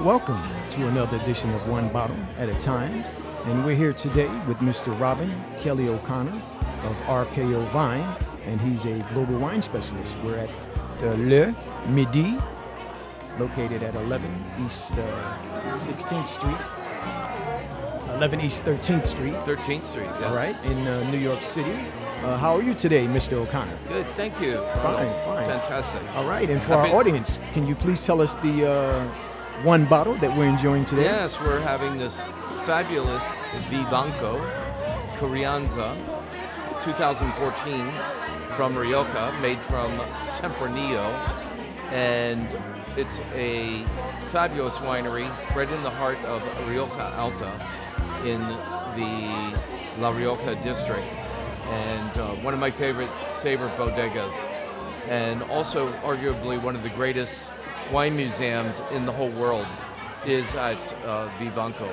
[0.00, 3.04] Welcome to another edition of One Bottle at a Time.
[3.44, 4.98] And we're here today with Mr.
[4.98, 6.42] Robin Kelly O'Connor
[6.82, 8.16] of RKO Vine,
[8.46, 10.18] and he's a global wine specialist.
[10.24, 10.50] We're at
[10.98, 11.54] the Le
[11.92, 12.36] Midi,
[13.38, 16.56] located at 11 East uh, 16th Street,
[18.16, 20.04] 11 East 13th Street, 13th Street.
[20.06, 20.22] Yes.
[20.24, 21.78] all right, in uh, New York City.
[22.22, 23.34] Uh, how are you today, Mr.
[23.34, 23.76] O'Connor?
[23.88, 24.06] Good.
[24.16, 24.56] Thank you.
[24.82, 25.46] Fine, fine.
[25.46, 26.02] Fantastic.
[26.14, 29.14] All right, and for I've our audience, can you please tell us the uh,
[29.62, 31.04] one bottle that we're enjoying today?
[31.04, 32.22] Yes, we're having this
[32.64, 33.36] fabulous
[33.70, 34.40] Vivanco
[35.18, 35.96] Crianza
[36.82, 37.88] 2014
[38.56, 39.90] from Rioja, made from
[40.34, 41.06] Tempranillo,
[41.92, 42.48] and
[42.96, 43.84] it's a
[44.30, 47.50] fabulous winery right in the heart of Rioja Alta
[48.24, 48.40] in
[48.98, 49.58] the
[50.00, 51.14] La Rioja district,
[51.68, 53.10] and uh, one of my favorite
[53.42, 54.46] favorite bodegas,
[55.08, 57.52] and also arguably one of the greatest
[57.92, 59.66] wine museums in the whole world
[60.26, 61.92] is at uh, Vivanco.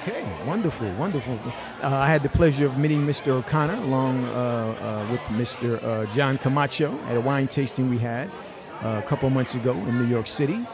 [0.00, 1.38] Okay, wonderful, wonderful.
[1.82, 3.28] Uh, I had the pleasure of meeting Mr.
[3.28, 5.82] O'Connor along uh, uh, with Mr.
[5.82, 8.30] Uh, John Camacho at a wine tasting we had
[8.82, 10.64] uh, a couple months ago in New York City.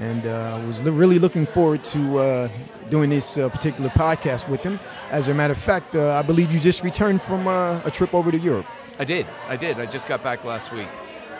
[0.00, 2.48] And uh, I was really looking forward to uh,
[2.90, 4.80] doing this uh, particular podcast with him.
[5.10, 8.14] As a matter of fact, uh, I believe you just returned from uh, a trip
[8.14, 8.66] over to Europe.
[8.98, 9.78] I did, I did.
[9.78, 10.88] I just got back last week.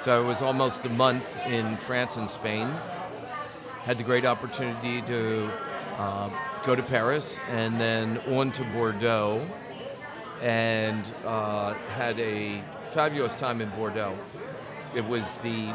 [0.04, 2.68] So I was almost a month in France and Spain.
[3.84, 5.50] Had the great opportunity to
[5.96, 6.28] uh,
[6.62, 9.40] go to Paris and then on to Bordeaux
[10.42, 14.14] and uh, had a fabulous time in Bordeaux.
[14.94, 15.72] It was the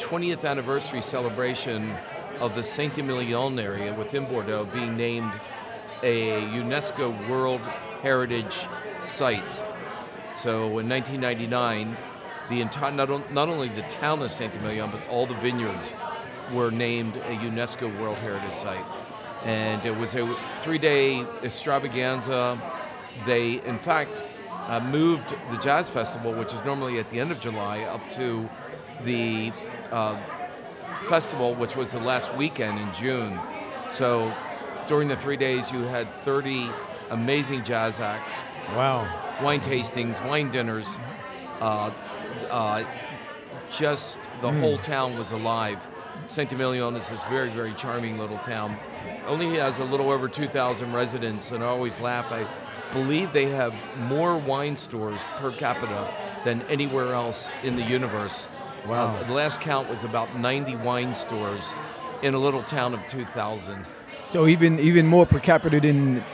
[0.00, 1.94] 20th anniversary celebration
[2.40, 5.32] of the Saint Emilion area within Bordeaux being named
[6.02, 7.62] a UNESCO World
[8.02, 8.66] Heritage
[9.00, 9.62] Site.
[10.36, 11.96] So in 1999,
[12.50, 15.94] the entire not, on- not only the town of Saint Emilion, but all the vineyards
[16.52, 18.84] were named a UNESCO World Heritage Site.
[19.44, 22.58] And it was a three-day extravaganza.
[23.26, 24.22] They, in fact,
[24.66, 28.48] uh, moved the jazz festival, which is normally at the end of July, up to
[29.04, 29.52] the
[29.90, 30.16] uh,
[31.08, 33.38] festival, which was the last weekend in June.
[33.88, 34.32] So
[34.86, 36.68] during the three days, you had 30
[37.10, 38.40] amazing jazz acts,
[38.74, 39.06] Wow.
[39.42, 40.98] wine tastings, wine dinners.
[41.60, 41.90] Uh,
[42.54, 42.84] uh,
[43.70, 45.86] just the whole town was alive.
[46.26, 48.76] Saint Emilion is this very, very charming little town.
[49.26, 52.30] Only has a little over 2,000 residents, and I always laugh.
[52.30, 52.46] I
[52.92, 56.08] believe they have more wine stores per capita
[56.44, 58.46] than anywhere else in the universe.
[58.86, 59.16] Wow.
[59.16, 61.74] Uh, the last count was about 90 wine stores
[62.22, 63.84] in a little town of 2,000.
[64.24, 66.24] So even even more per capita than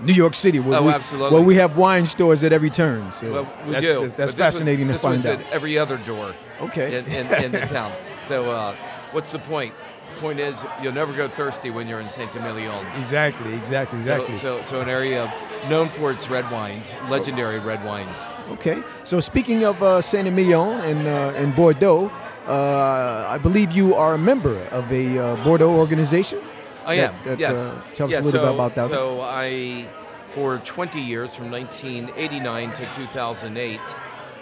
[0.00, 1.36] New York City, where, Oh, we, absolutely.
[1.38, 3.12] where we have wine stores at every turn.
[3.12, 3.92] So Well, we that's, do.
[4.00, 5.40] that's, that's was- fascinating this to find was out.
[5.40, 6.34] at every other door.
[6.60, 6.98] Okay.
[6.98, 7.92] In, in, in the town.
[8.22, 8.76] So, uh,
[9.10, 9.74] what's the point?
[10.14, 12.86] The point is, you'll never go thirsty when you're in Saint Emilion.
[12.98, 14.36] Exactly, exactly, exactly.
[14.36, 15.32] So, so, so an area
[15.68, 18.24] known for its red wines, legendary red wines.
[18.52, 18.80] okay.
[19.02, 22.12] So speaking of uh, Saint Emilion and uh, and Bordeaux,
[22.46, 26.38] uh, I believe you are a member of a uh, Bordeaux organization.
[26.86, 27.14] I That- am.
[27.24, 27.56] that, yes.
[27.70, 28.90] uh, tell us Yeah, a little bit so- about that.
[28.90, 29.86] So I,
[30.28, 33.80] for 20 years, from 1989 to 2008,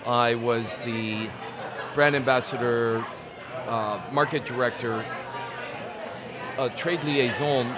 [0.06, 1.28] I was the
[1.94, 3.04] brand ambassador,
[3.68, 5.04] uh, market director,
[6.58, 7.72] uh, trade liaison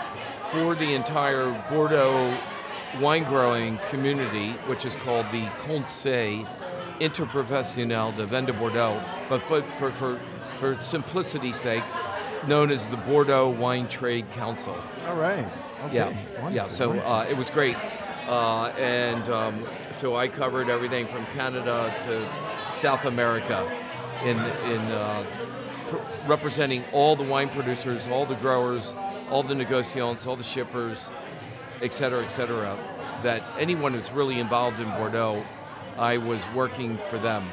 [0.50, 2.36] for the entire Bordeaux
[3.00, 6.46] wine growing community, which is called the Conseil
[7.00, 10.18] Interprofessionnel de Vin de Bordeaux, but for, for, for,
[10.58, 11.82] for simplicity's sake,
[12.46, 14.76] known as the Bordeaux Wine Trade Council.
[15.06, 15.44] All right.
[15.86, 15.94] Okay.
[15.96, 16.04] Yeah,
[16.40, 16.66] Wonderful, yeah.
[16.68, 17.76] So uh, it was great,
[18.28, 22.28] uh, and um, so I covered everything from Canada to
[22.76, 23.66] South America,
[24.24, 25.24] in in uh,
[25.88, 25.96] pr-
[26.30, 28.94] representing all the wine producers, all the growers,
[29.30, 31.10] all the negociants, all the shippers,
[31.80, 32.78] et cetera, et cetera.
[33.24, 35.42] That anyone who's really involved in Bordeaux,
[35.98, 37.44] I was working for them.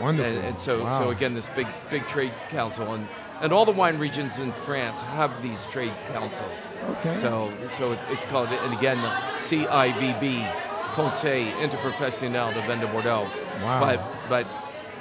[0.00, 0.32] wonderful.
[0.32, 1.02] And, and so, Wow.
[1.04, 3.08] so again, this big, big trade council, and,
[3.40, 6.66] and all the wine regions in France have these trade councils.
[6.90, 7.14] Okay.
[7.16, 10.46] So, so it's, it's called, and again, the CIVB,
[10.94, 13.28] Conseil Interprofessionnel de Vin de Bordeaux.
[13.62, 13.80] Wow.
[13.80, 14.46] But, but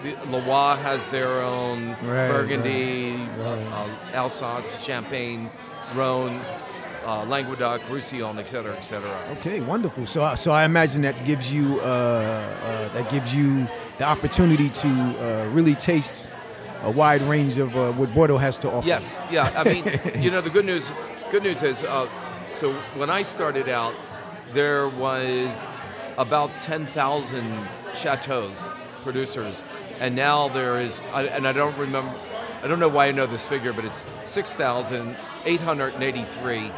[0.04, 5.50] the, Loire has their own Right, Burgundy, right, Uh, Alsace, Champagne,
[5.94, 6.42] Rhone,
[7.06, 9.18] uh, Languedoc, Roussillon, et cetera, et cetera.
[9.38, 10.06] Okay, wonderful.
[10.06, 13.68] So, so I imagine that gives you uh, uh, that gives you
[14.00, 16.32] the opportunity to uh, really taste
[16.86, 18.88] a wide range of uh, what Bordeaux has to offer.
[18.88, 19.52] Yes, yeah.
[19.58, 19.84] I mean,
[20.24, 20.92] you know, the good news,
[21.32, 22.08] good news is, uh,
[22.52, 23.94] so when I started out,
[24.54, 25.68] there was
[26.18, 28.70] about ten thousand chateaus
[29.04, 29.64] producers,
[30.00, 32.14] and now there is, and I don't remember,
[32.64, 36.72] I don't know why I know this figure, but it's 6,883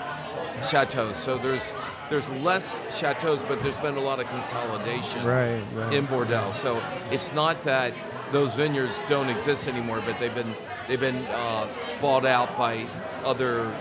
[0.63, 1.18] chateaus.
[1.18, 1.71] So there's
[2.09, 5.94] there's less chateaus, but there's been a lot of consolidation Right, right.
[5.94, 6.51] in Bordeaux.
[6.54, 6.81] So
[7.12, 7.94] it's not that
[8.31, 10.53] those vineyards don't exist anymore, but they've been
[10.88, 11.68] they've been uh,
[12.01, 12.85] bought out by
[13.24, 13.74] other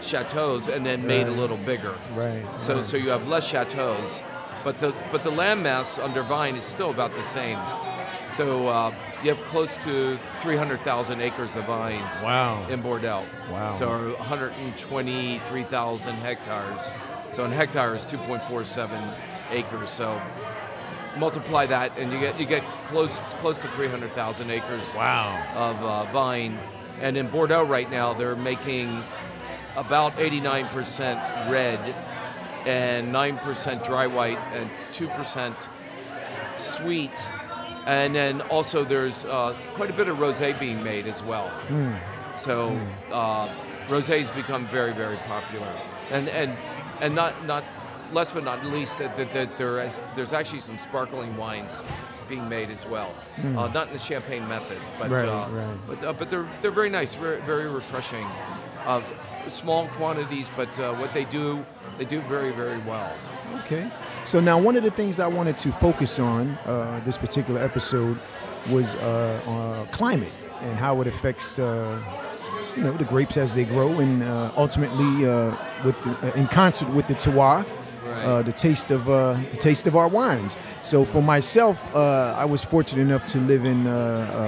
[0.00, 1.94] chateaus and then made a little bigger.
[2.14, 2.44] Right.
[2.58, 2.84] So right.
[2.84, 4.22] so you have less chateaus,
[4.64, 7.58] but the but the land mass under vine is still about the same.
[8.32, 8.94] So uh,
[9.24, 12.64] you have close to 300,000 acres of vines Wow.
[12.68, 13.24] in Bordeaux.
[13.50, 13.72] Wow.
[13.72, 16.90] So 123,000 hectares.
[17.32, 19.14] So an hectare is 2.47
[19.50, 19.90] acres.
[19.90, 20.20] So
[21.18, 25.42] multiply that, and you get you get close close to 300,000 acres Wow.
[25.54, 26.58] of uh, vine.
[27.00, 29.02] And in Bordeaux right now, they're making
[29.76, 31.78] about 89% red
[32.66, 35.68] and 9% dry white and 2%
[36.56, 37.10] sweet.
[37.86, 41.50] And then also there's uh, quite a bit of rosé being made as well.
[42.36, 42.76] So
[43.10, 43.48] uh,
[43.88, 45.72] rosé has become very, very popular.
[46.10, 46.54] And and
[47.00, 47.64] and not not
[48.12, 51.82] last but not least that, that, that there is, there's actually some sparkling wines
[52.28, 53.12] being made as well.
[53.38, 55.76] Uh, not in the champagne method, but Right, uh, right.
[55.86, 58.24] but uh, but they're they're very nice, very, very refreshing.
[58.86, 59.02] Uh,
[59.48, 61.64] small quantities, but uh, what they do,
[61.98, 63.10] they do very, very well.
[63.64, 63.90] Okay.
[64.24, 68.18] So now one of the things I wanted to focus on uh, this particular episode
[68.70, 70.32] was uh, uh, climate
[70.62, 71.98] and how it affects uh,
[72.76, 75.54] you know the grapes as they grow and uh, ultimately uh,
[75.84, 77.66] with the, uh, in concert with the terroir.
[78.20, 80.56] Uh, the taste of uh, the taste of our wines.
[80.82, 83.92] So for myself, uh, I was fortunate enough to live in uh,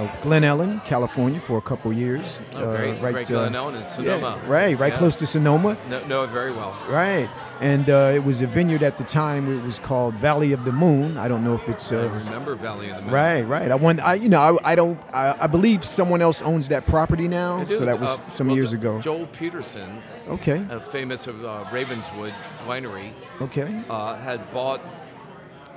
[0.09, 2.39] uh, Glen Ellen, California, for a couple years.
[2.55, 4.39] Oh, great, uh, Glen Ellen and Sonoma.
[4.43, 4.97] Yeah, right, right Yeah.
[4.99, 5.77] close to Sonoma.
[5.89, 6.75] Know, know it very well.
[6.89, 7.29] Right.
[7.63, 9.47] And uh, it was a vineyard at the time.
[9.57, 11.17] It was called Valley of the Moon.
[11.17, 13.11] I don't know if it's I uh, remember Valley of the Moon.
[13.13, 13.41] right.
[13.41, 13.71] Right.
[13.71, 14.01] I want.
[14.01, 14.99] I you know I, I don't.
[15.13, 17.63] I, I believe someone else owns that property now.
[17.63, 18.99] So that was Uh, some well, years ago.
[18.99, 20.65] Joel Peterson, Okay.
[20.69, 22.33] uh, famous of uh, Ravenswood
[22.67, 23.11] Winery,
[23.41, 23.81] Okay.
[23.89, 24.81] uh, had bought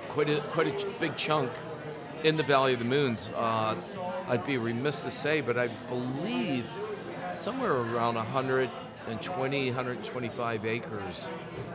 [0.08, 1.52] quite a quite a big chunk
[2.24, 3.30] in the Valley of the Moons.
[3.36, 3.76] Uh,
[4.28, 6.66] I'd be remiss to say, but I believe
[7.34, 8.16] somewhere around
[9.06, 11.28] 120, 125 acres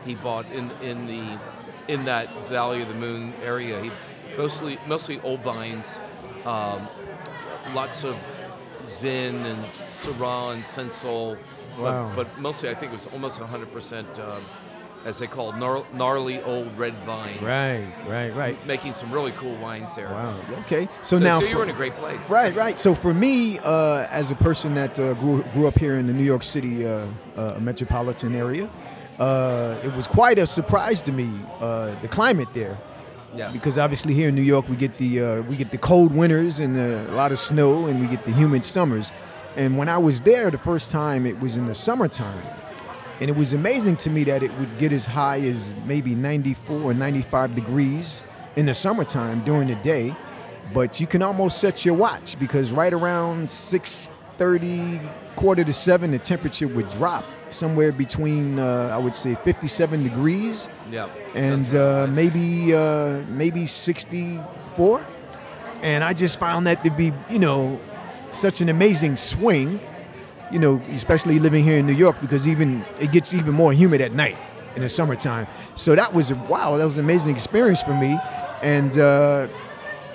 [0.05, 1.39] he bought in in the
[1.87, 3.79] in that Valley of the Moon area.
[3.81, 3.91] He
[4.37, 5.99] mostly mostly old vines,
[6.45, 6.87] um,
[7.73, 8.17] lots of
[8.87, 11.37] Zin and Syrah and Cinsault,
[11.79, 12.11] Wow.
[12.15, 14.39] but, but mostly I think it was almost 100%, uh,
[15.05, 15.57] as they call it,
[15.93, 17.41] gnarly old red vines.
[17.41, 17.87] Right.
[18.07, 18.33] Right.
[18.35, 18.65] Right.
[18.67, 20.09] Making some really cool wines there.
[20.09, 20.35] Wow.
[20.61, 20.87] Okay.
[21.01, 21.39] So, So, now.
[21.39, 22.29] so for- you were in a great place.
[22.29, 22.79] Right, right.
[22.79, 26.13] So for me, uh, as a person that uh, grew, grew up here in the
[26.13, 27.05] New York City uh,
[27.35, 28.69] uh, metropolitan area,
[29.19, 32.77] uh, it was quite a surprise to me uh, the climate there.
[33.35, 33.53] Yes.
[33.53, 36.59] Because obviously here in New York we get the uh, we get the cold winters
[36.59, 39.11] and a lot of snow, and we get the humid summers.
[39.55, 42.43] And when I was there the first time, it was in the summertime,
[43.19, 46.81] and it was amazing to me that it would get as high as maybe 94
[46.81, 48.23] or 95 degrees
[48.55, 50.15] in the summertime during the day.
[50.73, 56.19] But you can almost set your watch because right around 6:30, quarter to seven, the
[56.19, 61.09] temperature would drop somewhere between uh, I would say 57 degrees yeah.
[61.35, 65.05] and uh, maybe uh, maybe 64
[65.81, 67.79] and i just found that to be you know
[68.31, 69.79] such an amazing swing
[70.51, 74.01] you know especially living here in new york because even it gets even more humid
[74.01, 74.37] at night
[74.75, 78.17] in the summertime so that was wow that was an amazing experience for me
[78.61, 79.47] and uh,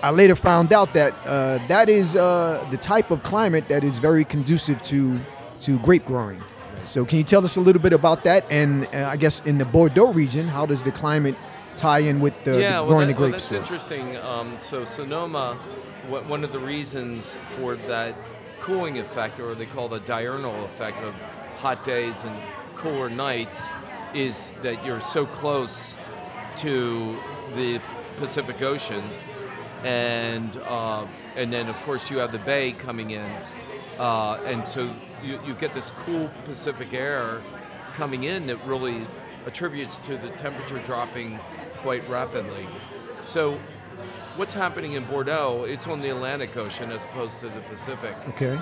[0.02, 3.98] I later found out that uh, that is uh, the type of climate that is
[3.98, 5.18] very conducive to
[5.60, 6.40] to grape growing.
[6.84, 8.44] So, can you tell us a little bit about that?
[8.50, 11.34] And uh, I guess in the Bordeaux region, how does the climate
[11.76, 13.48] tie in with the, yeah, the well, growing that- the well, grapes?
[13.48, 14.16] that's interesting.
[14.18, 15.54] Um, so Sonoma,
[16.08, 18.14] what, one of the reasons for that
[18.66, 21.14] cooling effect, or they call the diurnal effect of
[21.58, 22.36] hot days and
[22.74, 23.64] cooler nights,
[24.12, 25.94] is that you're so close
[26.56, 27.16] to
[27.54, 27.80] the
[28.18, 29.04] Pacific Ocean,
[29.84, 31.06] and uh,
[31.36, 33.30] and then of course you have the bay coming in,
[33.98, 34.90] uh, and so
[35.22, 37.40] you, you get this cool Pacific air
[37.94, 39.00] coming in that really
[39.46, 41.38] attributes to the temperature dropping
[41.82, 42.66] quite rapidly.
[43.26, 43.60] So
[44.36, 45.64] what's happening in Bordeaux?
[45.68, 48.58] It's on the Atlantic Ocean as opposed to the Pacific okay.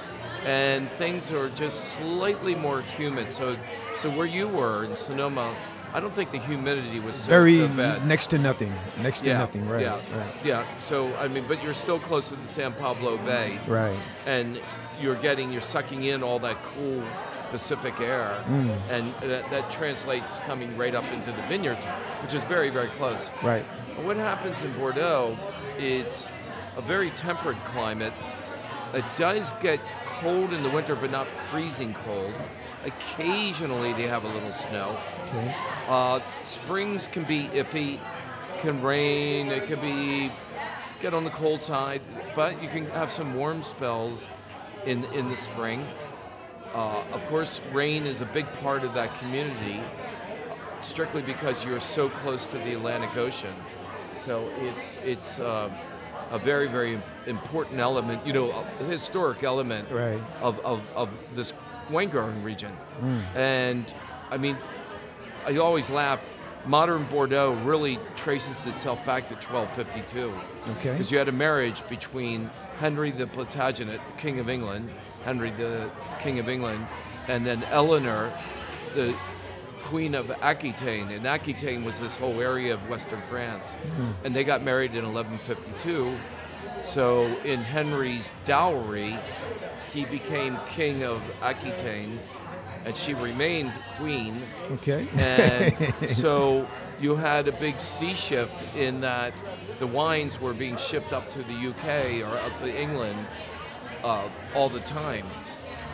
[0.46, 3.30] and things are just slightly more humid.
[3.32, 3.56] So,
[3.96, 5.54] so where you were in Sonoma,
[5.92, 8.06] I don't think the humidity was so, Very so bad.
[8.06, 8.72] next to nothing.
[9.00, 9.68] Next to yeah, nothing.
[9.68, 9.82] Right.
[9.82, 10.44] Yeah, Right.
[10.44, 10.78] yeah.
[10.78, 13.96] So I mean, but you're still close to the San Pablo Bay, Right.
[14.26, 14.60] and
[15.00, 17.02] you're getting, you're sucking in all that cool
[17.50, 18.76] Pacific air, Mm.
[18.90, 21.84] and that, that translates coming right up into the vineyards,
[22.22, 23.30] which is very, very close.
[23.42, 23.64] Right.
[24.02, 25.36] What happens in Bordeaux,
[25.78, 26.28] it's
[26.76, 28.12] a very temperate climate.
[28.92, 32.32] It does get cold in the winter, but not freezing cold.
[32.84, 34.96] Occasionally, they have a little snow.
[35.28, 35.54] Okay.
[35.88, 37.98] Uh, springs can be iffy,
[38.58, 40.30] can rain, it can be
[41.00, 42.00] get on the cold side,
[42.34, 44.28] but you can have some warm spells
[44.86, 45.86] in in the spring.
[46.74, 49.80] Uh, of course, rain is a big part of that community,
[50.80, 53.54] strictly because you're so close to the Atlantic Ocean.
[54.18, 55.70] So it's it's um,
[56.30, 60.20] a very very important element, you know, a historic element Right.
[60.42, 61.52] of, of, of this
[61.90, 62.72] Weingarten region.
[63.34, 63.84] And
[64.30, 64.56] I mean,
[65.46, 66.24] I always laugh.
[66.66, 70.32] Modern Bordeaux really traces itself back to 1252
[70.78, 70.92] Okay.
[70.92, 74.88] because you had a marriage between Henry the Plantagenet, King of England,
[75.26, 75.90] Henry the
[76.22, 76.86] King of England,
[77.28, 78.32] and then Eleanor,
[78.94, 79.14] the
[79.94, 81.08] Queen of Aquitaine.
[81.12, 83.76] And Aquitaine was this whole area of Western France.
[84.24, 86.18] And they got married in 1152.
[86.82, 89.16] So in Henry's dowry,
[89.92, 92.18] he became King of Aquitaine,
[92.84, 94.42] and she remained Queen.
[94.72, 95.06] Okay.
[95.14, 96.66] And so
[97.00, 99.32] you had a big sea shift in that
[99.78, 103.24] the wines were being shipped up to the UK or up to England
[104.02, 105.26] uh, all the time.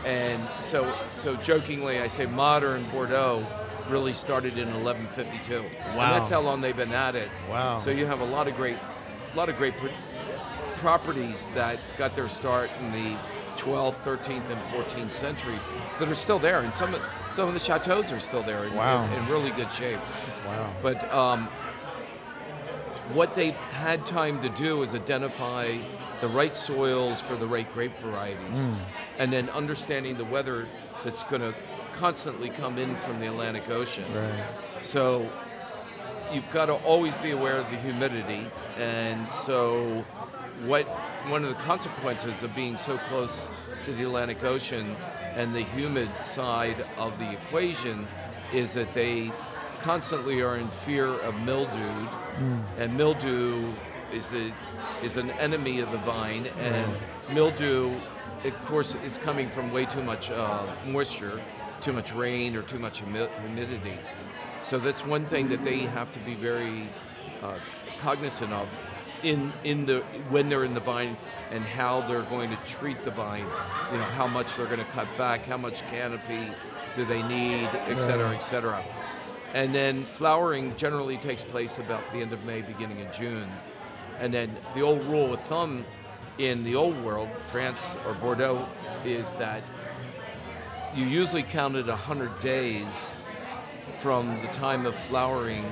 [0.07, 3.47] And so, so jokingly, I say modern Bordeaux
[3.91, 5.65] really started in 1152.
[5.89, 6.13] And Wow.
[6.13, 7.29] that's how long they've been at it.
[7.51, 7.79] Wow.
[7.79, 8.77] So you have a lot of great,
[9.35, 9.89] a lot of great pr-
[10.77, 13.17] properties that got their start in the
[13.57, 15.69] 12th, 13th, and 14th centuries
[15.99, 18.75] that are still there, and some of, some of the chateaus are still there in,
[18.75, 19.05] Wow.
[19.05, 19.99] in, in really good shape.
[20.47, 20.71] wow.
[20.83, 21.49] But um,
[23.13, 25.77] what they had time to do is identify
[26.21, 28.69] the right soils for the right grape varieties,
[29.19, 30.67] and then understanding the weather
[31.05, 31.55] that's going to
[32.01, 34.05] constantly come in from the Atlantic Ocean.
[34.15, 34.33] Right.
[34.81, 35.31] So
[36.33, 38.47] you've got to always be aware of the humidity,
[38.79, 40.03] and so
[40.65, 40.87] what
[41.29, 43.51] one of the consequences of being so close
[43.85, 44.97] to the Atlantic Ocean
[45.35, 48.07] and the humid side of the equation
[48.53, 49.31] is that they
[49.83, 52.09] constantly are in fear of mildew,
[52.79, 53.71] and mildew
[54.13, 54.53] is the
[55.03, 56.91] is an enemy of the vine, and
[57.35, 57.95] mildew,
[58.45, 61.41] of course, is coming from way too much uh, moisture,
[61.81, 63.99] too much rain, or too much humidity.
[64.63, 66.87] So that's one thing that they have to be very
[67.43, 67.59] uh,
[68.01, 68.69] cognizant of
[69.23, 71.17] in in the when they're in the vine
[71.51, 73.47] and how they're going to treat the vine.
[73.93, 76.53] You know, how much they're going to cut back, how much canopy
[76.97, 78.83] do they need, et cetera, et cetera.
[79.53, 83.49] And then flowering generally takes place about the end of May, beginning of June.
[84.21, 85.85] And then the old rule of thumb
[86.39, 88.67] in the old world, France or Bordeaux,
[89.05, 89.63] is that
[90.95, 93.11] you usually counted 100 days
[94.01, 95.65] from the time of flowering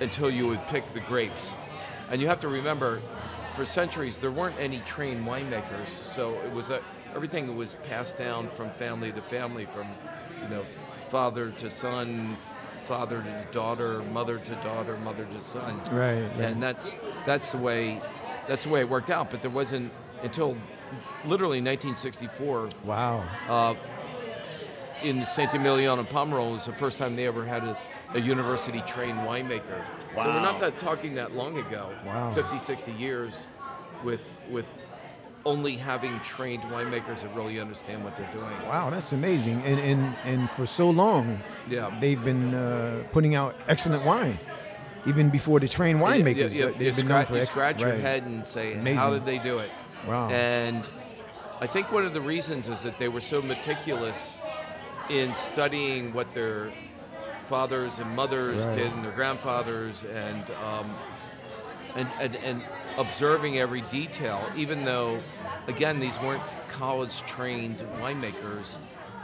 [0.00, 1.52] until you would pick the grapes.
[2.10, 3.00] And you have to remember,
[3.54, 6.80] for centuries, there weren't any trained winemakers, so it was a,
[7.14, 9.86] everything was passed down from family to family, from
[10.42, 10.64] you know,
[11.08, 12.36] father to son,
[12.86, 15.78] father to daughter, mother to daughter, mother to son.
[15.90, 16.40] Right, right.
[16.40, 16.94] And that's
[17.26, 18.00] that's the way
[18.46, 19.30] that's the way it worked out.
[19.30, 19.92] But there wasn't
[20.22, 20.56] until
[21.26, 23.22] literally 1964 Wow.
[23.48, 23.74] uh,
[25.02, 27.76] in Saint Emilion and Pomerol was the first time they ever had a,
[28.14, 29.62] a university trained winemaker.
[30.16, 30.24] Wow.
[30.24, 31.90] So we're not that talking that long ago.
[32.04, 32.30] Wow.
[32.32, 33.48] 50, 60 years
[34.04, 34.66] with with
[35.46, 38.50] only having trained winemakers that really understand what they're doing.
[38.66, 39.62] Wow, that's amazing.
[39.62, 41.96] And and and for so long, Yeah.
[42.00, 44.38] they've been uh, putting out excellent wine,
[45.06, 46.52] even before the trained winemakers.
[46.54, 48.00] You, uh, you they've been scratch, known for you ex- scratch your right.
[48.00, 48.98] head and say, Amazing.
[48.98, 49.70] how did they do it?
[50.06, 50.28] Wow.
[50.28, 50.84] And
[51.60, 54.34] I think one of the reasons is that they were so meticulous
[55.10, 56.70] in studying what their
[57.46, 58.76] fathers and mothers Right.
[58.76, 60.94] did and their grandfathers and, um,
[61.96, 62.62] and, and, and
[62.98, 65.20] observing every detail, even though,
[65.66, 68.76] again, these weren't college trained winemakers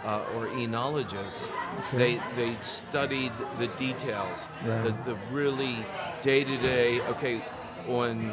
[0.04, 1.50] uh, or enologists.
[1.88, 1.98] Okay.
[1.98, 4.84] They, they studied the details, Right.
[5.04, 5.76] the, the really
[6.22, 7.42] day to day, okay,
[7.88, 8.32] on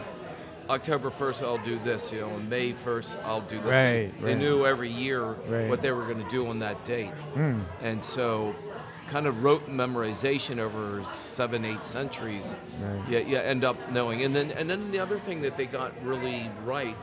[0.71, 3.65] October 1st, I'll do this, you know, on May 1st, I'll do this.
[3.65, 4.37] Right, They right.
[4.37, 5.67] knew every year Right.
[5.69, 7.11] what they were going to do on that date.
[7.35, 7.61] Mm.
[7.83, 8.55] And so,
[9.09, 13.09] kind of rote memorization over seven, eight centuries, Right.
[13.09, 14.23] you, you end up knowing.
[14.23, 16.95] And then, and then the other thing that they got really right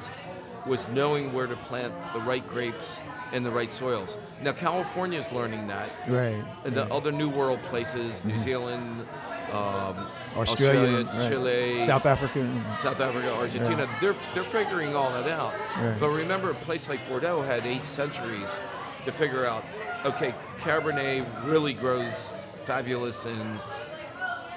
[0.67, 2.99] was knowing where to plant the right grapes
[3.33, 4.17] in the right soils.
[4.43, 5.91] Now, California's learning that.
[6.09, 6.43] Right.
[6.65, 9.05] And the other New World places, New Zealand,
[9.53, 10.07] um,
[10.37, 11.75] Australia, Australia, right.
[11.75, 12.65] Chile, South Africa.
[12.77, 15.55] South Africa, Argentina, they're, they're figuring all that out.
[15.77, 15.97] Right.
[15.99, 18.61] But remember, a place like Bordeaux had eight centuries
[19.05, 19.65] to figure out,
[20.05, 22.33] okay, Cabernet really grows
[22.65, 23.59] fabulous in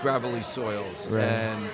[0.01, 1.07] gravelly soils.
[1.07, 1.23] Right.
[1.23, 1.69] And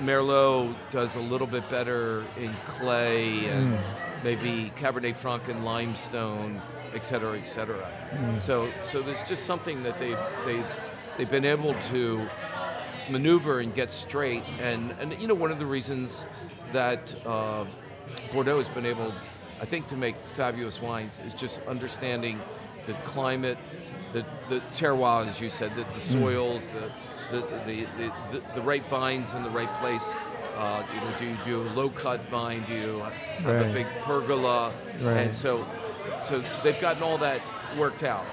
[0.00, 3.80] Merlot does a little bit better in clay and, mm.
[4.22, 6.60] maybe Cabernet Franc and limestone,
[6.94, 7.88] et cetera, et cetera.
[8.12, 8.40] Mm.
[8.40, 10.80] So, so there's just something that they've they've
[11.16, 12.26] they've been able to
[13.10, 14.42] maneuver and get straight.
[14.60, 16.24] And and you know one of the reasons
[16.72, 17.64] that uh,
[18.32, 19.12] Bordeaux has been able,
[19.60, 22.40] I think, to make fabulous wines is just understanding
[22.86, 23.58] the climate,
[24.12, 26.90] the the terroir, as you said, the, the soils, the
[27.30, 27.86] the, the,
[28.32, 30.14] the, the right vines in the right place.
[30.56, 32.64] Uh, you know, do you do a low cut vine?
[32.66, 32.98] Do you
[33.42, 34.72] have a big pergola?
[35.00, 35.18] Right.
[35.18, 35.64] And so,
[36.20, 37.40] so they've gotten all that
[37.78, 38.24] worked out.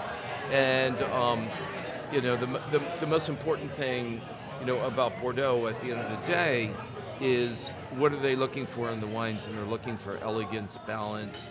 [0.52, 1.46] And um,
[2.12, 4.22] you know, the, the the most important thing,
[4.60, 6.72] you know, about Bordeaux at the end of the day
[7.20, 9.48] is what are they looking for in the wines?
[9.48, 11.50] And they're looking for elegance, balance,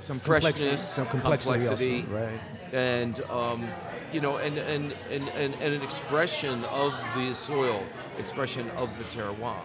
[0.00, 2.40] Some complexity, freshness, some complexity, complexity, also, right?
[2.72, 3.68] and um,
[4.12, 7.82] you know, and and, and, and and an expression of the soil,
[8.18, 9.60] expression of the terroir.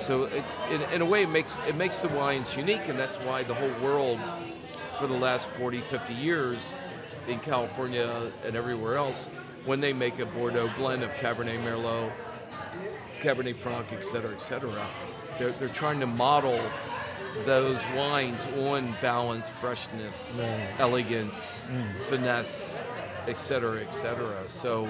[0.00, 0.42] So, it,
[0.72, 3.54] in, in a way, it makes it makes the wines unique, and that's why the
[3.54, 4.18] whole world,
[4.98, 6.74] for the last 40, 50 years,
[7.28, 9.28] in California and everywhere else,
[9.64, 12.10] when they make a Bordeaux blend of Cabernet Merlot,
[13.20, 14.86] Cabernet Franc, et cetera, et cetera,
[15.38, 16.60] they're, they're trying to model
[17.44, 20.68] those wines on balance, freshness, Right.
[20.78, 21.62] elegance,
[22.08, 22.78] finesse,
[23.26, 24.46] et cetera, et cetera.
[24.46, 24.88] So,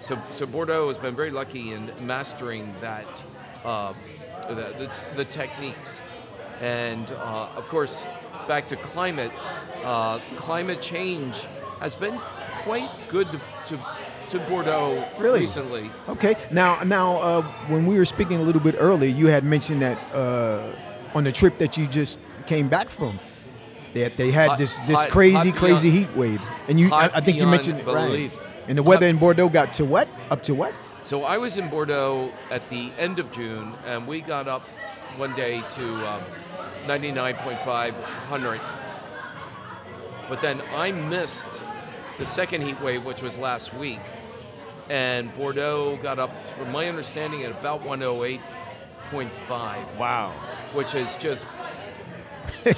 [0.00, 3.22] so, so Bordeaux has been very lucky in mastering that,
[3.64, 3.92] uh,
[4.48, 6.02] the, the, the techniques.
[6.60, 8.04] And uh, of course,
[8.48, 9.32] back to climate,
[9.84, 11.44] uh, climate change
[11.80, 12.18] has been
[12.62, 13.38] quite good to,
[13.68, 13.78] to,
[14.34, 15.40] to Bordeaux Really?
[15.40, 15.90] recently.
[16.08, 16.34] Okay.
[16.50, 19.96] Now, now, uh, when we were speaking a little bit earlier, you had mentioned that
[20.12, 20.74] uh,
[21.14, 23.18] on the trip that you just came back from,
[23.94, 26.92] that they had Hot- this this hot- crazy, hot crazy beyond- heat wave, and you,
[26.92, 28.30] I, I think you mentioned it, right.
[28.66, 30.08] And the weather in Bordeaux got to what?
[30.30, 30.74] Up to what?
[31.04, 34.62] So I was in Bordeaux at the end of June, and we got up
[35.16, 36.22] one day to um,
[36.86, 37.92] 99.5
[38.28, 38.60] hundred.
[40.28, 41.62] But then I missed
[42.18, 44.00] the second heat wave, which was last week,
[44.88, 50.30] and Bordeaux got up, from my understanding, at about 108.5, Wow.
[50.72, 51.46] which is just
[52.64, 52.74] you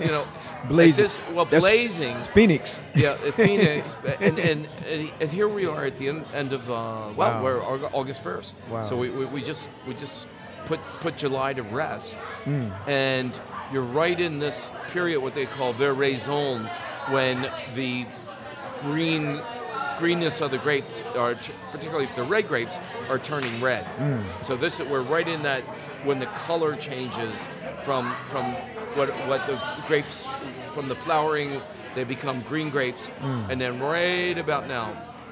[0.00, 0.24] know
[0.68, 1.04] Blazing.
[1.04, 2.22] this- well, That's- blazing.
[2.24, 2.82] Phoenix.
[2.94, 4.68] Yeah, Phoenix, and, and
[5.20, 7.42] and here we are at the end, end of uh, well, Wow.
[7.42, 8.54] we're August first.
[8.70, 8.82] Wow.
[8.82, 10.26] So we, we, we just we just
[10.66, 12.68] put put July to rest, Hmm.
[12.86, 13.38] and
[13.72, 16.70] you're right in this period what they call veraison,
[17.10, 18.04] when the
[18.82, 19.40] green
[20.04, 23.84] greenness of the grapes are t- particularly the red grapes are turning red.
[23.84, 24.22] Hmm.
[24.40, 25.62] So this we're right in that
[26.04, 27.46] when the color changes
[27.84, 28.44] from from
[28.96, 30.28] what what the grapes
[30.72, 31.60] from the flowering
[31.94, 33.50] they become green grapes Hmm.
[33.50, 34.86] and then right about now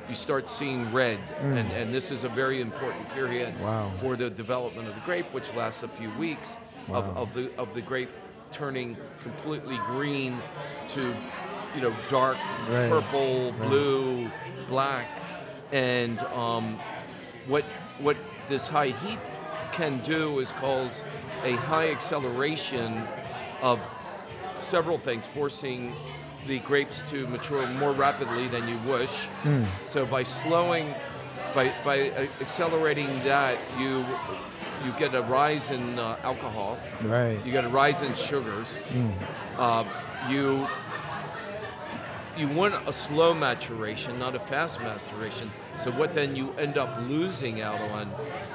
[0.09, 3.53] you start seeing red and, and this is a very important period.
[3.61, 3.91] Wow.
[4.01, 6.57] for the development of the grape which lasts a few weeks
[6.89, 8.11] of, of the of the grape
[8.53, 10.41] turning completely green
[10.95, 11.03] to
[11.75, 12.37] you know dark
[12.71, 12.89] Right.
[12.91, 14.31] purple blue
[14.69, 15.09] black
[15.73, 16.79] and um,
[17.47, 17.65] what
[18.01, 18.17] what
[18.49, 19.19] this high heat
[19.73, 21.05] can do is cause
[21.45, 23.03] a high acceleration
[23.63, 23.81] of
[24.59, 25.93] several things, forcing
[26.47, 29.27] the grapes to mature more rapidly than you wish.
[29.85, 30.95] So by slowing,
[31.55, 34.05] by by uh, accelerating that, you
[34.85, 36.79] you get a rise in uh, alcohol.
[37.03, 37.39] Right.
[37.45, 38.77] You get a rise in sugars.
[39.57, 39.85] Uh,
[40.31, 40.67] you
[42.39, 45.51] you want a slow maturation, not a fast maturation.
[45.81, 48.11] So what then you end up losing out on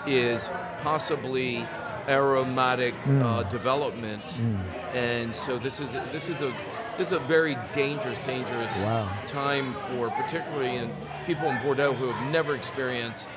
[0.08, 0.48] is
[0.82, 1.66] possibly
[2.08, 3.22] aromatic hmm.
[3.22, 4.58] uh, development, hmm.
[4.96, 6.54] and so this is this is a
[6.98, 9.10] this is a very dangerous, dangerous Wow.
[9.28, 10.92] time for particularly in
[11.26, 13.30] people in Bordeaux who have never experienced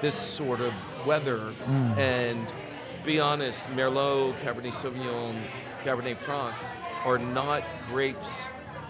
[0.00, 0.72] this sort of
[1.06, 1.38] weather.
[1.38, 1.98] Hmm.
[1.98, 2.52] And
[3.04, 5.40] be honest, Merlot, Cabernet Sauvignon,
[5.84, 6.54] Cabernet Franc
[7.04, 8.44] are not grapes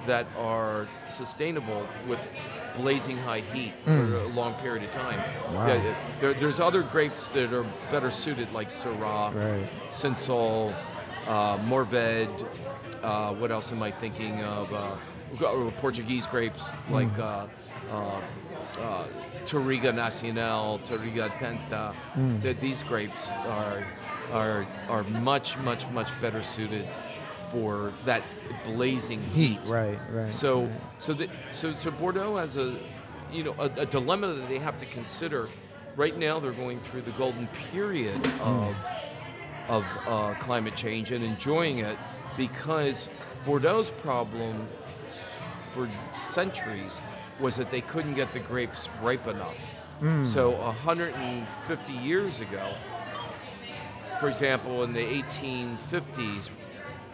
[0.09, 2.19] that are sustainable with
[2.77, 5.19] blazing high heat for a long period of time.
[5.55, 5.67] Wow.
[5.69, 9.69] Yeah, there, there's other grapes that are better suited, like Syrah, Right.
[9.91, 10.75] Cinsault,
[11.27, 12.47] uh, Mourvèdre.
[13.03, 14.73] Uh, what else am I thinking of?
[14.73, 14.97] Uh,
[15.45, 17.47] uh, Portuguese grapes like uh,
[17.91, 18.21] uh,
[18.81, 19.05] uh,
[19.45, 21.95] Touriga Nacional, Touriga Tenta.
[22.43, 23.85] That these grapes are
[24.33, 26.89] are are much much much better suited
[27.51, 28.23] for that
[28.65, 29.59] blazing heat.
[29.67, 29.99] Right.
[30.11, 30.33] Right.
[30.33, 32.77] So, so, the, so, so Bordeaux has a,
[33.33, 35.49] you know, a, a dilemma that they have to consider.
[35.97, 38.77] Right now, they're going through the golden period of,
[39.69, 41.99] of uh, climate change and enjoying it
[42.37, 43.09] because
[43.45, 44.69] Bordeaux's problem
[45.73, 47.01] for centuries
[47.41, 49.59] was that they couldn't get the grapes ripe enough.
[50.25, 52.73] So, 150 years ago,
[54.21, 56.51] for example, in the 1850s,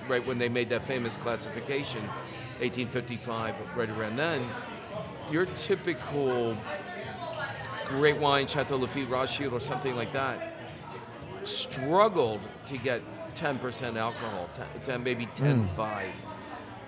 [0.09, 2.01] right when they made that famous classification,
[2.61, 4.43] 1855, right around then,
[5.31, 6.57] your typical
[7.89, 10.55] great wine, Chateau Lafite, Rothschild, or something like that,
[11.45, 13.03] struggled to get
[13.35, 16.09] 10% alcohol, 10, 10 maybe 10, 5.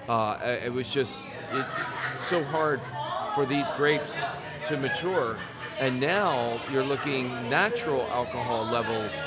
[0.08, 1.66] Uh, it was just it,
[2.20, 2.80] so hard
[3.34, 4.22] for these grapes
[4.64, 5.36] to mature.
[5.78, 9.20] And now you're looking natural alcohol levels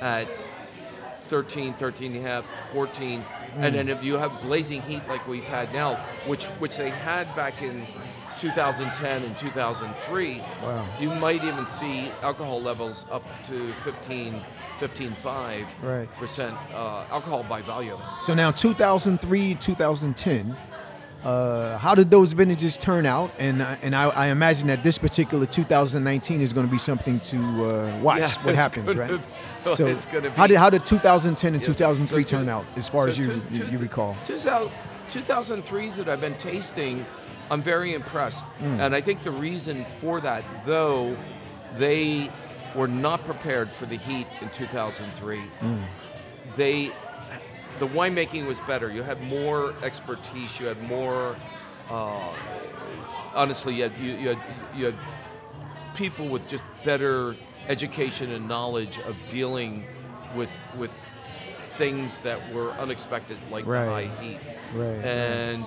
[0.00, 0.28] at
[1.36, 3.24] 13, 13 and a half, 14.
[3.56, 5.94] And then if you have blazing heat like we've had now,
[6.26, 7.86] which which they had back in
[8.38, 10.86] 2010 and 2003, Wow.
[11.00, 14.42] you might even see alcohol levels up to 15,
[14.78, 16.08] 15.5 Right.
[16.18, 18.00] percent uh, alcohol by volume.
[18.20, 20.54] So now 2003, 2010.
[21.24, 23.30] Uh, how did those vintages turn out?
[23.38, 27.20] And uh, and I, I imagine that this particular 2019 is going to be something
[27.20, 28.18] to uh, watch.
[28.18, 29.20] Yeah, what happens, gonna right?
[29.76, 32.48] So it's gonna how be- did how did 2010 and Yeah, 2003 so two- turn
[32.48, 34.16] out as far so as you, two- you, two- you recall?
[34.24, 34.70] 2000
[35.08, 37.04] 2003s that I've been tasting,
[37.50, 38.44] I'm very impressed.
[38.58, 38.80] Hmm.
[38.80, 41.16] And I think the reason for that, though,
[41.78, 42.30] they
[42.74, 45.38] were not prepared for the heat in 2003.
[45.38, 45.78] Hmm.
[46.56, 46.92] They,
[47.78, 48.90] the winemaking was better.
[48.90, 50.58] You had more expertise.
[50.60, 51.36] You had more.
[51.90, 52.32] Uh,
[53.34, 54.38] honestly, you had, you, you had
[54.76, 54.94] you had
[55.94, 57.36] people with just better
[57.68, 59.84] education and knowledge of dealing
[60.36, 60.90] with with
[61.76, 64.08] things that were unexpected, like Right.
[64.08, 64.38] high heat.
[64.74, 65.64] Right, And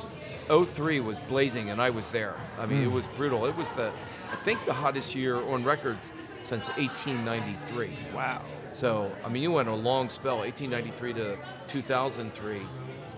[0.48, 2.36] 03 was blazing, and I was there.
[2.60, 3.46] I mean, it was brutal.
[3.48, 3.92] It was the,
[4.32, 6.12] I think, the hottest year on records
[6.44, 7.98] since 1893.
[8.14, 8.42] Wow.
[8.76, 11.38] So, I mean, you went a long spell, 1893 to
[11.70, 12.62] 2003,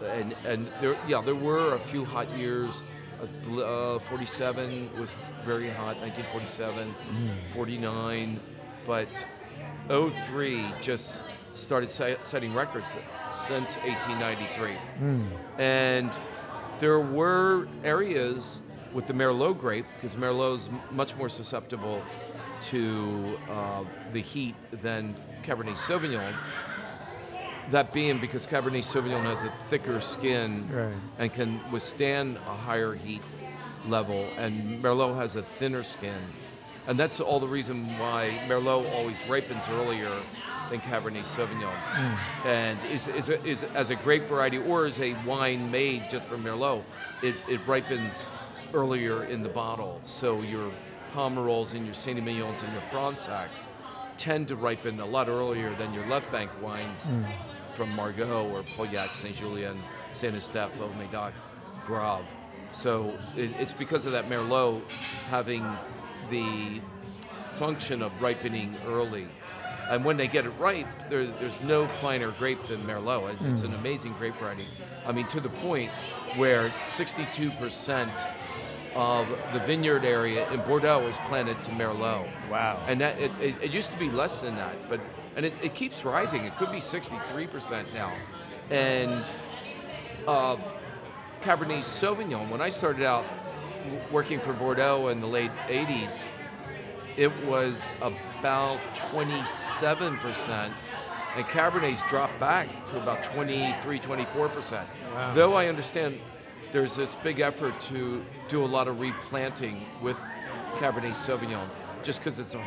[0.05, 2.83] and and there, yeah, there were a few hot years.
[3.19, 5.11] Uh, Uh, 47 was
[5.43, 6.93] very hot, 1947,
[7.53, 8.39] 49,
[8.85, 9.09] but
[9.89, 11.23] 03 just
[11.55, 12.95] started setting records
[13.33, 14.77] since 1893,
[15.57, 16.19] and
[16.79, 18.61] there were areas
[18.93, 22.03] with the Merlot grape because Merlot is much more susceptible
[22.69, 25.15] to uh, the heat than
[25.47, 26.33] Cabernet Sauvignon.
[27.71, 30.93] That being because Cabernet Sauvignon has a thicker skin Right.
[31.19, 33.21] and can withstand a higher heat
[33.87, 36.19] level, and Merlot has a thinner skin.
[36.87, 40.11] And that's all the reason why Merlot always ripens earlier
[40.69, 41.73] than Cabernet Sauvignon.
[41.93, 42.17] Mm.
[42.45, 46.27] And is, is, a, is as a grape variety or as a wine made just
[46.27, 46.83] from Merlot,
[47.21, 48.27] it, it ripens
[48.73, 50.01] earlier in the bottle.
[50.03, 50.71] So your
[51.13, 53.67] Pomerols and your Saint Emilions and your Fronsacs
[54.17, 57.23] tend to ripen a lot earlier than your left bank wines hmm.
[57.73, 59.79] from Margaux or Pauillac, Saint Julien,
[60.13, 61.31] Saint Estèphe, Médoc,
[61.85, 62.27] Graves.
[62.71, 64.81] So it, it's because of that Merlot
[65.29, 65.65] having
[66.29, 66.81] the
[67.51, 69.27] function of ripening early.
[69.89, 73.29] And when they get it ripe, there, there's no finer grape than Merlot.
[73.29, 73.67] It- It's hmm.
[73.67, 74.67] an amazing grape variety.
[75.05, 75.91] I mean, to the point
[76.35, 78.09] where 62%
[78.97, 82.27] of the vineyard area in Bordeaux is planted to Merlot.
[82.49, 82.81] Wow.
[82.87, 84.99] And that it, it, it used to be less than that, but
[85.35, 86.45] and it, it keeps rising.
[86.45, 88.11] It could be 63% now.
[88.71, 89.31] And
[90.27, 90.57] uh,
[91.41, 93.23] Cabernet Sauvignon, when I started out
[94.11, 96.25] working for Bordeaux in the late 80s,
[97.17, 100.71] it was about 27%,
[101.35, 104.85] and Cabernet's dropped back to about 23, 24%.
[105.35, 106.19] Though I understand
[106.71, 110.17] there's this big effort to do a lot of replanting with
[110.75, 111.67] Cabernet Sauvignon,
[112.03, 112.63] just because it's a,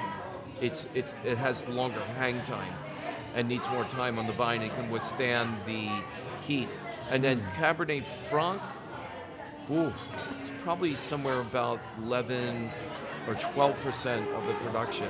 [0.61, 2.73] it's it's it has longer hang time,
[3.35, 5.91] and needs more time on the vine and can withstand the
[6.47, 6.69] heat.
[7.11, 8.63] And then Cabernet Franc,
[9.71, 9.93] Ooh,
[10.41, 12.71] it's probably somewhere about 11
[13.29, 15.09] or 12 percent of the production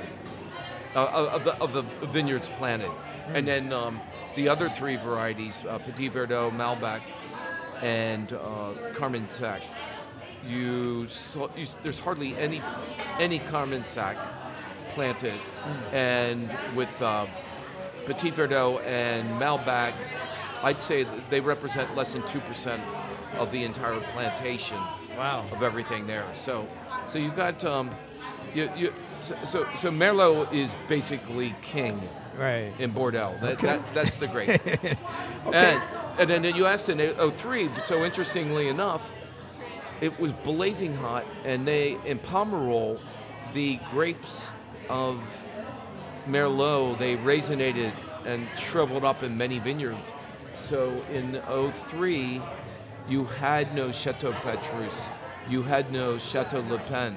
[0.95, 2.91] uh, of, the, of the vineyards planted,
[3.29, 3.99] and then um,
[4.35, 7.01] the other three varieties: uh, Petit Verdot, Malbec,
[7.81, 9.61] and uh, Carmen Sac.
[10.47, 12.61] You, saw, you there's hardly any
[13.19, 14.17] any Carmen Sac
[14.93, 15.39] planted,
[15.91, 17.27] and with uh,
[18.05, 19.93] Petit Verdot and Malbec,
[20.63, 22.81] I'd say they represent less than two percent
[23.37, 24.77] of the entire plantation
[25.17, 25.41] Wow.
[25.51, 26.25] of everything there.
[26.33, 26.65] So,
[27.07, 27.91] so you've got um,
[28.55, 31.99] you, you, so, so so Merlot is basically king
[32.37, 32.71] Right.
[32.79, 33.35] in Bordeaux.
[33.41, 34.59] That, that, that's the great.
[35.53, 35.81] And
[36.19, 36.99] and then you asked in
[37.31, 37.69] 03.
[37.85, 39.11] So interestingly enough,
[40.01, 42.99] it was blazing hot, and they in Pomerol,
[43.53, 44.51] the grapes
[44.89, 45.19] of
[46.27, 47.91] Merlot they raisinated
[48.25, 50.11] and shriveled up in many vineyards.
[50.55, 51.41] So in
[51.89, 52.41] 03,
[53.09, 55.07] you had no Chateau Petrus,
[55.49, 57.15] you had no Chateau Le Pin,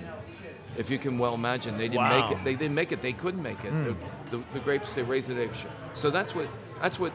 [0.78, 1.76] if you can well imagine.
[1.76, 2.28] They didn't Wow.
[2.30, 2.44] make it.
[2.44, 3.02] They didn't make it.
[3.02, 3.70] They couldn't make it.
[3.70, 3.85] Hmm.
[3.85, 5.50] The, the, the grapes they raised it.
[5.94, 6.48] So that's what
[6.80, 7.12] that's what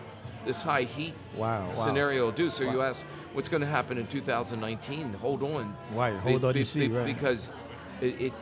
[0.49, 1.71] this high heat Wow, wow.
[1.73, 2.49] scenario will do.
[2.49, 5.13] So you ask, what's going to happen in 2019?
[5.13, 5.75] Hold on.
[5.93, 7.05] Right, hold on to see, right.
[7.05, 7.53] Because
[8.01, 8.33] it, it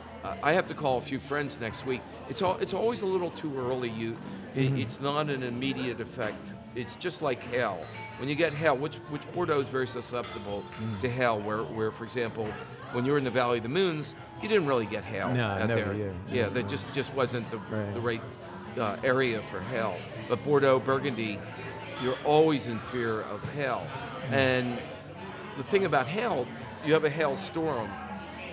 [0.41, 2.01] I have to call a few friends next week.
[2.29, 3.89] It's all it's always a little too early.
[3.89, 4.11] You.
[4.11, 4.17] It,
[4.57, 4.77] Mm-hmm.
[4.77, 6.53] It's not an immediate effect.
[6.75, 7.77] It's just like hail.
[8.19, 10.99] When you get hail, which which Bordeaux is very susceptible Mm.
[11.01, 11.39] to hail.
[11.39, 12.45] Where where for example,
[12.93, 15.43] when you were in the Valley of the Moons, you didn't really get hail No,
[15.45, 15.93] out never, there.
[15.93, 17.93] yeah, yeah, that just just wasn't the Right.
[17.93, 18.21] the right
[18.79, 19.95] uh, area for hail.
[20.29, 21.39] But Bordeaux, Burgundy,
[22.03, 23.85] you're always in fear of hail.
[24.31, 24.77] And
[25.57, 26.47] the thing about hail,
[26.85, 27.89] you have a hail storm.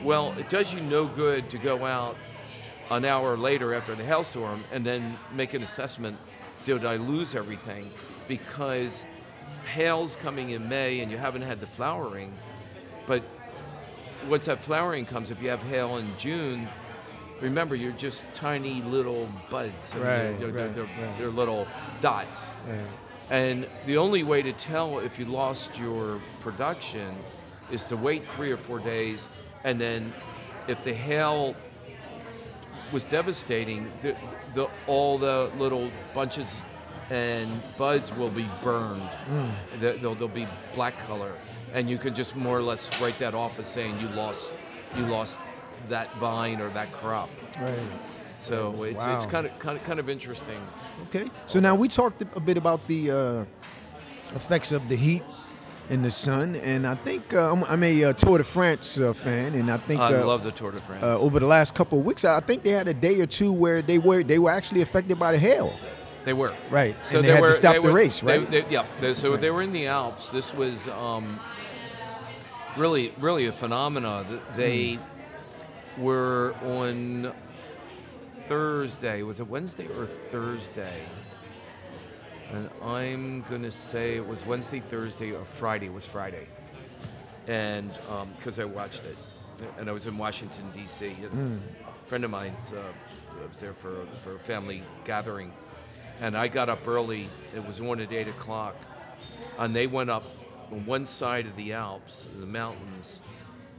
[0.03, 2.17] Well, it does you no good to go out
[2.91, 6.19] an hour later after the hailstorm and then make an assessment
[6.65, 7.85] did I lose everything?
[8.27, 9.05] Because
[9.75, 12.33] hail's coming in May and you haven't had the flowering.
[13.07, 13.23] But
[14.29, 16.67] once that flowering comes, if you have hail in June,
[17.43, 19.93] remember you're just tiny little buds.
[19.95, 21.19] I mean, Right, they're, right, they're, right.
[21.19, 21.67] they're little
[22.01, 22.49] dots.
[22.67, 22.81] Yeah.
[23.31, 27.15] And the only way to tell if you lost your production
[27.71, 29.29] is to wait three or four days,
[29.65, 30.13] and then
[30.69, 31.57] if the hail
[32.93, 34.15] was devastating, the,
[34.55, 36.61] the, all the little bunches
[37.11, 39.01] and buds will be burned.
[39.03, 39.49] Hmm.
[39.81, 41.33] They- They'll, they'll be black color,
[41.73, 44.53] and you can just more or less write that off as saying you lost,
[44.97, 45.39] you lost
[45.89, 47.29] that vine or that crop.
[47.61, 47.75] Right.
[48.45, 50.61] So it's, it's kind of kind of kind of interesting.
[51.09, 51.31] Okay.
[51.47, 53.45] So now we talked a bit about the uh,
[54.35, 55.23] effects of the heat
[55.91, 59.13] and the sun, and I think uh, I'm, I'm a uh, Tour de France uh,
[59.13, 61.03] fan, and I think I uh, love the Tour de France.
[61.03, 63.53] uh, over the last couple of weeks, I think they had a day or two
[63.53, 65.73] where they were they were actually affected by the hail.
[66.25, 68.51] They were Right, So and they had to stop the were- race, right?
[68.51, 68.87] they- yeah.
[69.01, 70.31] they- so they were in the Alps.
[70.31, 71.39] This was um,
[72.79, 74.25] really, really a phenomena.
[74.29, 74.99] Th- They
[75.99, 77.33] were on
[78.49, 79.23] Thursday.
[79.23, 81.01] Was it Wednesday or Thursday?
[82.53, 85.87] And I'm gonna say it was Wednesday, Thursday, or Friday.
[85.87, 86.47] It was Friday,
[87.47, 87.91] and
[88.39, 89.17] because I watched it,
[89.79, 91.09] and I was in Washington D.C.
[91.09, 91.57] Hmm.
[91.87, 95.53] A friend of mine uh, was there for for a family gathering,
[96.21, 97.29] and I got up early.
[97.57, 98.77] It was on at eight o'clock,
[99.59, 100.25] and they went up
[100.71, 103.21] on one side of the Alps, the mountains,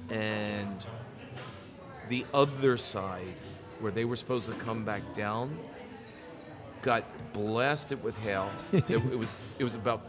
[0.09, 0.85] and
[2.09, 3.35] the other side,
[3.85, 5.55] where they were supposed to come back down,
[6.81, 8.49] got blasted with hail.
[8.73, 10.01] it, it was it was about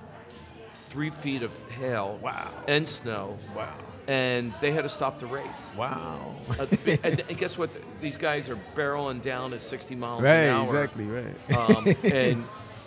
[0.89, 2.49] three feet of hail Wow.
[2.67, 3.77] and snow, Wow.
[4.09, 5.71] and they had to stop the race.
[5.77, 6.37] Wow.
[6.59, 7.69] And, and guess what?
[8.01, 10.33] These guys are barreling down at 60 miles right.
[10.33, 10.65] an hour.
[10.65, 11.05] Exactly.
[11.05, 11.59] Right.
[11.71, 12.45] Um, and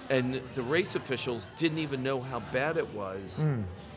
[0.10, 3.44] and the race officials didn't even know how bad it was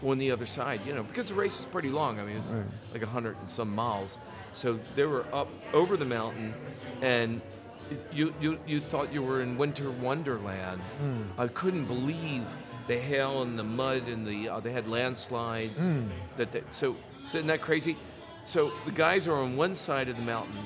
[0.04, 0.80] on the other side.
[0.86, 2.20] You know, because the race was pretty long.
[2.20, 2.66] I mean, it was Right.
[2.92, 4.18] like 100 and some miles.
[4.52, 6.54] So they were up over the mountain,
[7.00, 7.40] and
[8.12, 10.80] you you you thought you were in winter wonderland.
[11.38, 12.44] I couldn't believe
[12.86, 15.88] the hail and the mud and the uh, they had landslides.
[16.36, 17.96] That they, so isn't that crazy?
[18.44, 20.58] So the guys are on one side of the mountain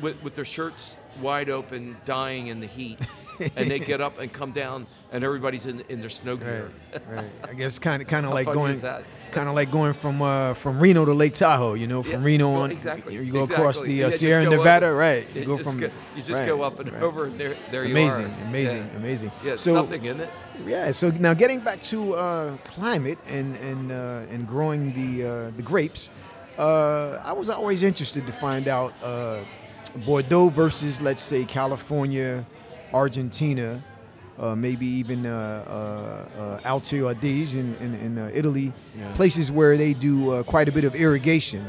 [0.00, 2.98] with, with their shirts wide open, dying in the heat,
[3.56, 6.70] and they get up and come down, and everybody's in, in their snow gear.
[6.92, 7.30] Right, right.
[7.50, 8.80] I guess kind of kind of like going?
[9.36, 11.74] Kind of like going from uh, from Reno to Lake Tahoe.
[11.74, 13.14] You know, from Yeah, Reno on exactly.
[13.16, 14.96] You go across the uh, Sierra Nevada, over.
[14.96, 15.24] right?
[15.34, 17.02] You You go just from go, you just right, go up and right.
[17.02, 18.48] over, and there there you Amazing, are.
[18.48, 18.96] amazing, Yeah.
[19.02, 19.30] amazing.
[19.44, 20.30] Yeah, so something, isn't it?
[20.66, 20.90] yeah.
[20.92, 25.62] So now getting back to uh, climate and and uh, and growing the uh, the
[25.62, 26.08] grapes,
[26.58, 29.40] uh, I was always interested to find out uh,
[30.06, 32.44] Bordeaux versus let's say California,
[32.92, 33.82] Argentina.
[34.38, 35.32] Uh, maybe even uh,
[36.36, 39.10] uh, uh, Alto Adige in, in, in uh, Italy, Yeah.
[39.14, 41.64] places where they do uh, quite a bit of irrigation.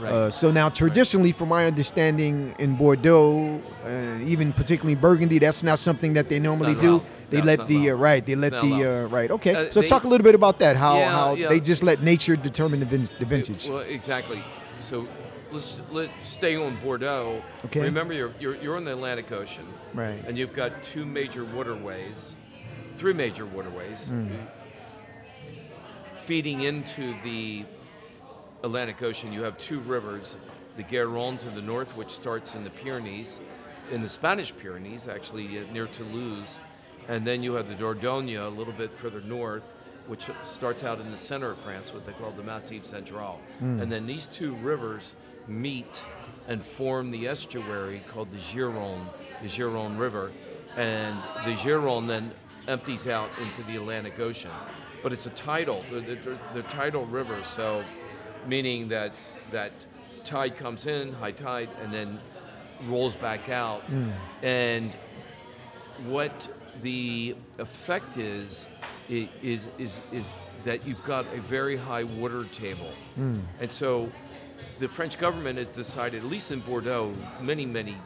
[0.00, 0.10] Right.
[0.12, 5.78] Uh, so now, traditionally, from my understanding, in Bordeaux, uh, even particularly Burgundy, that's not
[5.78, 6.88] something that they normally do.
[6.90, 7.02] allowed.
[7.30, 8.24] They No, let the uh, right.
[8.26, 9.30] They let the uh, right.
[9.30, 9.54] Okay.
[9.54, 10.76] Uh, so they- talk a little bit about that.
[10.76, 11.48] How Yeah, how yeah.
[11.48, 13.68] they just let nature determine the, vin- the vintage.
[13.68, 14.40] Well, exactly.
[14.80, 15.06] So
[15.52, 17.42] let's let stay on Bordeaux.
[17.66, 17.80] Okay.
[17.82, 20.22] Remember, you're, you're you're on the Atlantic Ocean, Right.
[20.26, 22.34] And you've got two major waterways,
[22.96, 24.28] three major waterways, Hmm.
[26.24, 27.64] feeding into the
[28.62, 29.32] Atlantic Ocean.
[29.32, 30.36] You have two rivers,
[30.76, 33.40] the Garonne to the north, which starts in the Pyrenees,
[33.92, 36.58] in the Spanish Pyrenees, actually uh, near Toulouse,
[37.08, 39.74] and then you have the Dordogne a little bit further north,
[40.08, 43.40] which starts out in the center of France, what they call the Massif Central.
[43.60, 45.14] And then these two rivers
[45.48, 46.04] meet
[46.46, 49.06] and form the estuary called the Gironde,
[49.42, 50.30] the Gironde River,
[50.76, 52.30] and the Gironde then
[52.68, 54.50] empties out into the Atlantic Ocean.
[55.02, 57.84] But it's a tidal, the, the, the tidal river, so
[58.46, 59.12] meaning that
[59.52, 59.72] that
[60.24, 62.18] tide comes in, high tide, and then
[62.86, 63.88] rolls back out.
[63.90, 64.12] Mm.
[64.42, 64.96] And
[66.04, 66.48] what
[66.82, 68.66] the effect is,
[69.08, 70.32] is, is, is
[70.64, 72.90] that you've got a very high water table.
[73.18, 73.42] Mm.
[73.60, 74.10] And so
[74.78, 77.96] the French government has decided, at least in Bordeaux, many, many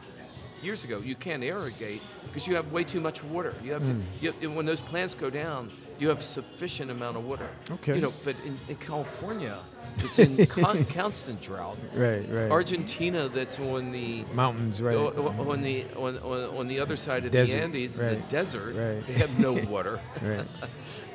[0.61, 3.53] years ago, you can't irrigate because you have way too much water.
[3.63, 7.25] You have to, you and when those plants go down, you have sufficient amount of
[7.25, 7.49] water.
[7.69, 7.95] Okay.
[7.95, 9.57] You know, but in, in California,
[9.97, 11.77] it's in con- constant drought.
[11.93, 12.49] Right, right.
[12.49, 14.95] Argentina, that's on the Mountains, right?
[14.95, 18.07] o- o- on the on, on, on the other side of Desert, the Andes, is
[18.07, 18.75] a desert.
[18.75, 19.05] right.
[19.05, 19.99] They have no water.
[20.21, 20.45] right.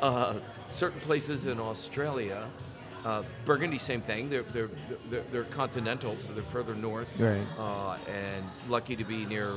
[0.00, 0.34] Uh,
[0.70, 2.48] certain places in Australia,
[3.08, 4.28] uh, Burgundy, same thing.
[4.28, 4.68] They're, they're,
[5.08, 7.18] they're, they're continental, so they're further north.
[7.18, 7.40] Right.
[7.58, 9.52] Uh, and lucky to be near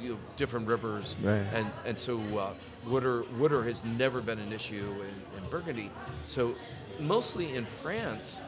[0.00, 1.14] you know, different rivers.
[1.22, 1.46] Right.
[1.54, 2.54] And, and so uh,
[2.88, 5.92] water, water has never been an issue in, in Burgundy.
[6.24, 6.54] So
[6.98, 8.40] mostly in France,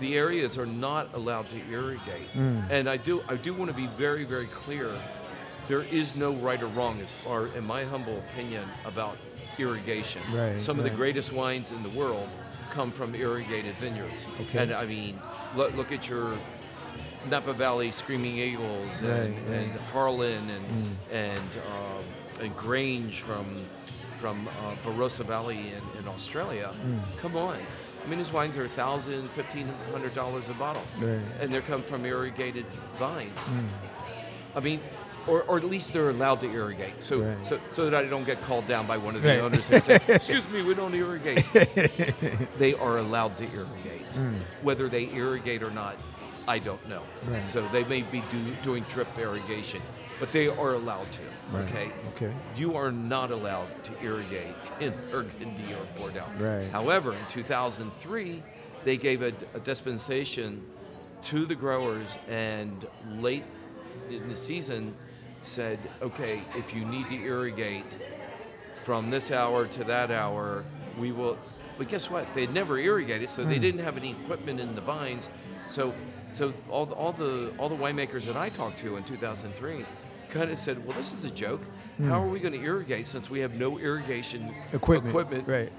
[0.00, 2.30] the areas are not allowed to irrigate.
[2.34, 2.70] Mm.
[2.70, 4.90] And I do, I do want to be very, very clear.
[5.68, 9.16] There is no right or wrong, as far, in my humble opinion, about
[9.58, 10.20] irrigation.
[10.34, 12.28] Right, Some of the greatest wines in the world
[12.72, 14.26] come from irrigated vineyards.
[14.40, 14.62] Okay.
[14.64, 15.18] And I mean,
[15.54, 16.32] look, look at your
[17.30, 19.58] Napa Valley Screaming Eagles and, Right, right.
[19.58, 22.04] and Harlan and and um,
[22.44, 23.46] and Grange from
[24.18, 26.72] from uh, Barossa Valley in, in Australia.
[26.86, 27.00] Mm.
[27.18, 27.58] Come on.
[28.04, 31.20] I mean, his wines are thousand, fifteen hundred dollars a bottle, Right.
[31.40, 32.66] and they come from irrigated
[32.98, 33.48] vines.
[33.48, 33.68] Mm.
[34.56, 34.80] I mean,
[35.26, 37.46] or, or at least they're allowed to irrigate, so Right.
[37.46, 39.40] so so that I don't get called down by one of the Right.
[39.40, 41.44] owners and say, "Excuse me, we don't irrigate."
[42.58, 44.40] they are allowed to irrigate, Mm.
[44.62, 45.96] whether they irrigate or not,
[46.48, 47.02] I don't know.
[47.26, 47.46] Right.
[47.48, 49.80] So they may be do, doing drip irrigation,
[50.18, 51.58] but they are allowed to.
[51.64, 51.90] Okay.
[52.16, 52.32] Okay.
[52.56, 56.24] You are not allowed to irrigate in Burgundy or Bordeaux.
[56.38, 56.68] Right.
[56.70, 58.42] However, in 2003,
[58.84, 60.62] they gave a, a dispensation
[61.22, 62.84] to the growers, and
[63.20, 63.44] late
[64.10, 64.94] in the season
[65.42, 67.96] said, okay, if you need to irrigate
[68.84, 70.64] from this hour to that hour,
[70.98, 71.38] we will.
[71.78, 72.32] But guess what?
[72.34, 75.30] They'd never irrigated, so they didn't have any equipment in the vines.
[75.68, 75.92] So,
[76.32, 79.84] so all the, all the all the winemakers that I talked to in 2003
[80.30, 81.60] kind of said, "Well, this is a joke.
[82.08, 85.70] How are we going to irrigate since we have no irrigation Equipment, equipment right.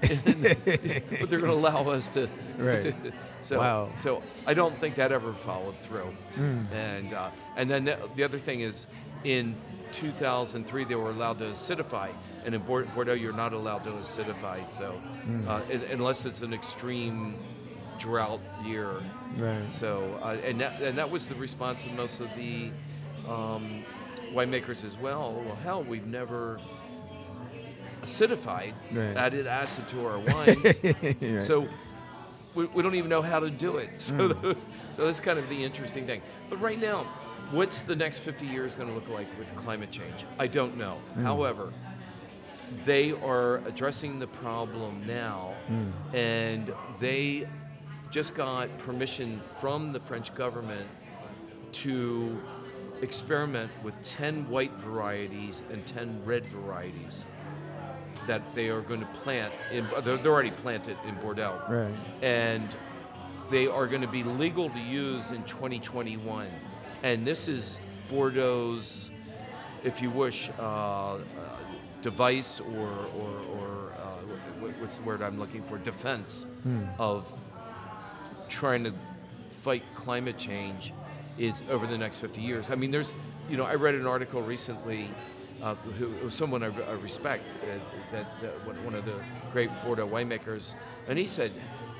[1.20, 2.28] but they're going to allow us to.
[2.56, 2.80] Right.
[2.80, 2.94] to-
[3.42, 3.90] so, Wow.
[3.94, 6.10] so I don't think that ever followed through.
[6.36, 6.72] Mm.
[6.72, 8.90] And uh, and then the, the other thing is,
[9.24, 9.54] in
[9.92, 12.10] 2003 they were allowed to acidify,
[12.44, 14.68] and in Bordeaux you're not allowed to acidify.
[14.70, 14.94] So
[15.26, 15.48] Mm.
[15.48, 17.34] uh, un- unless it's an extreme
[17.98, 18.90] drought year.
[19.38, 19.72] Right.
[19.72, 22.70] So uh, and that and that was the response of most of the
[23.28, 23.82] um,
[24.32, 25.42] winemakers as well.
[25.46, 26.58] Well, hell, we've never
[28.02, 29.16] acidified, Right.
[29.16, 30.78] added acid to our wines,
[31.22, 31.42] Right.
[31.42, 31.66] so
[32.54, 33.88] we, we don't even know how to do it.
[33.98, 34.42] So, Mm.
[34.42, 36.20] those, so that's kind of the interesting thing.
[36.50, 37.06] But right now,
[37.50, 40.24] what's the next 50 years going to look like with climate change?
[40.38, 40.98] I don't know.
[41.16, 41.22] Mm.
[41.22, 41.72] However,
[42.84, 45.92] they are addressing the problem now, Mm.
[46.14, 47.46] and they
[48.10, 50.88] just got permission from the French government
[51.72, 52.40] to
[53.02, 57.24] experiment with 10 white varieties and 10 red varieties
[58.28, 61.92] that they are going to plant in they're, they're already planted in Bordeaux Right.
[62.22, 62.66] and
[63.50, 66.46] they are going to be legal to use in 2021
[67.04, 67.78] and this is
[68.10, 69.10] Bordeaux's
[69.84, 71.18] if you wish uh, uh,
[72.02, 72.88] device or
[73.20, 74.10] or, or uh,
[74.80, 76.46] what's the word I'm looking for defense
[76.98, 77.26] of
[78.48, 78.92] trying to
[79.50, 80.92] fight climate change
[81.38, 82.70] is over the next 50 years.
[82.70, 83.12] I mean, there's,
[83.50, 85.10] you know, I read an article recently,
[85.62, 87.66] uh, who, someone I, I respect, uh,
[88.12, 89.16] that, that one one of the
[89.52, 90.74] great Bordeaux winemakers,
[91.08, 91.50] and he said,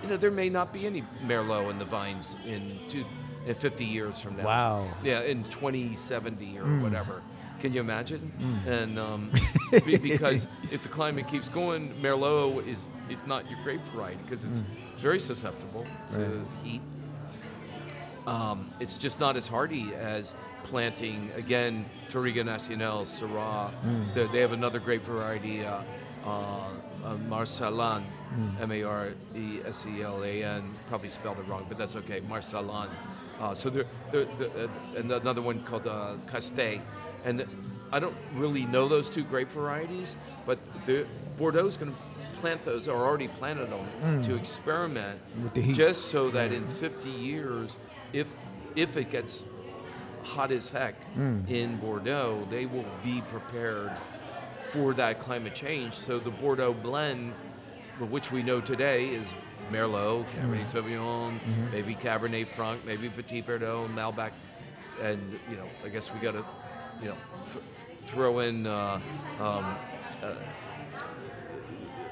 [0.03, 3.05] you know, there may not be any Merlot in the vines in two,
[3.47, 4.45] in 50 years from now.
[4.45, 4.89] Wow.
[5.03, 7.23] Yeah, in 2070 or whatever.
[7.61, 8.31] Can you imagine?
[8.67, 9.31] And um,
[9.87, 14.45] be, because if the climate keeps going, Merlot is is not your grape variety because
[14.45, 16.47] it's it's very susceptible to Right.
[16.63, 16.81] heat.
[18.27, 23.71] Um, it's just not as hardy as planting again Touriga Nacional, Syrah.
[24.15, 25.81] They, they have another grape variety, uh,
[26.25, 26.29] uh,
[27.05, 28.03] uh, Marselan,
[29.35, 30.75] M-A-R-E-S-E-L-A-N.
[30.89, 32.21] Probably spelled it wrong, but that's okay.
[32.23, 32.89] Marselan.
[33.41, 36.15] Uh, so there, there, there, uh, and another one called uh.
[37.25, 37.47] And
[37.93, 40.17] I don't really know those two grape varieties,
[40.47, 41.07] but the,
[41.39, 41.99] Bordeaux's going to
[42.41, 45.75] plant those, or already planted them, to experiment With the heat.
[45.75, 47.79] just so that in 50 years,
[48.13, 48.35] if
[48.77, 49.45] if it gets
[50.23, 50.95] hot as heck
[51.49, 53.93] in Bordeaux, they will be prepared
[54.73, 55.95] for that climate change.
[55.95, 57.33] So the Bordeaux blend,
[58.01, 59.33] which we know today is
[59.73, 61.39] Merlot, Cabernet Sauvignon,
[61.73, 64.31] maybe Cabernet Franc, maybe Petit Verdot, Malbec,
[65.03, 65.19] and
[65.51, 66.45] you know, I guess we got to,
[67.03, 67.59] you know, f-
[68.07, 69.01] throw in uh,
[69.41, 69.77] um,
[70.23, 70.35] uh,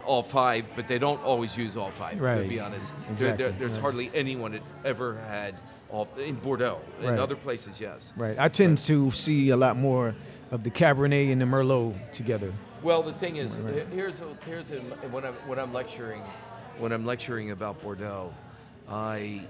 [0.05, 2.18] all five, but they don't always use all five.
[2.18, 3.82] To be honest, There- Exactly, there- there's right.
[3.82, 5.55] hardly anyone that ever had
[5.90, 6.80] all in Bordeaux.
[7.00, 7.18] In Right.
[7.18, 8.12] other places, yes.
[8.16, 8.36] Right.
[8.38, 10.14] I tend to see a lot more
[10.50, 12.53] of the Cabernet and the Merlot together.
[12.82, 14.80] Well, the thing is, he- here's a, here's a,
[15.11, 16.22] when I'm when I'm lecturing,
[16.83, 18.35] when I'm lecturing about Bordeaux,
[18.89, 19.43] I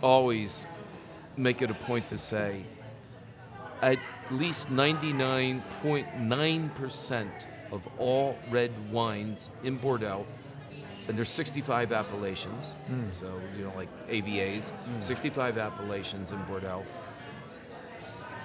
[0.00, 0.64] always
[1.36, 2.62] make it a point to say
[3.82, 3.98] at
[4.30, 7.32] least 99.9 percent
[7.72, 10.24] of all red wines in Bordeaux,
[11.08, 13.10] and there's 65 appellations, hmm.
[13.10, 15.02] so you know like AVAs, hmm.
[15.02, 16.84] 65 appellations in Bordeaux.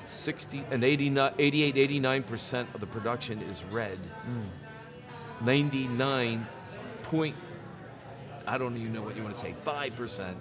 [0.07, 3.99] 60 and 89, 88, 89 percent of the production is red.
[3.99, 5.45] Hmm.
[5.45, 6.47] 99
[7.03, 7.36] point,
[8.49, 10.37] I don't even know what you want to say, 5 percent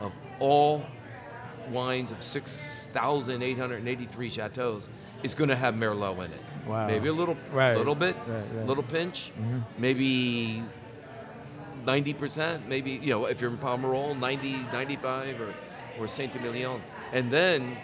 [0.00, 0.84] of all
[1.70, 4.88] wines of 6,883 chateaus
[5.22, 6.40] is going to have Merlot in it.
[6.66, 6.86] Wow.
[6.86, 8.66] Maybe a little, Right, little bit, right, right.
[8.66, 9.60] little pinch, mm-hmm.
[9.78, 10.62] maybe
[11.86, 15.54] 90%, maybe, you know, if you're in Pomerol, 90, 95, or,
[15.98, 16.82] or Saint Emilion.
[17.12, 17.76] And then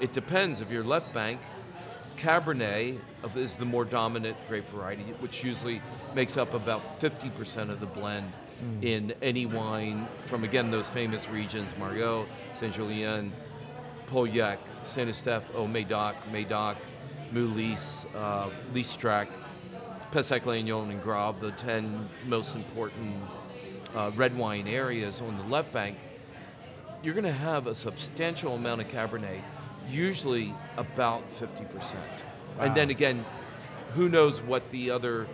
[0.00, 0.60] it depends.
[0.60, 1.40] If you're left bank,
[2.18, 2.98] Cabernet
[3.34, 5.80] is the more dominant grape variety, which usually
[6.14, 8.30] makes up about 50% of the blend
[8.80, 13.32] in any wine from, again, those famous regions Margaux, Saint Julien,
[14.06, 16.76] Pauillac, Saint Estèphe, Haut Médoc, Médoc,
[17.32, 19.28] Moulis, uh, Listrac,
[20.12, 23.16] Pessac Léognan, and Graves, the 10 most important
[23.94, 25.96] uh, red wine areas on the left bank,
[27.02, 29.40] you're going to have a substantial amount of Cabernet,
[29.90, 31.96] usually about 50%.
[32.60, 33.24] And then again,
[33.94, 35.26] who knows what the other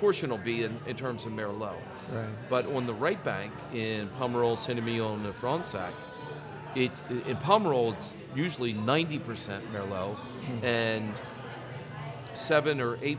[0.00, 1.74] portion will be in, in terms of Merlot.
[2.12, 2.26] Right.
[2.48, 5.92] But on the right bank in Pomerol, Saint-Emilion, and Fronsac,
[6.74, 9.20] it, in Pomerol, it's usually 90%
[9.72, 10.16] Merlot
[10.62, 11.12] and
[12.34, 13.16] 7 or 8%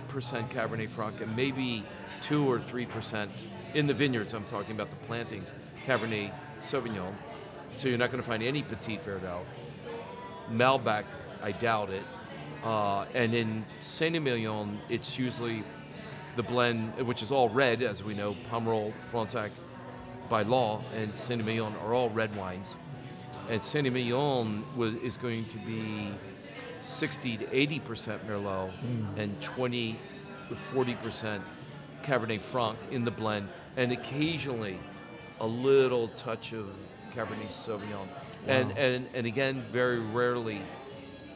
[0.49, 1.83] Cabernet Franc, and maybe
[2.23, 3.29] 2 or 3%
[3.73, 4.33] in the vineyards.
[4.33, 5.51] I'm talking about the plantings,
[5.85, 7.13] Cabernet Sauvignon.
[7.77, 9.43] So you're not going to find any Petit Verdot.
[10.51, 11.03] Malbec,
[11.41, 12.03] I doubt it.
[12.63, 15.63] Uh, and in Saint Emilion, it's usually
[16.35, 18.35] the blend, which is all red, as we know.
[18.51, 19.51] Pomerol, Fronsac,
[20.29, 22.75] by law, and Saint Emilion are all red wines.
[23.49, 26.11] And Saint Emilion wa- is going to be
[26.81, 29.17] 60 to 80 percent Merlot mm.
[29.17, 29.99] and 20
[30.49, 31.43] to 40 percent
[32.03, 34.77] Cabernet Franc in the blend, and occasionally
[35.39, 36.67] a little touch of
[37.13, 38.07] Cabernet Sauvignon.
[38.47, 40.61] And, and and again, very rarely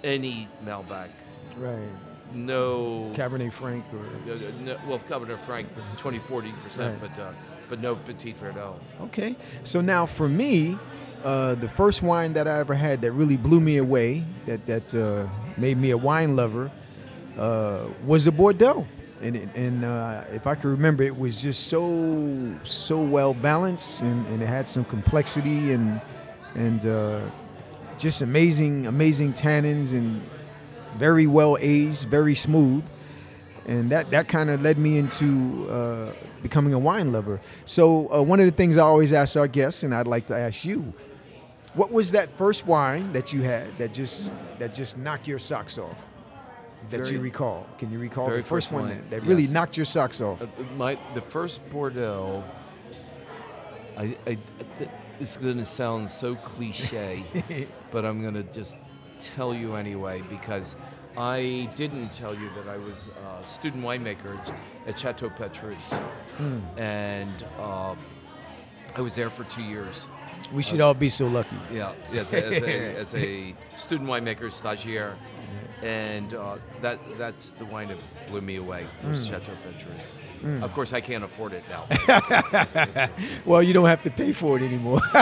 [0.03, 1.09] any Malbec.
[1.57, 1.89] Right.
[2.33, 3.11] No.
[3.15, 3.99] Cabernet Franc or
[4.63, 5.67] no well, Cabernet Franc,
[5.97, 7.13] 20, 40 percent, Right.
[7.15, 7.31] but uh,
[7.69, 8.75] but no Petit Verdot.
[9.01, 9.35] Okay.
[9.63, 10.77] So now for me,
[11.23, 14.93] uh, the first wine that I ever had that really blew me away, that that
[14.95, 15.27] uh,
[15.57, 16.71] made me a wine lover,
[17.37, 18.85] uh, was a Bordeaux.
[19.21, 24.01] And, it- and uh, if I can remember, it was just so so well balanced,
[24.01, 25.99] and, and it had some complexity and
[26.55, 27.19] and uh,
[27.97, 30.21] just amazing amazing tannins and
[30.99, 32.83] very well aged, very smooth
[33.69, 37.39] and that that kind of led me into uh, becoming a wine lover.
[37.65, 40.35] So uh, one of the things I always ask our guests, and I'd like to
[40.35, 40.91] ask you,
[41.75, 45.77] what was that first wine that you had that just that just knocked your socks
[45.77, 46.07] off?
[46.89, 47.67] That Very- you recall?
[47.77, 50.41] Can you recall the first, first one that, that really knocked your socks off?
[50.41, 52.43] Uh, my the first Bordeaux.
[53.97, 54.37] I, I, I
[54.77, 54.89] th-
[55.19, 57.23] it's going to sound so cliche,
[57.91, 58.79] but I'm going to just
[59.19, 60.77] tell you anyway because
[61.19, 63.09] I didn't tell you that I was
[63.43, 64.39] a student winemaker
[64.87, 65.93] at Chateau Petrus,
[66.77, 67.93] and uh,
[68.95, 70.07] I was there for two years.
[70.53, 71.57] we should all be so lucky.
[71.73, 75.15] Yeah, as a, as a, as a student winemaker, stagiaire,
[75.83, 77.97] and uh, that that's the wine that
[78.29, 78.87] blew me away.
[79.05, 80.18] Was Chateau Petrus.
[80.61, 81.83] Of course, I can't afford it now.
[83.45, 84.99] Well, you don't have to pay for it anymore.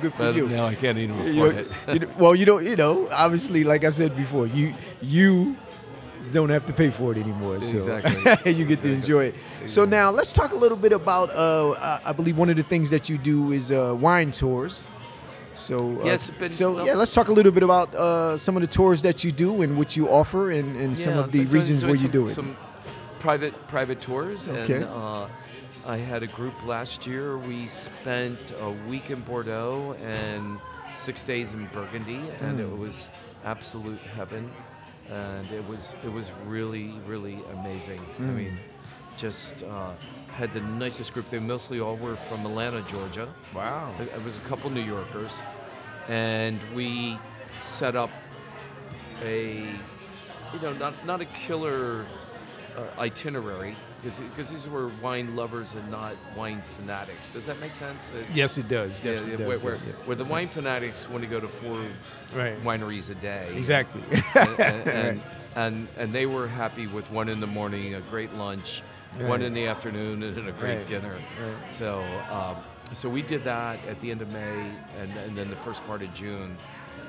[0.00, 0.48] Good for But you.
[0.48, 1.66] now I can't even afford it.
[1.92, 2.64] you know- well, you don't.
[2.64, 5.56] You know, obviously, like I said before, you you
[6.32, 7.60] don't have to pay for it anymore.
[7.60, 8.52] So Exactly.
[8.58, 9.34] you get to enjoy it.
[9.66, 11.30] So now let's talk a little bit about.
[11.30, 14.80] Uh, I- I believe one of the things that you do is uh, wine tours.
[15.54, 18.56] So uh, Yes, but- so well- yeah, let's talk a little bit about uh, some
[18.56, 21.44] of the tours that you do and what you offer, and, and some of the
[21.46, 22.34] regions where you do it.
[22.34, 22.56] Some
[23.22, 24.74] private private tours, Okay.
[24.74, 25.26] and uh,
[25.86, 27.38] I had a group last year.
[27.38, 30.58] We spent a week in Bordeaux and
[30.96, 32.66] six days in Burgundy, and Hmm.
[32.66, 33.08] it was
[33.44, 34.50] absolute heaven.
[35.10, 38.00] And it was it was really really amazing.
[38.18, 38.30] Hmm.
[38.30, 38.58] I mean,
[39.16, 39.92] just uh,
[40.34, 41.28] had the nicest group.
[41.30, 43.28] They mostly all were from Atlanta, Georgia.
[43.54, 43.94] Wow.
[44.00, 45.40] It it was a couple New Yorkers,
[46.08, 47.18] and we
[47.60, 48.10] set up
[49.22, 49.58] a,
[50.52, 52.04] you know, not not a killer
[52.76, 57.30] uh, itinerary because these were wine lovers and not wine fanatics.
[57.30, 58.12] Does that make sense?
[58.12, 59.02] It- Yes, it does.
[59.04, 59.46] yeah, Yes, it yeah, does.
[59.46, 59.92] where, yeah, where, yeah.
[60.06, 61.84] where the wine fanatics want to go to four
[62.34, 62.60] Right.
[62.64, 63.46] wineries a day.
[63.56, 64.02] Exactly.
[64.34, 65.20] and, and, and,
[65.54, 68.82] and, and they were happy with one in the morning, a great lunch,
[69.18, 70.86] one in the afternoon, and a great Right.
[70.86, 71.14] dinner.
[71.14, 71.72] Right.
[71.72, 72.56] So, um,
[72.94, 74.70] so we did that at the end of May
[75.00, 76.56] and, and then the first part of June,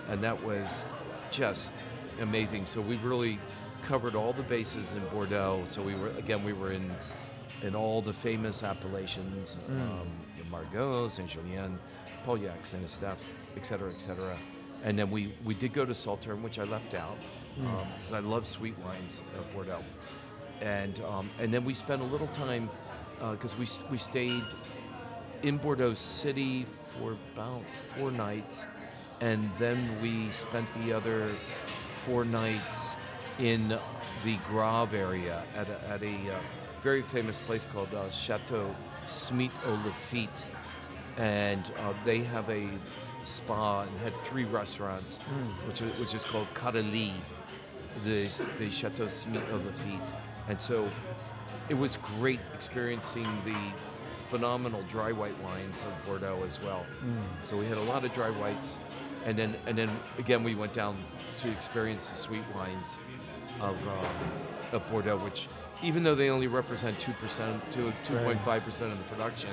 [0.10, 0.86] and that was
[1.32, 1.74] just
[2.22, 2.66] amazing.
[2.66, 3.40] So we really
[3.88, 5.64] covered all the bases in Bordeaux.
[5.68, 6.90] So we were again we were in
[7.62, 9.82] in all the famous appellations, Mm.
[9.82, 10.08] um,
[10.52, 11.78] Margaux, Saint Julien,
[12.26, 14.36] Pauillac, Saint Estephe, et cetera, et cetera.
[14.84, 17.18] And then we, we did go to Sauternes, which I left out
[17.60, 17.88] Mm.
[17.96, 19.84] because I love sweet wines of Bordeaux.
[20.62, 22.70] And um, and then we spent a little time
[23.32, 24.44] because we we stayed
[25.44, 27.62] in Bordeaux City for about
[27.96, 28.66] four nights,
[29.22, 31.32] and then we spent the other
[32.06, 32.96] four nights
[33.40, 33.70] in
[34.24, 36.40] the Graves area at a, at a uh,
[36.82, 38.76] very famous place called uh, Chateau
[39.08, 40.46] Smith Haut Lafitte,
[41.18, 42.68] and uh, they have a
[43.24, 45.18] spa and had three restaurants,
[45.66, 47.14] which is, which is called Caudalie,
[48.04, 48.30] the
[48.60, 50.14] the Chateau Smith Haut Lafitte,
[50.48, 50.90] and so
[51.70, 53.56] it was great experiencing the
[54.30, 56.86] phenomenal dry white wines of Bordeaux as well.
[57.44, 58.80] So we had a lot of dry whites,
[59.26, 60.98] and then and then again we went down
[61.38, 62.98] to experience the sweet wines
[63.62, 64.06] of um,
[64.72, 65.48] of Bordeaux, which
[65.82, 69.50] even though they only represent two percent to two point five percent of the production.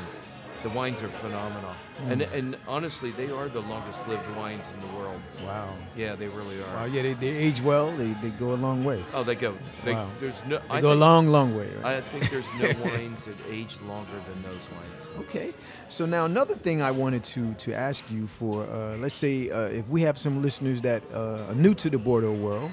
[0.63, 1.73] The wines are phenomenal,
[2.11, 5.19] and and honestly, they are the longest lived wines in the world.
[5.47, 5.73] wow.
[5.97, 6.75] Yeah, they really are.
[6.77, 6.85] Wow.
[6.85, 7.91] Yeah, they, they age well.
[7.93, 9.03] They, they go a long way.
[9.15, 9.55] Oh, they go.
[9.87, 10.11] They, Wow.
[10.21, 10.59] There's no.
[10.59, 11.67] They I go a long, long way.
[11.83, 11.97] Right?
[11.97, 15.11] I think there's no wines that age longer than those wines.
[15.21, 15.55] Okay.
[15.89, 19.61] So now another thing I wanted to to ask you for, uh, let's say uh,
[19.81, 22.71] if we have some listeners that uh, are new to the Bordeaux world,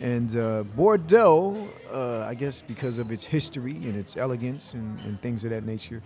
[0.00, 1.56] and uh, Bordeaux,
[1.92, 5.64] uh, I guess because of its history and its elegance and, and things of that
[5.64, 6.02] nature,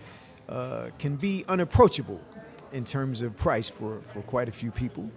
[0.47, 2.21] uh, can be unapproachable
[2.71, 5.09] in terms of price for, for quite a few people.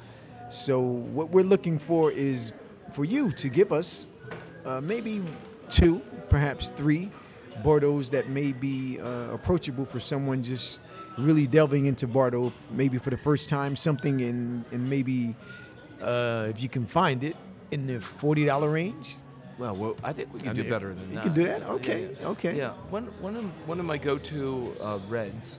[0.49, 2.53] So what we're looking for is
[2.91, 4.09] for you to give us
[4.65, 5.23] uh, maybe
[5.69, 7.11] two, perhaps three
[7.63, 10.81] Bordeaux's that may be uh, approachable for someone just
[11.19, 15.35] really delving into Bordeaux, maybe for the first time, something in, in maybe,
[16.01, 17.37] uh, if you can find it,
[17.73, 19.17] in the $40 range.
[19.59, 21.25] Well, well, I think we can I do mean, better than you that.
[21.25, 21.61] You can do that?
[21.61, 22.27] Yeah, Okay, yeah.
[22.29, 22.57] okay.
[22.57, 25.59] Yeah, one one of one of my go-to uh, reds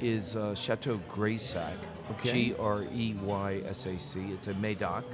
[0.00, 1.74] is uh, Chateau Greysac.
[2.12, 2.52] Okay.
[2.52, 4.20] G R E Y S A C.
[4.32, 5.04] It's a Medoc,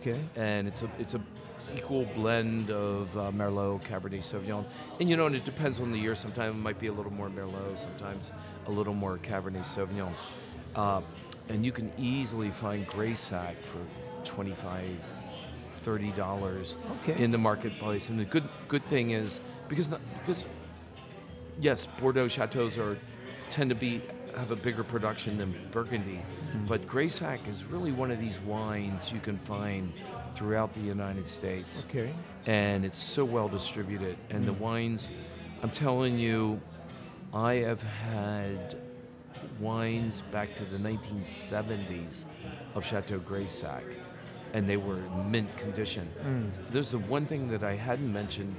[0.00, 0.18] Okay.
[0.34, 1.20] and it's a it's a
[1.76, 4.64] equal blend of uh, Merlot, Cabernet Sauvignon,
[4.98, 6.14] and you know, and it depends on the year.
[6.14, 8.32] Sometimes it might be a little more Merlot, sometimes
[8.66, 10.12] a little more Cabernet Sauvignon.
[10.74, 11.02] Uh,
[11.50, 13.78] and you can easily find Greysac for
[14.24, 14.88] 25
[15.78, 17.22] 30 dollars Okay.
[17.22, 18.08] in the marketplace.
[18.08, 20.44] And the good good thing is because not, because
[21.60, 22.96] yes, Bordeaux chateaus are
[23.50, 24.02] tend to be
[24.36, 26.20] have a bigger production than Burgundy,
[26.52, 26.66] hmm.
[26.66, 29.92] but Greysac is really one of these wines you can find
[30.34, 32.12] throughout the United States Okay.
[32.46, 34.16] and it's so well distributed.
[34.30, 34.62] And the hmm.
[34.62, 35.10] wines,
[35.62, 36.60] I'm telling you,
[37.34, 38.76] I have had
[39.60, 42.24] wines back to the 1970s
[42.74, 43.82] of Chateau Greysac,
[44.54, 46.08] and they were in mint condition.
[46.70, 48.56] There's the one thing that I hadn't mentioned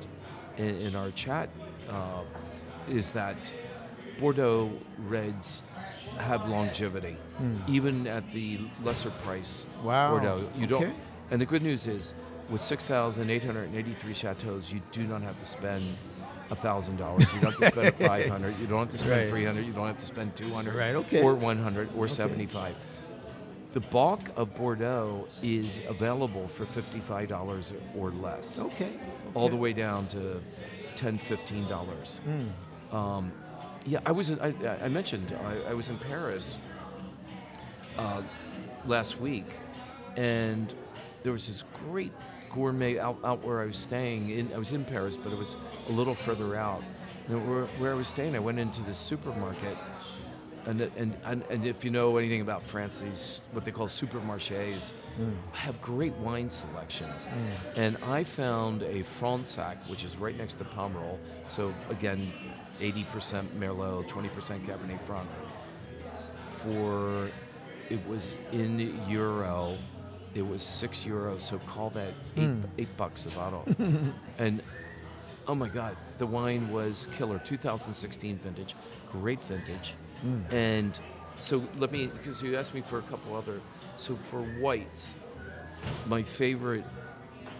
[0.57, 1.49] in, in our chat
[1.89, 2.21] uh,
[2.89, 3.37] is that
[4.19, 4.69] Bordeaux
[5.07, 5.63] Reds
[6.17, 7.15] have longevity,
[7.67, 10.11] even at the lesser price Wow.
[10.11, 10.49] Bordeaux.
[10.55, 10.93] You don't.
[11.31, 12.13] And the good news is,
[12.49, 15.83] with 6,883 chateaus, you do not have to spend
[16.55, 17.31] thousand dollars.
[17.35, 18.57] You don't have to spend five hundred.
[18.59, 19.29] You don't have to spend Right.
[19.29, 19.67] three hundred.
[19.67, 20.73] You don't have to spend two hundred.
[20.75, 21.21] Right, okay.
[21.21, 21.89] Or one hundred.
[21.95, 22.73] Or seventy-five.
[23.71, 28.91] The bulk of Bordeaux is available for fifty-five dollars or less, Okay.
[29.35, 30.41] all the way down to
[30.95, 32.19] $10, 15 dollars.
[32.91, 33.31] Um,
[33.85, 34.31] yeah, I was.
[34.31, 34.53] I,
[34.83, 36.57] I mentioned I, I was in Paris
[37.97, 38.21] uh,
[38.85, 39.45] last week,
[40.17, 40.73] and
[41.23, 42.11] there was this great
[42.53, 44.31] gourmet out, out where I was staying.
[44.31, 45.57] In, I was in Paris, but it was
[45.87, 46.81] a little further out.
[47.27, 49.77] Where, where I was staying, I went into the supermarket,
[50.65, 54.91] and, and, and, and if you know anything about France, these what they call supermarchés
[55.19, 55.33] mm.
[55.53, 57.27] have great wine selections.
[57.27, 57.77] Mm.
[57.77, 61.17] And I found a Fronsac, which is right next to Pomerol.
[61.47, 62.31] So again,
[62.79, 65.27] 80% Merlot, 20% Cabernet Franc.
[66.49, 67.29] For
[67.89, 69.77] it was in euro,
[70.35, 71.41] it was six euros.
[71.41, 72.63] So call that eight, mm.
[72.77, 73.67] eight bucks a bottle.
[74.37, 74.61] and
[75.47, 77.39] oh my God, the wine was killer.
[77.39, 78.75] 2016 vintage,
[79.11, 79.95] great vintage.
[80.25, 80.53] Mm.
[80.53, 80.99] And
[81.39, 83.59] so let me, because you asked me for a couple other.
[83.97, 85.15] So for whites,
[86.07, 86.83] my favorite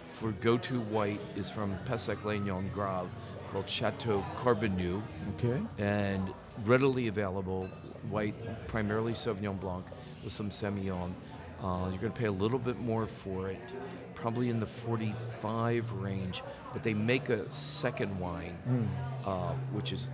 [0.08, 3.08] for go-to white is from Pessac Léognan Graves
[3.52, 5.02] called Chateau Carbonnieux
[5.36, 5.60] Okay.
[5.78, 6.30] and
[6.64, 7.66] readily available
[8.10, 8.34] white,
[8.68, 9.84] primarily Sauvignon Blanc
[10.22, 11.12] with some Semillon.
[11.62, 13.58] Uh, you're going to pay a little bit more for it,
[14.14, 16.42] probably in the 45 range,
[16.72, 18.56] but they make a second wine,
[19.26, 20.08] uh, which is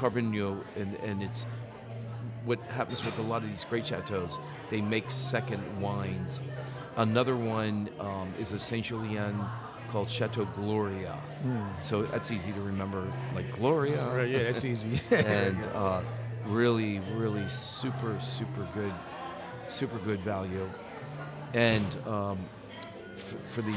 [0.00, 1.44] Carbonnieux, and, and it's
[2.44, 4.38] what happens with a lot of these great chateaus.
[4.70, 6.40] They make second wines.
[6.96, 9.38] Another one um, is a Saint Julien
[9.90, 11.18] called Chateau Gloria.
[11.80, 14.08] So that's easy to remember, like Gloria.
[14.08, 15.00] Right, yeah, that's easy.
[15.10, 16.02] and uh,
[16.46, 18.92] really, really super, super good,
[19.68, 20.68] super good value.
[21.52, 22.38] And um,
[23.16, 23.74] f- for the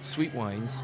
[0.00, 0.82] sweet wines,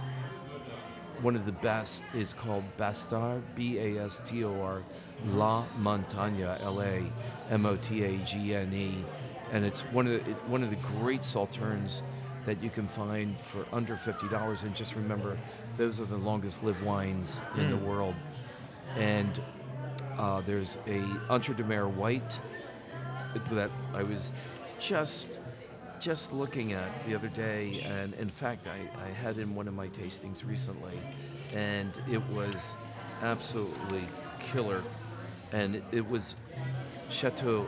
[1.24, 4.82] one of the best is called Bastor, B A S T O R,
[5.30, 7.02] La Montagne, L A
[7.50, 8.94] M O T A G N E,
[9.50, 12.02] and it's one of the it, one of the great sauternes
[12.44, 14.64] that you can find for under fifty dollars.
[14.64, 15.38] And just remember,
[15.78, 18.14] those are the longest lived wines in the world.
[18.96, 19.40] And
[20.18, 22.38] uh, there's a Entre-Deux-Mers White
[23.50, 24.32] that I was
[24.78, 25.40] just
[26.04, 29.72] just looking at the other day, and in fact, I, I had in one of
[29.72, 30.92] my tastings recently,
[31.54, 32.76] and it was
[33.22, 34.02] absolutely
[34.38, 34.82] killer.
[35.52, 36.36] And it, was
[37.08, 37.66] Chateau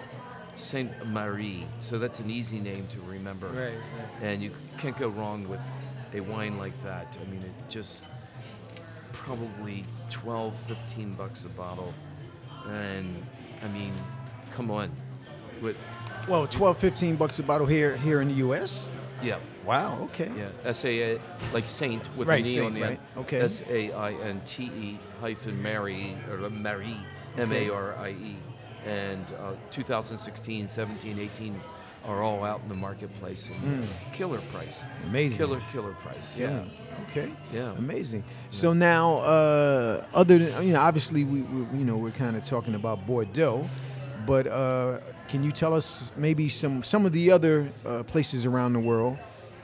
[0.55, 3.47] Sainte Marie, so that's an easy name to remember.
[3.47, 4.23] Right, right.
[4.23, 5.63] And you can't go wrong with
[6.13, 7.17] a wine like that.
[7.19, 8.05] I mean, it just
[9.15, 11.95] probably 12, 15 bucks a bottle.
[12.69, 13.25] And
[13.65, 13.95] I mean,
[14.53, 14.91] come on.
[15.63, 15.79] With,
[16.29, 18.91] well, 12, 15 bucks a bottle here here in the U.S.
[19.23, 19.99] yeah, Wow.
[20.05, 20.31] Okay.
[20.37, 20.49] yeah.
[20.65, 21.21] S A A,
[21.53, 22.91] like Saint with Right, an E Saint, on the right.
[22.91, 22.99] end.
[23.19, 23.41] Okay.
[23.41, 26.97] S A I N T E hyphen Mary, or Marie,
[27.37, 28.37] M A R I E.
[28.87, 31.61] And uh, 2016, 17, 18
[32.07, 33.51] are all out in the marketplace.
[33.65, 34.87] And Killer price.
[35.07, 35.37] Amazing.
[35.39, 36.37] Killer, killer price.
[36.39, 36.63] Yeah.
[37.11, 37.33] Okay.
[37.53, 37.73] Yeah.
[37.73, 38.23] Amazing.
[38.51, 42.45] So now, uh, other than you know, obviously we, we you know we're kind of
[42.45, 43.69] talking about Bordeaux,
[44.27, 44.99] but uh,
[45.29, 49.19] can you tell us maybe some some of the other uh, places around the world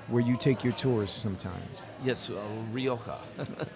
[0.09, 1.85] where you take your tours sometimes?
[2.05, 2.35] Yes, uh,
[2.73, 3.19] Rioja.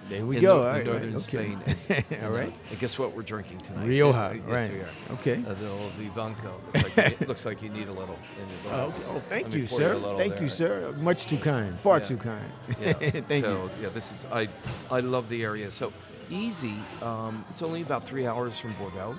[0.09, 0.59] There we in go.
[0.63, 1.61] All right, northern right, Spain.
[1.91, 2.05] okay.
[2.25, 2.53] All right.
[2.71, 3.87] And guess what we're drinking tonight?
[3.87, 4.73] Rioja, yes, right.
[4.73, 4.89] we are.
[5.21, 5.45] Okay.
[5.49, 6.53] Uh, the old Vivanco.
[6.75, 8.19] Looks like, you, looks like you need a little.
[8.43, 9.05] In your Oh, glass.
[9.09, 9.95] oh, thank you, sir.
[10.19, 10.43] Thank there.
[10.43, 10.93] you, sir.
[10.99, 11.79] Much too kind.
[11.79, 12.03] Far Yeah.
[12.03, 12.51] too kind.
[12.81, 12.93] Yeah.
[13.31, 13.71] Thank so, you.
[13.85, 14.49] yeah, this is I.
[14.91, 15.71] I love the area.
[15.71, 15.93] So
[16.29, 16.75] easy.
[17.03, 19.15] Um, it's only about three hours from Bordeaux,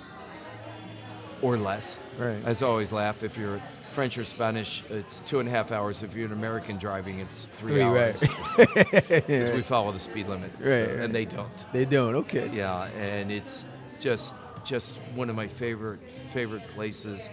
[1.41, 1.99] or less.
[2.17, 2.37] Right.
[2.45, 3.61] As I always laugh, if you're
[3.91, 6.03] French or Spanish, it's two and a half hours.
[6.03, 8.15] If you're an American driving, it's three, Three, right.
[8.15, 8.23] hours.
[9.07, 10.99] Because we follow the speed limit, so- Right, right.
[11.05, 11.71] and they don't.
[11.73, 12.15] They don't.
[12.15, 12.49] Okay.
[12.53, 13.65] Yeah, and it's
[13.99, 14.33] just
[14.65, 15.99] just one of my favorite
[16.33, 17.29] favorite places.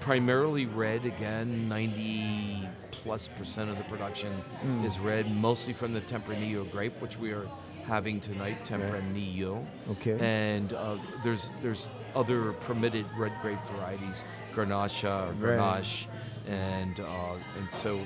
[0.00, 4.32] Primarily red again, 90 plus percent of the production
[4.64, 4.84] Mm.
[4.84, 7.46] is red, mostly from the Tempranillo grape, which we are
[7.84, 9.66] having tonight, Tempranillo.
[9.92, 10.16] Okay.
[10.20, 16.06] And uh, there's there's other permitted red grape varieties, Grenache or Right.
[16.48, 18.00] And uh, and so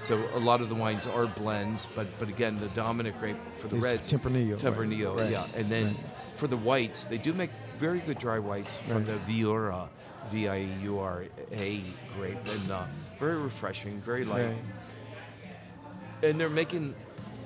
[0.00, 3.68] so a lot of the wines are blends, but but again the dominant grape for
[3.68, 4.56] the It's reds Tempranillo.
[4.58, 5.30] Tempranillo, Right.
[5.32, 5.46] yeah.
[5.56, 5.96] And then
[6.34, 9.26] for the whites, they do make very good dry whites from Right.
[9.26, 9.88] the Viura,
[10.30, 11.82] V I U R A
[12.16, 12.84] grape, and uh,
[13.18, 14.46] very refreshing, very light.
[14.46, 14.62] Right.
[16.22, 16.94] And they're making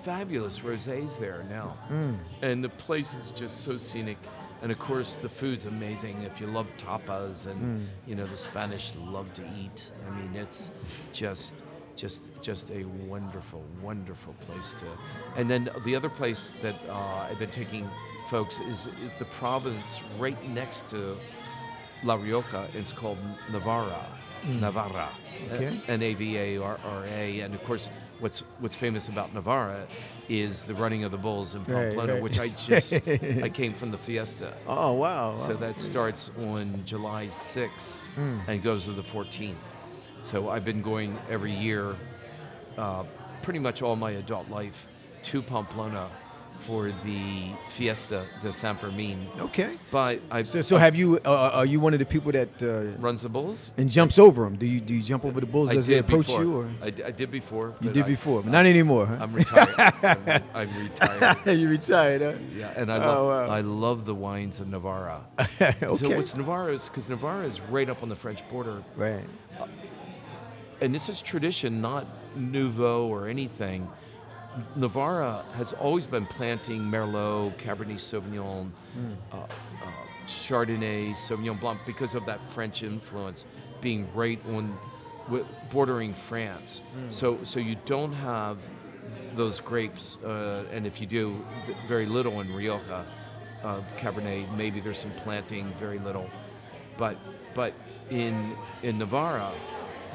[0.02, 1.76] fabulous rosés there now.
[1.92, 2.16] Mm.
[2.42, 4.18] And the place is just so scenic.
[4.62, 6.22] And of course, the food's amazing.
[6.22, 7.86] If you love tapas, and Mm.
[8.06, 9.90] you know the Spanish love to eat.
[10.06, 10.70] I mean, it's
[11.12, 11.54] just,
[11.96, 14.86] just, just a wonderful, wonderful place to.
[15.36, 17.88] And then the other place that uh, I've been taking
[18.28, 18.88] folks is
[19.18, 21.16] the province right next to
[22.04, 22.68] La Rioja.
[22.74, 23.18] It's called
[23.50, 24.04] Navarra.
[24.60, 25.08] Navarra.
[25.52, 25.80] Okay.
[25.88, 27.40] N A V A R R A.
[27.40, 27.90] And of course,
[28.20, 29.86] what's what's famous about Navarra
[30.28, 32.22] is the running of the bulls in Pamplona, right.
[32.22, 34.54] which I just I came from the fiesta.
[34.66, 35.36] Oh wow.
[35.36, 38.38] So that starts on July 6th Hmm.
[38.48, 39.54] and goes to the 14th.
[40.22, 41.96] So I've been going every year,
[42.76, 43.04] uh,
[43.42, 44.86] pretty much all my adult life,
[45.24, 46.08] to Pamplona
[46.70, 49.26] for the Fiesta de San Fermin.
[49.40, 49.76] Okay.
[49.90, 51.18] But I So, so have you?
[51.24, 53.72] Uh, are you one of the people that uh, runs the bulls.
[53.76, 54.54] and jumps over them?
[54.54, 56.44] Do you do you jump over the bulls I as they approach before.
[56.44, 57.74] you, or I, I did before.
[57.80, 58.42] you did I- before?
[58.42, 59.06] But not anymore.
[59.06, 59.16] Huh?
[59.22, 59.74] I'm retired.
[59.78, 61.58] I'm, I'm retired.
[61.62, 62.32] you retired, huh?
[62.56, 63.54] Yeah, and I Oh, love wow.
[63.58, 65.18] I love the wines of Navarra.
[65.40, 65.74] okay.
[65.96, 69.26] So what's Navarra is because Navarra is right up on the French border, right.
[70.80, 72.06] and this is tradition, not
[72.36, 73.88] nouveau or anything.
[74.76, 78.70] Navarra has always been planting Merlot, Cabernet Sauvignon,
[79.32, 79.46] uh, uh,
[80.26, 83.44] Chardonnay, Sauvignon Blanc because of that French influence
[83.80, 84.76] being right on
[85.70, 86.80] bordering France.
[87.10, 88.58] So so you don't have
[89.36, 91.44] those grapes, uh, and if you do,
[91.86, 93.04] very little in Rioja,
[93.62, 94.52] uh, Cabernet.
[94.56, 96.28] Maybe there's some planting, very little,
[96.96, 97.16] but
[97.54, 97.72] but
[98.10, 99.52] in in Navarra,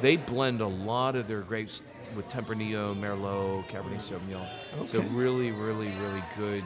[0.02, 1.82] they blend a lot of their grapes
[2.16, 4.48] with Tempranillo, Merlot, Cabernet Sauvignon.
[4.88, 6.64] So really, really, really good,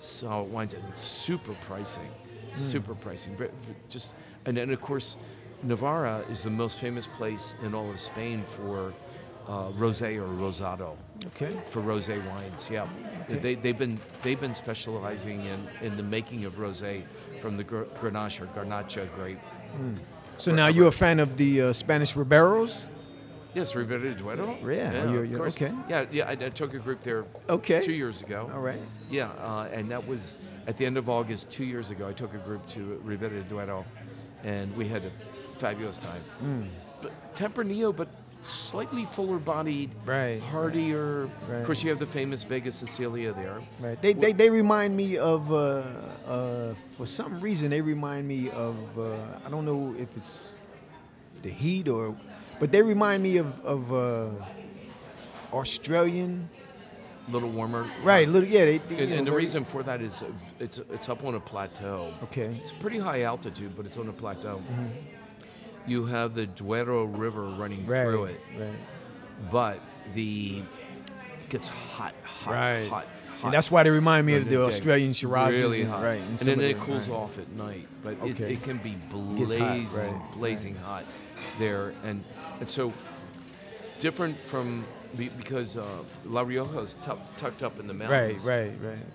[0.00, 2.08] solid wines and super pricing,
[2.56, 3.36] super pricing.
[3.88, 4.14] Just
[4.46, 5.16] and then of course,
[5.62, 8.92] Navarra is the most famous place in all of Spain for
[9.46, 11.50] uh, rosé or rosado Okay.
[11.66, 12.70] for rosé wines.
[12.70, 12.86] Yeah,
[13.22, 13.38] Okay.
[13.38, 17.02] they, they've been they've been specializing in, in the making of rosé
[17.40, 19.38] from the Gr- Grenache or Garnacha grape.
[20.38, 22.86] So now you're a fan of the uh, Spanish Riberos?
[23.54, 24.56] Yes, Ribera de Duero.
[24.62, 25.56] Yeah, yeah you're- of you're- course.
[25.56, 25.72] okay.
[25.88, 26.28] Yeah, yeah.
[26.28, 27.80] I, I took a group there Okay.
[27.82, 28.48] two years ago.
[28.52, 28.78] All right.
[29.10, 30.34] Yeah, uh, and that was
[30.66, 32.06] at the end of August two years ago.
[32.08, 33.84] I took a group to Ribera de Duero,
[34.44, 35.10] and we had a
[35.58, 36.20] fabulous time.
[36.40, 36.62] Hmm.
[37.02, 38.08] But Tempranillo, but
[38.46, 41.28] slightly fuller bodied, Right, heartier.
[41.48, 41.58] right.
[41.60, 43.60] Of course, you have the famous Vega Sicilia there.
[43.80, 44.00] Right.
[44.00, 45.82] They, they, they remind me of, uh,
[46.26, 50.58] uh, for some reason, they remind me of, uh, I don't know if it's
[51.42, 52.14] the heat or,
[52.60, 54.28] but they remind me of, of uh,
[55.52, 56.48] Australian.
[57.28, 57.86] A little warmer.
[58.02, 58.28] Right.
[58.28, 58.64] Little, yeah.
[58.64, 60.22] They, they, And, you and the reason for that is
[60.58, 62.12] it's it's up on a plateau.
[62.24, 62.56] Okay.
[62.60, 64.56] It's pretty high altitude, but it's on a plateau.
[64.56, 65.90] Mm-hmm.
[65.90, 68.02] You have the Duero River running Right.
[68.04, 68.68] through it, Right.
[69.50, 69.80] but
[70.14, 70.62] the
[71.48, 72.88] gets hot, hot, Right.
[72.88, 73.06] hot,
[73.38, 73.44] hot.
[73.44, 74.62] And that's why they remind me of the.
[74.64, 75.60] Australian Shirazes.
[75.60, 76.02] Really hot.
[76.02, 76.20] Right.
[76.20, 77.16] And, some then it cools right.
[77.16, 78.44] off at night, but Okay.
[78.44, 78.96] it, it can be
[79.36, 81.04] Gets hot, blazing, right, blazing hot
[81.58, 82.22] there, and
[82.60, 82.92] and so
[83.98, 84.84] different from
[85.16, 85.84] because uh,
[86.26, 88.44] La Rioja is tuck- tucked up in the mountains.
[88.46, 88.70] Right.
[88.80, 88.90] Right.
[88.90, 89.06] right.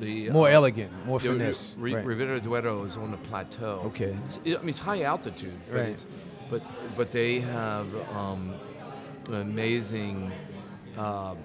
[0.00, 0.90] The More uh, elegant.
[1.06, 1.76] More the- finesse.
[1.78, 2.04] Ri- right.
[2.04, 3.82] Ribera Duero is on a plateau.
[3.86, 4.16] Okay.
[4.26, 5.88] It's, I mean, it's high altitude, but Right.
[5.90, 6.06] it's,
[6.50, 6.62] but
[6.96, 7.86] but they have
[8.16, 8.54] um,
[9.28, 10.32] amazing,
[10.96, 11.36] um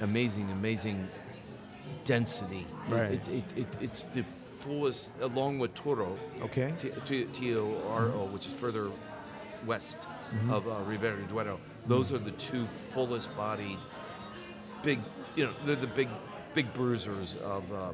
[0.00, 1.08] amazing, amazing
[2.04, 2.66] density.
[2.88, 3.12] Right.
[3.12, 6.72] It, it, it, it's the fullest, along with Toro, Okay.
[6.76, 8.90] T O R O, which is further
[9.66, 10.06] west
[10.50, 11.60] of uh, Ribera del Duero.
[11.86, 13.78] Those are the two fullest bodied,
[14.82, 14.98] big,
[15.36, 16.08] you know, they're the big,
[16.54, 17.92] big bruisers of uh,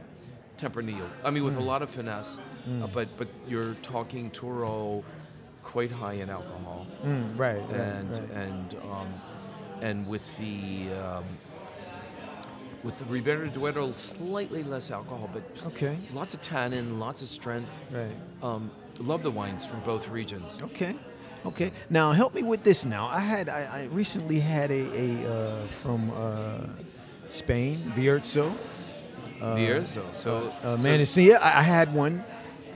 [0.58, 1.06] Tempranillo.
[1.24, 2.38] I mean, with a lot of finesse,
[2.82, 5.02] uh, but but you're talking Toro
[5.64, 7.62] quite high in alcohol, Mm, right.
[7.70, 8.30] And right.
[8.32, 9.08] and um,
[9.80, 11.24] and with the um,
[12.82, 15.98] with the Ribera del Duero, slightly less alcohol, but Okay.
[16.14, 17.70] lots of tannin, lots of strength.
[17.90, 18.10] Right.
[18.42, 20.58] Um, love the wines from both regions.
[20.62, 20.94] Okay.
[21.47, 21.72] Okay.
[21.88, 22.84] Now help me with this.
[22.84, 26.66] Now I had I, I recently had a, a uh, from uh,
[27.28, 28.53] Spain, Bierzo,
[29.41, 30.12] Bierzo.
[30.14, 32.24] So, uh, so- I, I had one,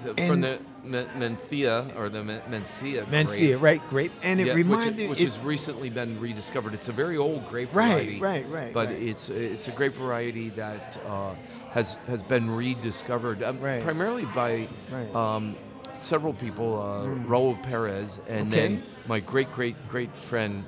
[0.03, 3.07] so from the Men- Mencia or the Men- Mencia.
[3.07, 3.61] Grape.
[3.63, 3.83] right?
[3.91, 6.75] Grape, and it Yeah, reminded which, which it- has recently been rediscovered.
[6.75, 8.21] It's a very old grape Right, variety.
[8.21, 9.03] right, right, But right.
[9.03, 11.35] it's it's a grape variety that uh,
[11.71, 13.83] has has been rediscovered um, Right.
[13.83, 15.15] primarily by Right.
[15.15, 15.57] Um,
[15.97, 18.69] several people, uh, Raul Perez, and Okay.
[18.69, 20.65] then my great great great friend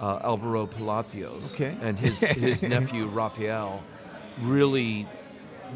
[0.00, 1.76] uh, Alvaro Palacios, Okay.
[1.82, 3.82] and his his nephew Rafael.
[4.40, 5.06] Really,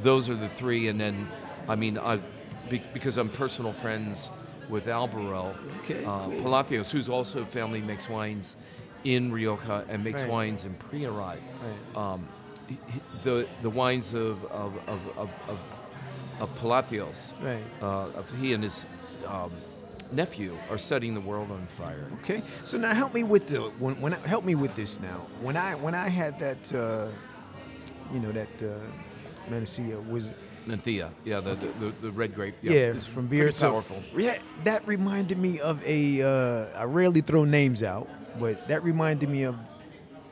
[0.03, 1.29] those are the three, and then
[1.69, 2.21] I mean I
[2.69, 4.31] be, because I'm personal friends
[4.69, 6.43] with Alvaro Okay, uh, cool.
[6.43, 8.57] Palacios, who's also family makes wines
[9.05, 10.31] in Rioja and makes Right.
[10.31, 11.39] wines in Priorat.
[11.41, 11.97] Right.
[11.97, 12.29] Um,
[12.69, 15.59] he- he- the the wines of of of of, of,
[16.41, 17.63] of Palacios, Right.
[17.83, 18.07] uh,
[18.41, 18.87] he and his
[19.27, 19.53] um,
[20.13, 22.11] nephew are setting the world on fire.
[22.23, 25.21] Okay, so now help me with the when, when I, help me with this now.
[25.43, 27.09] When I when I had that, uh,
[28.13, 30.33] you know, that uh, was
[30.67, 32.55] Nanthia, yeah, the, the, the, the red grape.
[32.63, 33.51] yeah, it's from beer.
[33.51, 34.03] So powerful.
[34.17, 36.23] yeah, that reminded me of a.
[36.23, 39.57] Uh, I rarely throw names out, but that reminded me of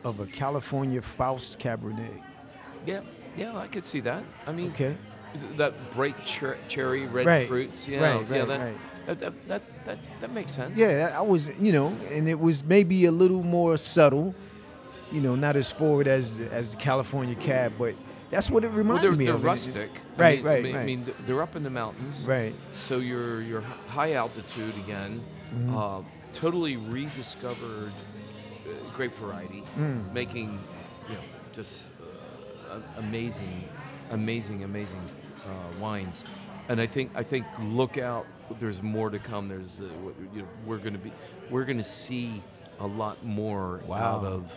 [0.05, 2.23] of a California Faust Cabernet.
[2.87, 3.01] Yeah,
[3.37, 4.23] yeah, I could see that.
[4.47, 4.97] I mean, Okay.
[5.57, 7.87] That bright cher- cherry red Right, fruits.
[7.89, 8.77] Yeah, right, yeah, right, that, right.
[9.07, 10.79] That, that, that, that, that makes sense.
[10.79, 14.35] Yeah, I was, you know, and it was maybe a little more subtle,
[15.11, 17.95] you know, not as forward as as the California Cab, but
[18.31, 19.45] that's what it Well, reminded they're, me they're of.
[19.45, 19.91] rustic.
[20.19, 20.81] I Right, mean- right, I mean, right.
[20.83, 22.27] I mean, they're up in the mountains.
[22.29, 22.55] Right.
[22.75, 25.23] So you're you're high altitude again.
[25.55, 25.77] Mm-hmm.
[25.77, 26.03] Uh,
[26.35, 27.93] totally rediscovered
[28.67, 30.13] uh, grape variety, Mm.
[30.13, 30.59] making
[31.09, 31.21] you know
[31.53, 31.89] just
[32.71, 33.65] uh, amazing,
[34.11, 35.01] amazing, amazing
[35.47, 36.25] uh, wines.
[36.69, 38.27] And I think I think look out.
[38.61, 39.49] There's more to come.
[39.49, 39.85] There's uh,
[40.35, 41.13] you know we're going to be
[41.51, 42.43] we're going to see
[42.81, 43.97] a lot more Wow.
[44.19, 44.55] out of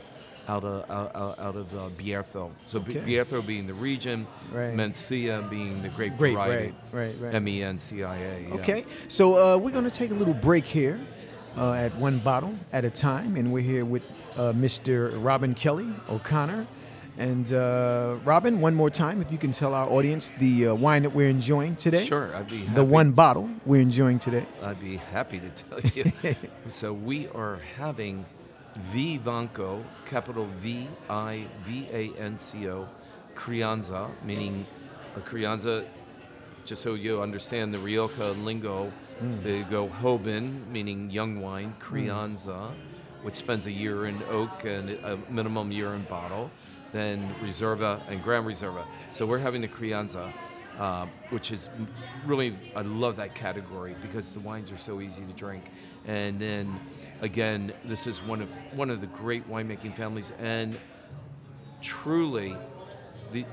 [0.47, 2.49] out of out, out- of uh.
[2.67, 3.41] So Okay.
[3.45, 4.75] Being the region, Right.
[4.75, 6.73] Mencia being the grape, Great, variety.
[6.91, 7.35] right, right, right.
[7.35, 8.39] M E N C I A.
[8.49, 8.53] yeah.
[8.55, 10.99] Okay, so uh, we're going to take a little break here
[11.57, 14.03] uh, at one bottle at a time, and we're here with
[14.37, 15.11] uh, Mr.
[15.23, 16.65] Robin Kelly O'Connor.
[17.17, 21.03] And uh, Robin, one more time, if you can tell our audience the uh, wine
[21.03, 22.05] that we're enjoying today.
[22.05, 22.75] Sure, I'd be happy.
[22.75, 24.45] The one bottle we're enjoying today.
[24.63, 26.35] I'd be happy to tell you.
[26.69, 28.25] so we are having
[28.93, 32.87] Vivanco, capital V I V A N C O,
[33.35, 34.65] Crianza, meaning
[35.17, 35.85] a Crianza.
[36.63, 38.91] Just so you understand the Rioja lingo,
[39.43, 42.71] they go Joven, meaning young wine, Crianza,
[43.23, 46.51] which spends a year in oak and a minimum year in bottle,
[46.93, 48.83] then Reserva and Grand Reserva.
[49.11, 50.31] So we're having the Crianza
[50.79, 51.69] uh, which is
[52.25, 55.65] really I love that category because the wines are so easy to drink.
[56.07, 56.79] And then
[57.21, 60.75] again, this is one of one of the great winemaking families, and
[61.81, 62.55] truly,
[63.31, 63.45] the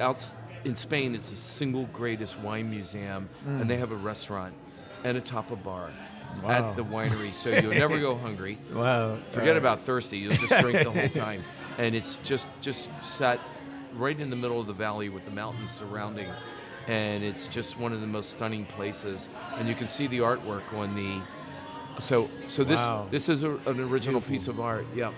[0.00, 4.54] outs in Spain, it's the single greatest wine museum, and they have a restaurant
[5.04, 5.90] and a tapa bar
[6.44, 6.50] Wow.
[6.70, 8.56] at the winery, so you'll never go hungry.
[8.72, 9.16] Wow.
[9.24, 10.18] Forget about thirsty.
[10.18, 11.42] You'll just drink the whole time,
[11.80, 13.40] and it's just just sat
[13.94, 16.28] right in the middle of the valley with the mountains surrounding,
[16.86, 19.28] and it's just one of the most stunning places.
[19.58, 21.20] And you can see the artwork on the.
[21.98, 23.06] So so this Wow.
[23.10, 24.86] this is a, an original piece of art.
[24.94, 25.10] Yeah.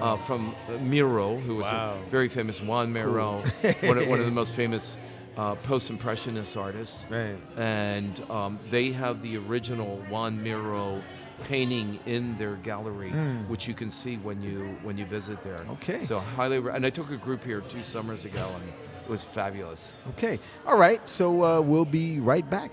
[0.00, 1.98] Uh, from uh, Miro, who was Wow.
[2.04, 3.42] a very famous Juan Miro,
[3.82, 4.98] one, of, one of the most famous
[5.36, 7.36] uh, post-impressionist artists Right.
[7.56, 11.00] and um, they have the original Juan Miro
[11.44, 13.10] painting in their gallery,
[13.48, 15.64] which you can see when you when you visit there.
[15.72, 16.04] Okay.
[16.04, 18.68] So highly, re- and I took a group here two summers ago, and
[19.04, 19.92] it was fabulous.
[20.10, 20.38] Okay.
[20.66, 21.06] All right.
[21.08, 22.70] So uh, we'll be right back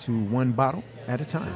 [0.00, 1.52] to one bottle at a time.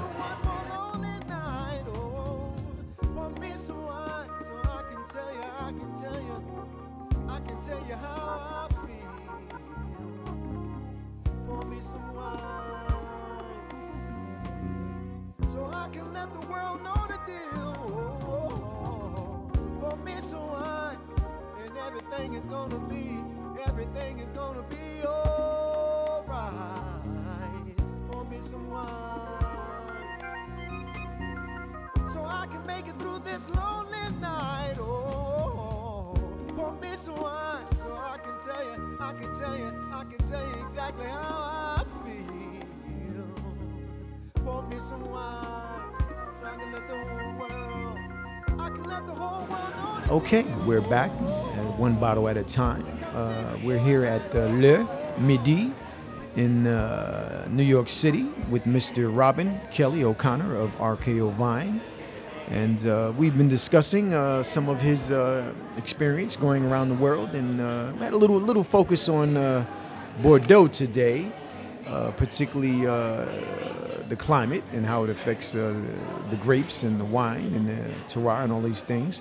[15.95, 17.77] Can let the world know the deal.
[18.27, 19.49] Oh,
[19.81, 20.99] pour me some wine,
[21.63, 23.21] and everything is gonna be,
[23.65, 26.57] everything is gonna be alright.
[28.11, 28.89] Pour me some wine,
[32.13, 34.75] so I can make it through this lonely night.
[34.81, 36.17] Oh,
[36.57, 40.19] pour me some wine, so I can tell you, I can tell you, I can
[40.29, 43.29] tell you exactly how I feel.
[44.45, 45.74] Pour me some wine,
[50.11, 52.85] Okay, we're back at one bottle at a time.
[53.15, 54.89] Uh, we're here at uh, Le
[55.19, 55.73] Midi
[56.37, 59.15] in uh, New York City with Mr.
[59.15, 61.81] Robin Kelly O'Connor of RKO Vine.
[62.49, 67.35] And uh, we've been discussing uh, some of his uh, experience going around the world,
[67.35, 69.65] and uh, we had a little little focus on uh,
[70.23, 71.31] Bordeaux today, uh,
[72.17, 73.27] particularly uh,
[74.09, 75.75] the climate and how it affects uh,
[76.31, 79.21] the grapes and the wine and the terroir and all these things.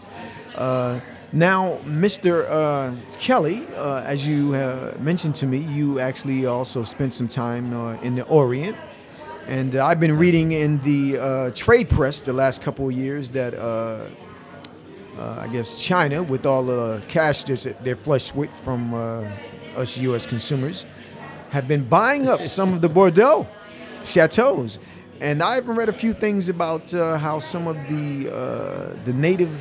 [0.55, 0.99] Uh,
[1.31, 2.45] now, Mr.
[2.47, 7.73] Uh, Kelly, uh, as you uh, mentioned to me, you actually also spent some time
[7.73, 8.77] uh, in the Orient.
[9.47, 13.29] And uh, I've been reading in the uh, trade press the last couple of years
[13.29, 14.07] that uh,
[15.17, 19.25] uh, I guess China, with all the cash that they're flushed with from uh,
[19.75, 20.25] us U.S.
[20.25, 20.85] consumers,
[21.53, 23.47] have been buying up some of the Bordeaux
[24.03, 24.79] chateaus.
[25.21, 29.13] And I even read a few things about uh, how some of the uh, the
[29.13, 29.55] native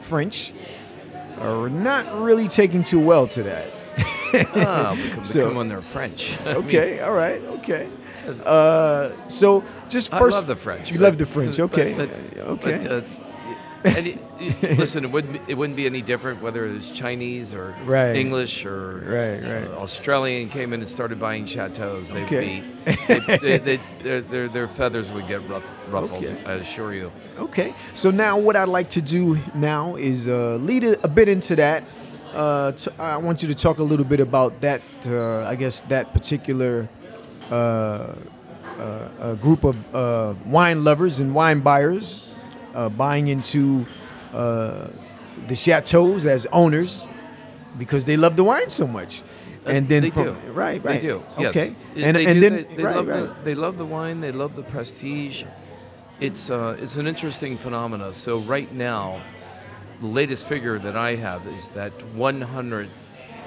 [0.00, 0.52] French
[1.38, 3.66] are not really taking too well to that.
[4.34, 6.38] Oh, So- come on, they're French.
[6.44, 7.88] I mean, Okay, all right, okay.
[8.44, 10.90] Uh, so just I first, love the French.
[10.92, 12.10] You love the French, but- okay, but-
[12.56, 12.76] okay.
[12.76, 13.00] But, uh,
[13.84, 14.18] and
[14.78, 18.16] listen, it wouldn't be- it wouldn't be any different whether it was Chinese or Right.
[18.16, 19.68] English or Right, right.
[19.70, 22.10] uh, Australian came in and started buying chateaus.
[22.12, 22.62] They'd Okay.
[22.84, 26.24] be they, they, they, their, their their feathers would get rough, ruffled.
[26.24, 26.36] Okay.
[26.46, 27.10] I assure you.
[27.38, 31.28] Okay, so now what I'd like to do now is uh, lead a, a bit
[31.28, 31.84] into that.
[32.34, 34.82] Uh, t- I want you to talk a little bit about that.
[35.06, 36.88] Uh, I guess that particular
[37.50, 42.28] uh, uh, uh, group of uh, wine lovers and wine buyers
[42.74, 43.86] uh, buying into
[44.34, 44.88] uh,
[45.48, 47.08] the chateaus as owners
[47.78, 49.22] because they love the wine so much.
[49.66, 50.30] And Uh, then they do.
[50.52, 51.22] right, right, They do.
[51.38, 51.50] Yes.
[51.56, 52.40] okay, It- and they and do.
[52.40, 53.20] then they, they right, love right.
[53.28, 54.20] The, they love the wine.
[54.20, 55.44] They love the prestige.
[56.20, 58.12] It's uh, it's an interesting phenomena.
[58.14, 59.20] So right now,
[60.00, 62.88] the latest figure that I have is that 100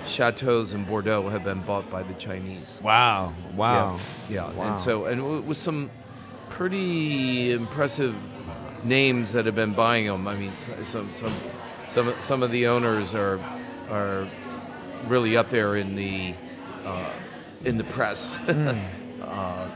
[0.05, 2.79] chateaus in Bordeaux have been bought by the Chinese.
[2.83, 3.97] Wow, wow,
[4.29, 4.51] Yeah, yeah.
[4.53, 4.67] Wow.
[4.67, 5.89] and so and with some
[6.49, 8.13] pretty impressive
[8.83, 10.27] names that have been buying them.
[10.27, 10.51] I mean,
[10.83, 11.33] some some
[11.87, 13.39] some of- some of the owners are
[13.89, 14.27] are
[15.07, 16.33] really up there in the
[16.85, 17.09] uh,
[17.65, 18.37] in the press.
[19.21, 19.67] uh,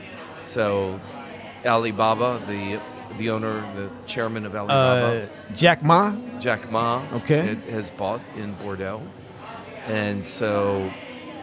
[0.41, 0.99] so
[1.65, 2.79] Alibaba, the
[3.17, 6.13] the owner, the chairman of Alibaba, Uh, Jack Ma.
[6.39, 7.55] Jack Ma, Okay.
[7.71, 9.01] has bought in Bordeaux,
[9.87, 10.91] and so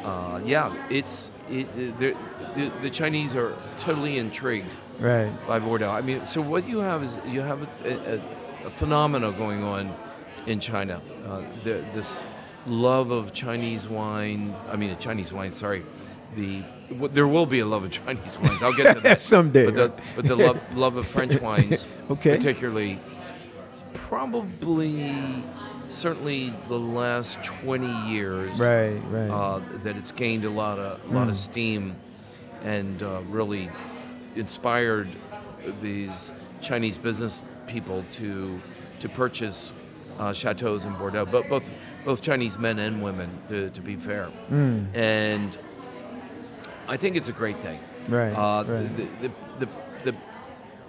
[0.05, 2.15] uh, yeah, it's it, the,
[2.55, 4.67] the the Chinese are totally intrigued
[5.01, 5.33] Right.
[5.47, 5.91] by Bordeaux.
[5.91, 9.93] I mean, so what you have is you have a, a, a phenomena going on
[10.47, 11.01] in China.
[11.27, 12.25] Uh, the, this
[12.67, 14.55] love of Chinese wine.
[14.71, 15.53] I mean, Chinese wine.
[15.53, 15.83] Sorry,
[16.37, 16.63] the
[17.11, 18.63] there will be a love of Chinese wines.
[18.63, 19.65] I'll get to that Someday.
[19.65, 22.37] But the, but the love, love of French wines, Okay.
[22.37, 22.99] particularly,
[23.95, 25.15] probably,
[25.93, 28.99] certainly the last twenty years Right.
[29.11, 29.29] Right.
[29.31, 31.97] uh, that it's gained a lot of a lot of steam
[32.63, 33.69] and uh, really
[34.37, 35.09] inspired
[35.81, 38.61] these Chinese business people to
[39.01, 39.73] to purchase
[40.19, 41.71] uh, chateaus in Bordeaux, but both
[42.05, 44.29] both Chinese men and women, to, to be fair.
[44.51, 45.57] And
[46.89, 47.79] I think it's a great thing.
[48.09, 48.97] Right, Uh, right.
[48.97, 49.69] The, the, the,
[50.11, 50.17] the,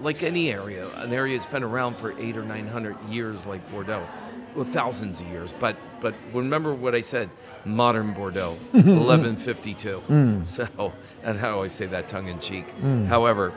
[0.02, 3.62] like any area, an area that's been around for eight or nine hundred years, like
[3.72, 4.08] Bordeaux,
[4.56, 5.54] well, thousands of years.
[5.60, 7.30] But but remember what I said:
[7.66, 10.02] modern Bordeaux, eleven fifty two.
[10.46, 10.94] So,
[11.24, 12.66] and I always say that tongue in cheek.
[13.08, 13.54] However,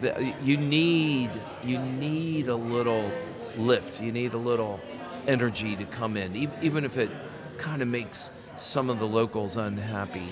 [0.00, 1.30] the, you need
[1.64, 3.10] you need a little
[3.56, 4.00] lift.
[4.00, 4.80] You need a little
[5.26, 7.10] energy to come in, even, even if it
[7.58, 10.26] kind of makes some of the locals unhappy.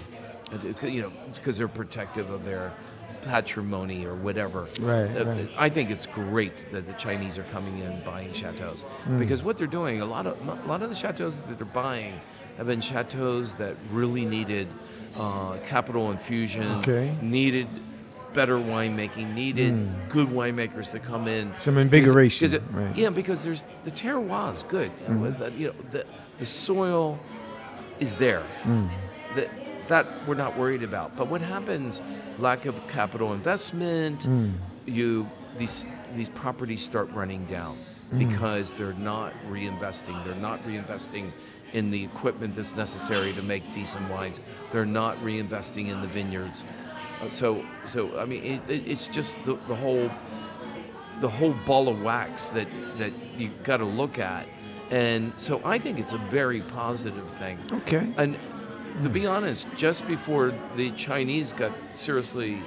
[0.53, 2.73] uh, You know, because they're protective of their
[3.23, 4.67] patrimony or whatever.
[4.81, 5.49] Right, Uh, right.
[5.59, 9.19] I think it's great that the Chinese are coming in buying chateaus Mm.
[9.19, 12.21] because what they're doing, a lot of a lot of the chateaus that they're buying
[12.57, 14.67] have been chateaus that really needed
[15.19, 17.17] uh, capital infusion, Okay.
[17.21, 17.67] needed
[18.33, 19.75] better winemaking, needed
[20.09, 21.51] good winemakers to come in.
[21.51, 21.61] Mm.
[21.61, 22.97] Some invigoration, because it- right.
[22.97, 24.91] Yeah, because there's the terroir is good.
[25.09, 26.05] You know, the, you know, the,
[26.39, 27.19] the soil
[27.99, 28.45] is there.
[29.91, 31.17] That that we're not worried about.
[31.17, 32.01] But what happens?
[32.39, 34.21] Lack of capital investment.
[34.21, 34.53] Mm.
[34.87, 35.29] You
[35.59, 35.85] these
[36.17, 37.77] these properties start running down
[38.13, 38.19] Mm.
[38.29, 40.17] because they're not reinvesting.
[40.25, 41.31] They're not reinvesting
[41.73, 44.41] in the equipment that's necessary to make decent wines.
[44.73, 46.65] They're not reinvesting in the vineyards.
[47.23, 50.11] Uh, So so I mean it, it, it's just the, the whole
[51.21, 52.67] the whole ball of wax that
[52.99, 54.47] that you got to look at.
[54.91, 57.59] And so I think it's a very positive thing.
[57.83, 58.05] Okay.
[58.17, 58.37] And
[59.03, 62.61] to be honest, just before the Chinese got seriously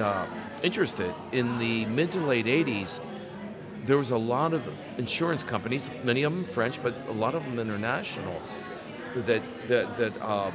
[0.00, 0.26] uh,
[0.62, 3.00] interested in the mid to late 80s,
[3.84, 4.62] there was a lot of
[4.98, 8.40] insurance companies, many of them French, but a lot of them international,
[9.14, 10.50] that that that uh,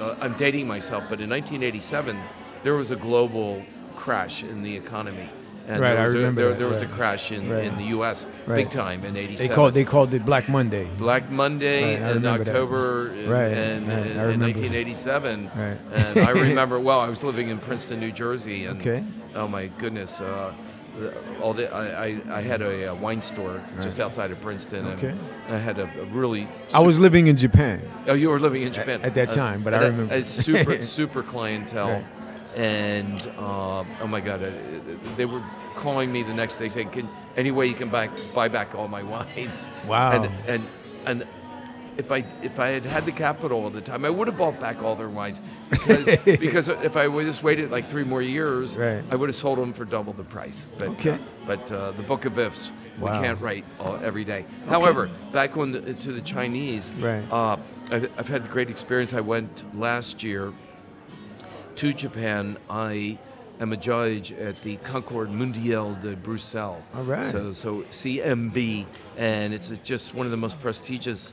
[0.00, 2.18] uh, I'm dating myself, but in 1987
[2.62, 3.64] there was a global
[3.94, 5.30] crash in the economy.
[5.68, 6.90] And Right, there I was a, remember there, that, there was right.
[6.90, 7.64] a crash in, Right.
[7.64, 8.26] in the U.S.
[8.46, 8.56] Right.
[8.56, 9.48] big time in '87.
[9.48, 10.88] They called they called it Black Monday.
[10.96, 12.24] Black Monday in.
[12.24, 15.50] October in, Right, in, in, in 1987.
[15.54, 15.76] Right.
[15.94, 18.64] And I remember, well, I was living in Princeton, New Jersey.
[18.64, 19.04] And, Okay.
[19.34, 20.20] Oh, my goodness.
[20.22, 20.52] Uh,
[21.40, 24.86] all the, I, I, I had a, uh wine store just outside of Princeton.
[24.96, 25.14] Okay.
[25.46, 26.48] And I had a, a really.
[26.74, 27.80] I was living in Japan.
[28.08, 30.14] Oh, you were living in Japan at that time, but I remember.
[30.14, 32.02] It's super, super clientele.
[32.58, 34.50] And uh, oh my God, uh,
[35.16, 35.42] they were
[35.76, 38.88] calling me the next day saying, "Can any way you can buy buy back all
[38.88, 40.12] my wines?" Wow.
[40.12, 40.66] And and
[41.06, 41.26] and
[41.96, 44.58] if I if I had had the capital at the time, I would have bought
[44.60, 45.40] back all their wines
[45.70, 49.04] because because if I would just waited like three more years, Right.
[49.10, 50.66] I would have sold them for double the price.
[50.78, 51.10] But, Okay.
[51.10, 53.20] uh, but uh, the Book of Ifs, Wow.
[53.20, 54.44] we can't write all, every day.
[54.68, 57.24] However, back on the, to the Chinese, Right.
[57.30, 57.56] uh,
[57.92, 59.12] I've, I've had a great experience.
[59.14, 60.52] I went last year
[61.78, 62.56] to Japan.
[62.68, 63.18] I
[63.60, 66.82] am a judge at the Concours Mondial de Bruxelles.
[66.94, 67.24] All right.
[67.26, 68.84] So, so CMB,
[69.16, 71.32] and it's just one of the most prestigious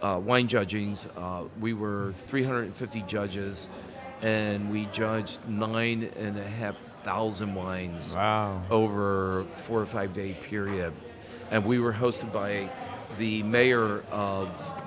[0.00, 1.08] uh, wine judgings.
[1.16, 3.68] Uh, we were 350 judges,
[4.22, 8.62] and we judged nine and a half thousand wines Wow.
[8.70, 10.92] over four or five day period.
[11.50, 12.70] And we were hosted by
[13.18, 14.80] the mayor of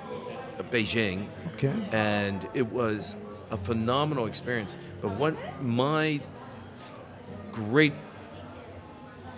[0.70, 1.74] Beijing, Okay.
[1.92, 3.14] and it was
[3.50, 4.76] a phenomenal experience.
[5.00, 6.20] But what my
[7.52, 7.94] great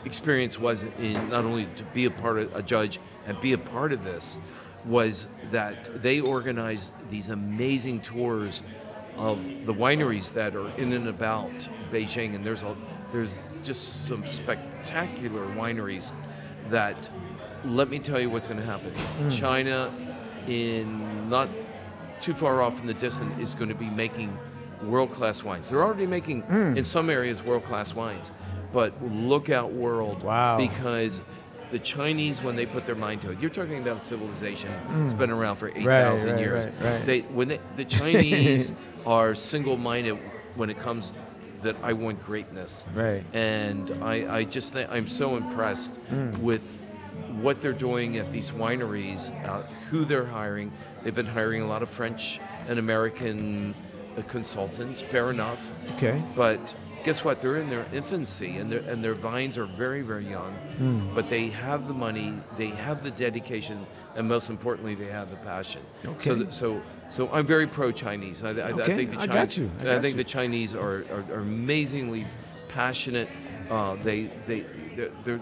[0.04, 3.58] experience was in not only to be a part of a judge and be a
[3.58, 4.36] part of this
[4.84, 8.62] was that they organized these amazing tours
[9.16, 12.74] of the wineries that are in and about Beijing and there's a
[13.12, 16.12] there's just some spectacular wineries
[16.70, 17.10] that
[17.64, 18.90] let me tell you what's going to happen.
[18.90, 19.28] Hmm.
[19.28, 19.92] China
[20.46, 21.48] in not
[22.20, 24.36] too far off in the distance is going to be making
[24.82, 25.68] world-class wines.
[25.70, 26.42] They're already making
[26.76, 28.32] in some areas world-class wines,
[28.72, 30.56] but look out world Wow.
[30.58, 31.20] because
[31.70, 33.38] the Chinese when they put their mind to it.
[33.40, 35.86] You're talking about a civilization that's been around for eight Mm.
[35.86, 36.66] Right, right, years.
[36.80, 37.06] right.
[37.06, 38.72] They when they, the Chinese
[39.06, 40.18] are single-minded
[40.56, 41.14] when it comes
[41.62, 42.84] that I want greatness.
[42.94, 43.22] Right.
[43.34, 45.96] And I, I just think I'm so impressed
[46.40, 46.62] with
[47.40, 50.72] what they're doing at these wineries, uh, who they're hiring.
[51.02, 53.74] They've been hiring a lot of French and American
[54.16, 55.00] uh, consultants.
[55.00, 55.68] Fair enough.
[55.96, 56.22] Okay.
[56.36, 56.74] But
[57.04, 57.40] guess what?
[57.40, 60.52] They're in their infancy, and their and their vines are very very young.
[60.78, 61.14] Hmm.
[61.14, 63.86] But they have the money, they have the dedication,
[64.16, 65.82] and most importantly, they have the passion.
[66.04, 66.34] So Okay.
[66.34, 68.44] th- so so I'm very pro Chinese.
[68.44, 70.22] I, I, I Okay, think the I got you, I got think you.
[70.24, 72.26] the Chinese are, are, are amazingly
[72.68, 73.28] passionate.
[73.70, 74.60] Uh, they they
[74.96, 75.40] they're, they're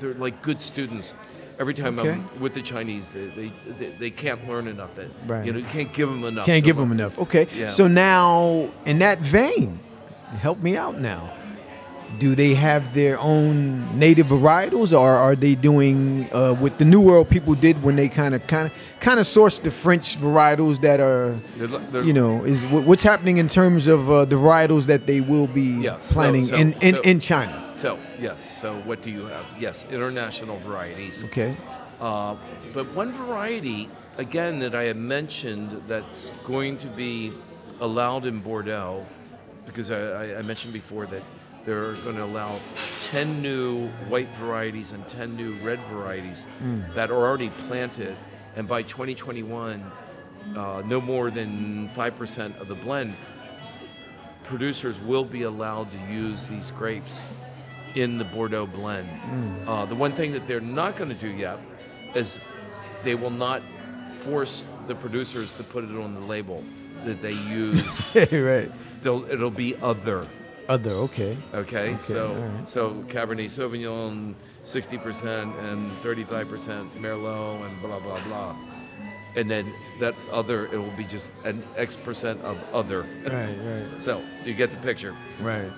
[0.00, 1.14] they're like good students.
[1.58, 2.12] Every time Okay.
[2.12, 4.94] I'm with the Chinese, they, they, they, they can't learn enough.
[4.94, 5.44] That Right.
[5.44, 6.46] you know you can't give them enough.
[6.46, 6.90] Can't give learn.
[6.90, 7.18] them enough.
[7.18, 7.46] Okay.
[7.54, 7.68] Yeah.
[7.68, 9.80] So now, in that vein,
[10.40, 11.34] help me out now.
[12.18, 17.02] Do they have their own native varietals, or are they doing uh, what the New
[17.02, 20.80] World people did when they kind of, kind of, kind of sourced the French varietals
[20.80, 24.86] that are, They're, they're, you know, is what's happening in terms of uh, the varietals
[24.86, 26.10] that they will be Yes.
[26.12, 27.67] planting So- in, in, so- in China?
[27.78, 28.42] So yes.
[28.60, 29.46] So what do you have?
[29.58, 31.22] Yes, international varieties.
[31.26, 31.54] Okay.
[32.00, 32.34] Uh,
[32.74, 37.32] but one variety, again, that I have mentioned that's going to be
[37.80, 39.06] allowed in Bordeaux,
[39.66, 41.22] because I, I- mentioned before that
[41.64, 42.58] they're going to allow
[42.98, 46.46] 10 new white varieties and 10 new red varieties
[46.94, 48.16] that are already planted.
[48.56, 49.82] And by 2021,
[50.56, 53.14] uh, no more than 5% of the blend,
[54.44, 57.22] producers will be allowed to use these grapes
[57.98, 59.08] in the Bordeaux blend.
[59.66, 61.58] Uh, the one thing that they're not going to do yet
[62.14, 62.38] is
[63.02, 63.60] they will not
[64.10, 66.62] force the producers to put it on the label
[67.04, 68.14] that they use.
[68.32, 68.70] right.
[69.02, 70.28] They'll, it'll be other.
[70.68, 70.90] Other.
[70.90, 71.36] Okay.
[71.54, 72.68] Okay, so all right.
[72.68, 74.34] so Cabernet Sauvignon,
[74.64, 78.54] 60% and 35% Merlot and blah blah blah,
[79.34, 83.06] and then that other it will be just an X percent of other.
[83.24, 83.56] Right.
[83.64, 83.86] Right.
[84.02, 85.14] So you get the picture.
[85.40, 85.72] Right.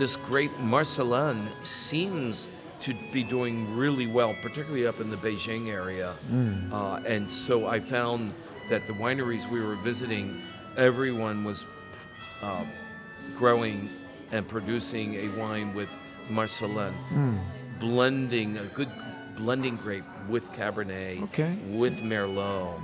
[0.00, 2.48] This grape Marselan seems
[2.80, 6.14] to be doing really well, particularly up in the Beijing area.
[6.72, 8.32] Uh, and so I found
[8.70, 10.40] that the wineries we were visiting,
[10.78, 11.66] everyone was
[12.40, 12.64] uh,
[13.36, 13.90] growing
[14.32, 15.90] and producing a wine with
[16.30, 16.94] Marselan,
[17.78, 18.88] blending a good
[19.36, 21.58] blending grape with Cabernet, Okay.
[21.72, 22.80] with Merlot,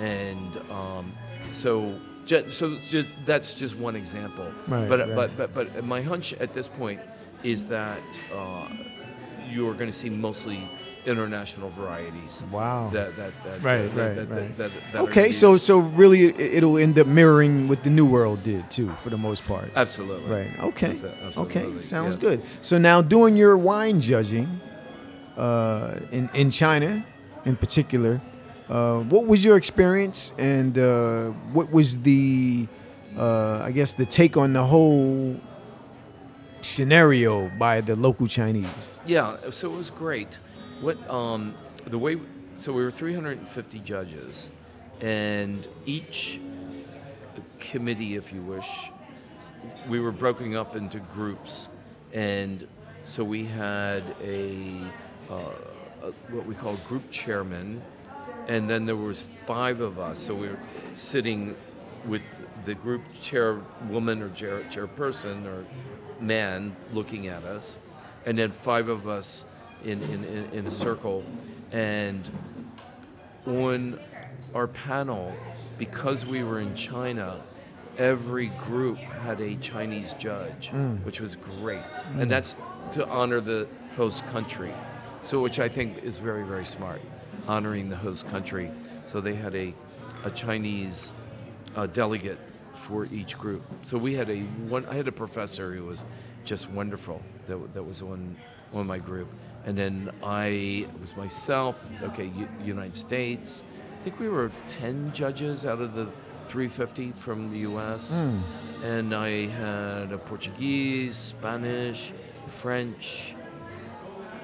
[0.00, 1.12] and um,
[1.52, 1.94] so.
[2.26, 5.14] Ju- so just, that's just one example, Right, but, right.
[5.14, 7.00] but but but my hunch at this point
[7.42, 8.02] is that
[8.34, 8.68] uh,
[9.48, 10.58] you are going to see mostly
[11.06, 12.42] international varieties.
[12.50, 12.90] Wow.
[12.92, 14.56] That that, that Right, right, that, that, right.
[14.58, 18.06] that, that are Okay, so so really, it- it'll end up mirroring what the New
[18.10, 19.70] World did too, for the most part.
[19.76, 20.50] absolutely Right.
[20.70, 20.94] Okay.
[20.94, 21.80] Abso- Okay.
[21.80, 22.24] Sounds yes.
[22.24, 22.42] good.
[22.60, 24.48] So now, doing your wine judging
[25.36, 27.04] uh, in in China,
[27.44, 28.20] in particular,
[28.68, 32.66] uh, what was your experience, and uh, what was the,
[33.16, 35.40] uh, I guess, the take on the whole
[36.60, 39.00] scenario by the local Chinese?
[39.06, 40.38] Yeah, so it was great.
[40.80, 41.54] What um,
[41.86, 42.18] the way
[42.56, 44.50] so we were 350 judges,
[45.00, 46.40] and each
[47.60, 48.90] committee, if you wish,
[49.88, 51.68] we were broken up into groups,
[52.12, 52.66] and
[53.04, 54.80] so we had a,
[55.30, 55.34] uh,
[56.02, 57.82] a what we call group chairman,
[58.48, 60.18] and then there was five of us.
[60.18, 60.58] So we were
[60.94, 61.56] sitting
[62.06, 62.24] with
[62.64, 65.64] the group chairwoman or chair, chairperson or
[66.20, 67.78] man looking at us,
[68.24, 69.44] and then five of us
[69.84, 71.24] in, in, in, in a circle.
[71.72, 72.28] And
[73.46, 73.98] on
[74.54, 75.34] our panel,
[75.78, 77.40] because we were in China,
[77.98, 80.96] every group had a Chinese judge, hmm.
[80.96, 81.80] which was great.
[81.80, 82.20] Hmm.
[82.20, 82.60] And that's
[82.92, 84.72] to honor the host country.
[85.22, 87.00] So, which I think is very, very smart,
[87.46, 88.70] honoring the host country.
[89.06, 89.72] So they had a,
[90.24, 91.12] a Chinese
[91.76, 92.38] uh, delegate
[92.72, 93.62] for each group.
[93.82, 94.84] So we had a one.
[94.86, 96.04] I had a professor who was
[96.44, 97.22] just wonderful.
[97.46, 98.36] That, that was on
[98.74, 99.28] on my group,
[99.64, 101.88] and then I was myself.
[102.02, 103.62] Okay, U- United States.
[103.98, 106.06] I think we were ten judges out of the
[106.46, 108.22] 350 from the U.S.
[108.84, 112.12] And I had a Portuguese, Spanish,
[112.46, 113.34] French.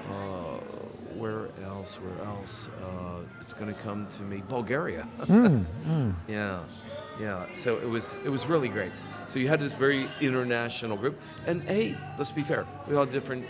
[0.09, 0.57] Uh,
[1.15, 1.95] where else?
[1.97, 2.69] Where else?
[2.83, 4.43] Uh, it's going to come to me.
[4.47, 5.07] Bulgaria.
[6.27, 6.59] Yeah,
[7.19, 7.45] yeah.
[7.53, 8.91] So it was it was really great.
[9.27, 13.13] So you had this very international group, and hey, let's be fair, we all had
[13.13, 13.45] different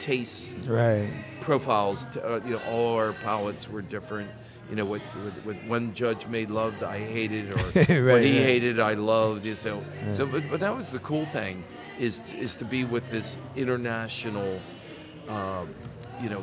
[0.00, 1.08] tastes, Right.
[1.40, 2.04] profiles.
[2.12, 4.30] To, uh, you know, all our palates were different.
[4.70, 7.74] You know, what, what, what one judge made loved, I hated, or Right,
[8.12, 8.46] what he right.
[8.50, 9.44] hated, I loved.
[9.44, 9.82] You know, So,
[10.12, 11.62] so, but, but that was the cool thing,
[11.98, 14.60] is is to be with this international,
[15.28, 15.68] um,
[16.22, 16.42] you know,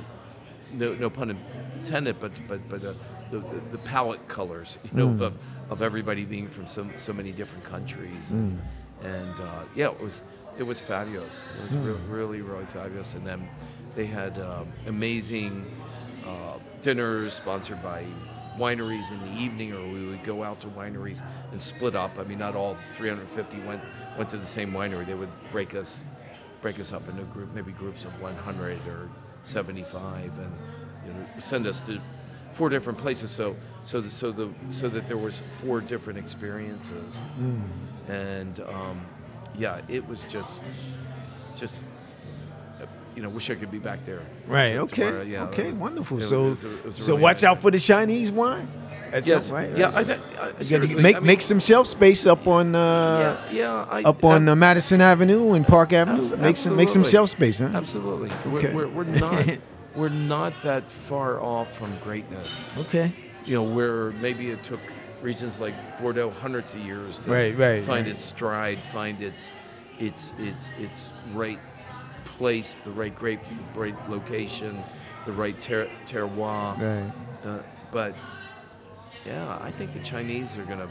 [0.73, 1.37] no, no pun
[1.75, 2.93] intended, but but but uh,
[3.31, 3.39] the,
[3.71, 5.21] the palette colors, you know, Mm.
[5.21, 5.33] of,
[5.69, 8.57] of everybody being from so so many different countries, Mm.
[9.03, 10.23] and uh, yeah, it was
[10.57, 11.45] it was fabulous.
[11.57, 11.85] It was Mm.
[11.85, 13.47] re- really really fabulous, and then
[13.95, 15.65] they had um, amazing
[16.25, 18.05] uh, dinners sponsored by
[18.57, 21.21] wineries in the evening, or we would go out to wineries
[21.51, 22.19] and split up.
[22.19, 23.81] I mean, not all 350 went
[24.17, 25.05] went to the same winery.
[25.05, 26.05] They would break us
[26.61, 29.09] break us up into group, maybe groups of 100 or
[29.43, 30.51] 75, and
[31.05, 31.99] you know, send us to
[32.51, 33.29] four different places.
[33.31, 37.21] So so the, so the so that there was four different experiences,
[38.07, 39.01] and um,
[39.55, 40.63] yeah, it was just
[41.55, 41.85] just.
[43.15, 44.21] You know, wish I could be back there.
[44.47, 44.75] Right.
[44.75, 45.03] Okay.
[45.07, 45.23] tomorrow.
[45.23, 45.67] Yeah, okay.
[45.67, 46.19] was- wonderful.
[46.19, 48.65] it so, was a- it was so really watch out for the Chinese wine.
[49.11, 49.45] That's Yes.
[49.47, 49.69] some- right.
[49.77, 49.91] Yeah.
[49.93, 50.01] I.
[50.01, 53.59] Uh, You gotta seriously, make I mean, make some shelf space up on uh, Yeah.
[53.59, 53.85] Yeah.
[53.89, 56.21] I, up on uh, Madison Avenue and Park Avenue.
[56.23, 57.69] Abso- make some make some shelf space, huh?
[57.73, 58.29] Absolutely.
[58.53, 58.73] Okay.
[58.73, 59.57] We're, we're, we're not
[59.95, 62.67] we're not that far off from greatness.
[62.77, 63.11] Okay.
[63.45, 64.79] You know, where maybe it took
[65.21, 68.07] regions like Bordeaux hundreds of years to Right, right, find right.
[68.11, 69.51] its stride, find its
[69.99, 71.59] its its its right
[72.23, 73.41] place, the right grape,
[73.75, 74.81] right location,
[75.25, 76.77] the right ter- terroir.
[76.79, 77.11] Right.
[77.45, 77.59] Uh,
[77.91, 78.13] but
[79.29, 80.89] yeah, I think the Chinese are going to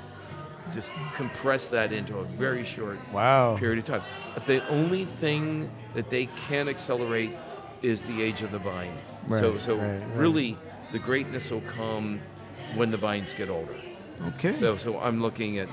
[0.72, 3.56] just compress that into a very short Wow.
[3.56, 4.02] period of time.
[4.46, 7.30] The only thing that they can accelerate
[7.82, 8.92] is the age of the vine.
[9.28, 10.16] so, Right, so right, right.
[10.16, 10.56] really,
[10.92, 12.20] the greatness will come
[12.76, 13.74] when the vines get older.
[14.34, 14.52] Okay.
[14.52, 15.68] So, so I'm looking at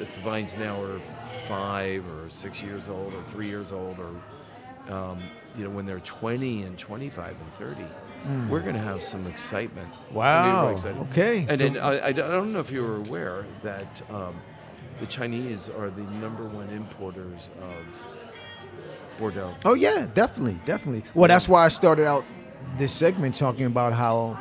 [0.00, 0.98] if the vines now are
[1.48, 5.18] five or six years old or three years old, or um,
[5.56, 7.82] you know when they're 20 and 25 and 30,
[8.48, 9.88] we're going to have some excitement.
[10.10, 10.16] Really.
[10.16, 10.74] Wow.
[11.10, 11.46] Okay.
[11.48, 14.34] And So- then I, I don't know if you were aware that um,
[15.00, 18.06] the Chinese are the number one importers of
[19.18, 19.54] Bordeaux.
[19.64, 21.02] Oh yeah, definitely, definitely.
[21.14, 22.24] Well, that's why I started out
[22.78, 24.38] this segment talking about how,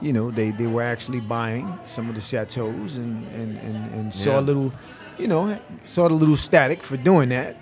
[0.00, 4.14] you know, they, they were actually buying some of the chateaus and and, and, and
[4.14, 4.40] saw Yeah.
[4.40, 4.72] a little,
[5.18, 7.56] you know, saw the little static for doing that.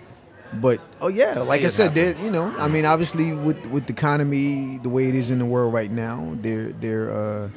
[0.53, 3.93] But oh yeah, like I said, there, you know, I mean, obviously with with the
[3.93, 7.51] economy the way it is in the world right now, they're they're uh,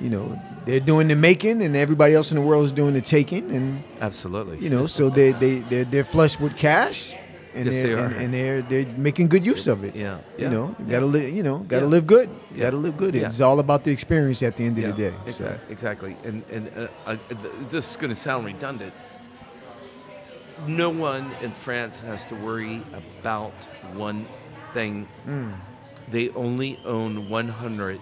[0.00, 3.00] you know they're doing the making and everybody else in the world is doing the
[3.00, 4.58] taking and Absolutely.
[4.58, 7.16] you know so they they they're, they're flush with cash
[7.54, 10.18] and Yes, they're they and, and they're they're making good use of it Yeah.
[10.38, 10.44] yeah.
[10.44, 10.86] you know yeah.
[10.90, 11.90] gotta live you know gotta Yeah.
[11.90, 15.10] live good gotta live good it's all about the experience at the end of the
[15.10, 15.46] day so.
[15.68, 15.72] Exactly.
[15.72, 16.16] Exactly.
[16.24, 18.92] And and uh, uh, th- this is going to sound redundant.
[20.66, 22.82] No one in France has to worry
[23.20, 23.52] about
[23.94, 24.26] one
[24.74, 25.06] thing.
[25.24, 25.52] Hmm.
[26.08, 28.00] They only own 100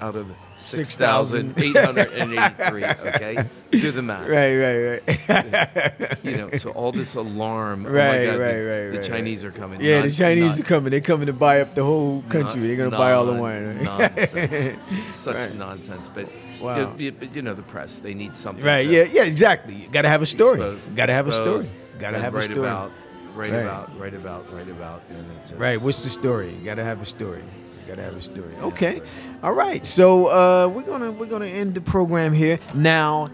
[0.00, 1.54] out of 6,000.
[1.58, 2.84] 6,883.
[3.10, 4.26] okay, do the math.
[4.26, 7.84] right right right You know, so all this alarm.
[7.84, 9.80] oh my Right, God, right, the, right, The right, Chinese are coming.
[9.82, 12.60] yeah Not- the chinese not- are coming they're coming to buy up the whole country
[12.60, 13.82] non- they're gonna buy all the wine right?
[13.82, 14.78] Nonsense.
[15.14, 15.54] Such Right.
[15.56, 16.08] nonsense.
[16.08, 16.28] But
[16.62, 16.76] Wow.
[16.76, 17.98] you, know, you- you know the press.
[17.98, 18.64] They need something.
[18.64, 21.68] right to yeah yeah exactly you gotta have a story expose- gotta have a story
[22.00, 22.90] gotta and have a write story About,
[23.34, 23.58] write Right.
[23.62, 23.98] about.
[24.00, 24.52] Write about.
[24.54, 25.02] Write about.
[25.10, 25.80] And it just, Right.
[25.80, 26.50] What's the story?
[26.50, 27.40] You gotta have a story.
[27.42, 28.52] You gotta have a story.
[28.62, 29.00] Okay.
[29.42, 29.84] All right.
[29.86, 32.58] So uh, we're gonna we're gonna end the program here.
[32.74, 33.28] Now,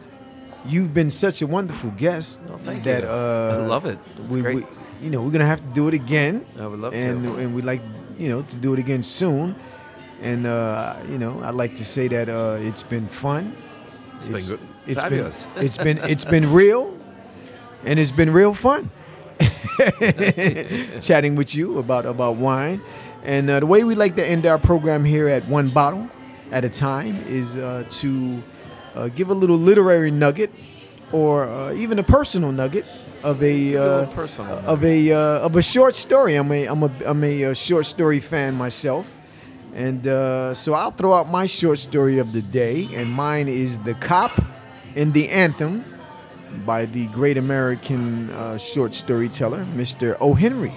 [0.67, 3.09] you've been such a wonderful guest Oh, thank that you.
[3.09, 3.99] uh, I love it.
[4.19, 4.57] It's we, great.
[4.57, 4.67] we-
[5.03, 6.47] you know, we're gonna have to do it again.
[6.59, 6.99] I would love to.
[6.99, 7.83] and, And we'd like
[8.19, 9.55] you know to do it again soon.
[10.23, 13.55] And uh, you know, I'd like to say that uh, it's been fun.
[14.17, 14.61] It's been good.
[14.87, 15.43] It's Fabulous.
[15.55, 16.96] been it's been it's been real,
[17.87, 18.91] and it's been real fun.
[21.01, 22.81] Chatting with you about about wine,
[23.23, 26.09] and uh, the way we like to end our program here at one bottle
[26.51, 28.43] at a time is uh, to
[28.95, 30.51] uh, give a little literary nugget,
[31.13, 32.87] or uh, even a personal nugget
[33.23, 36.35] of a, a uh, personal of a uh, of a short story.
[36.37, 39.17] I'm a I'm a I'm a, short story fan myself.
[39.75, 43.79] And uh, so I'll throw out my short story of the day, and mine is
[43.81, 44.33] The Cop
[44.95, 45.85] and the Anthem
[46.65, 50.17] by the great American uh, short storyteller, Mr.
[50.21, 50.35] O.
[50.35, 50.73] Henry.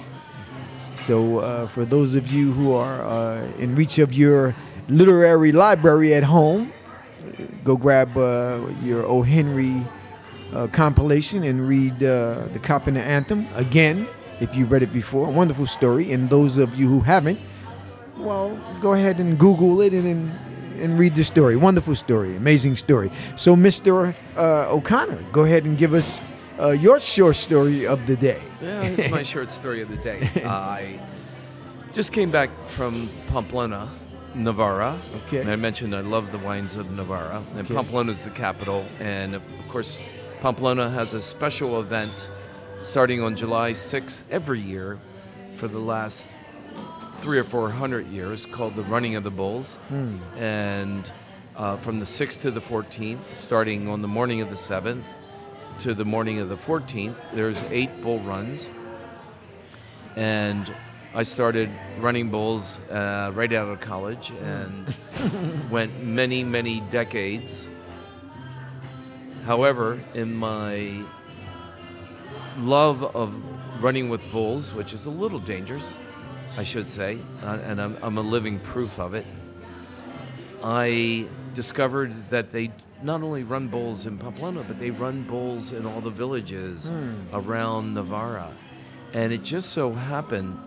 [0.95, 4.53] So, uh, for those of you who are uh, in reach of your
[4.89, 6.73] literary library at home,
[7.63, 9.21] go grab uh, your O.
[9.21, 9.81] Henry
[10.53, 14.07] uh, compilation and read uh, The Cop and the Anthem again
[14.39, 15.27] if you've read it before.
[15.27, 16.11] A wonderful story.
[16.11, 17.39] And those of you who haven't,
[18.17, 20.31] well, go ahead and Google it and and,
[20.79, 21.55] and read the story.
[21.55, 23.11] Wonderful story, amazing story.
[23.35, 24.13] So, Mr.
[24.35, 26.21] Uh, O'Connor, go ahead and give us
[26.59, 28.41] uh, your short story of the day.
[28.61, 30.27] Yeah, here's my short story of the day.
[30.45, 30.99] I
[31.93, 33.87] just came back from Pamplona,
[34.35, 34.97] Navarra.
[35.25, 35.41] Okay.
[35.41, 37.41] And I mentioned I love the wines of Navarra.
[37.55, 37.73] And Okay.
[37.75, 38.85] Pamplona is the capital.
[38.99, 40.01] And of of course,
[40.41, 42.29] Pamplona has a special event
[42.81, 44.99] starting on July 6th every year
[45.53, 46.31] for the last
[47.19, 49.79] three or four hundred years called the Running of the Bulls,
[50.37, 51.11] and
[51.57, 55.03] uh, from the 6th to the 14th, starting on the morning of the 7th
[55.79, 58.69] to the morning of the 14th, there's eight bull runs,
[60.15, 60.73] and
[61.13, 61.69] I started
[61.99, 64.95] running bulls uh, right out of college and
[65.69, 67.67] went many, many decades.
[69.43, 71.03] However, in my
[72.59, 73.35] love of
[73.83, 75.97] running with bulls, which is a little dangerous,
[76.59, 79.25] I should say, and I'm, I'm a living proof of it,
[80.61, 85.85] I discovered that they not only run bulls in Pamplona, but they run bulls in
[85.85, 87.13] all the villages hmm.
[87.31, 88.51] around Navarra.
[89.13, 90.57] And it just so happened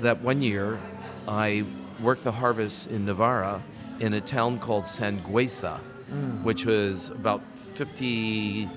[0.00, 0.80] that one year
[1.28, 1.66] I
[2.00, 3.62] worked the harvest in Navarra
[4.00, 6.42] in a town called Sangüesa, hmm.
[6.42, 8.70] which was about 50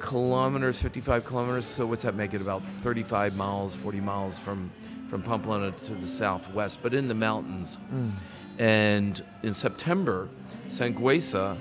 [0.00, 1.64] kilometers, 55 kilometers.
[1.64, 2.42] So what's that make it?
[2.42, 4.70] About 35 miles, 40 miles from,
[5.12, 7.76] from Pamplona to the southwest, but in the mountains.
[8.58, 10.30] And in September,
[10.68, 11.58] Sangüesa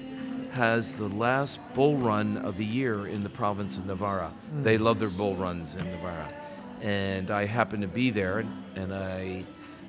[0.54, 4.32] has the last bull run of the year in the province of Navarra.
[4.62, 6.34] They love their bull runs in Navarra.
[6.82, 8.46] And I happened to be there,
[8.78, 9.44] and, I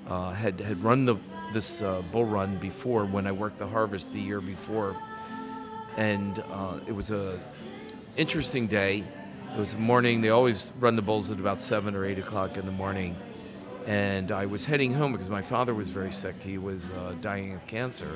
[0.09, 1.15] uh, had, had run the,
[1.53, 4.97] this uh, bull run before when I worked the harvest the year before.
[5.97, 7.39] And uh, it was a
[8.17, 9.05] interesting day.
[9.55, 10.21] It was morning.
[10.21, 13.15] They always run the bulls at about seven or eight o'clock in the morning.
[13.87, 16.41] And I was heading home because my father was very sick.
[16.43, 18.11] He was uh, dying of cancer.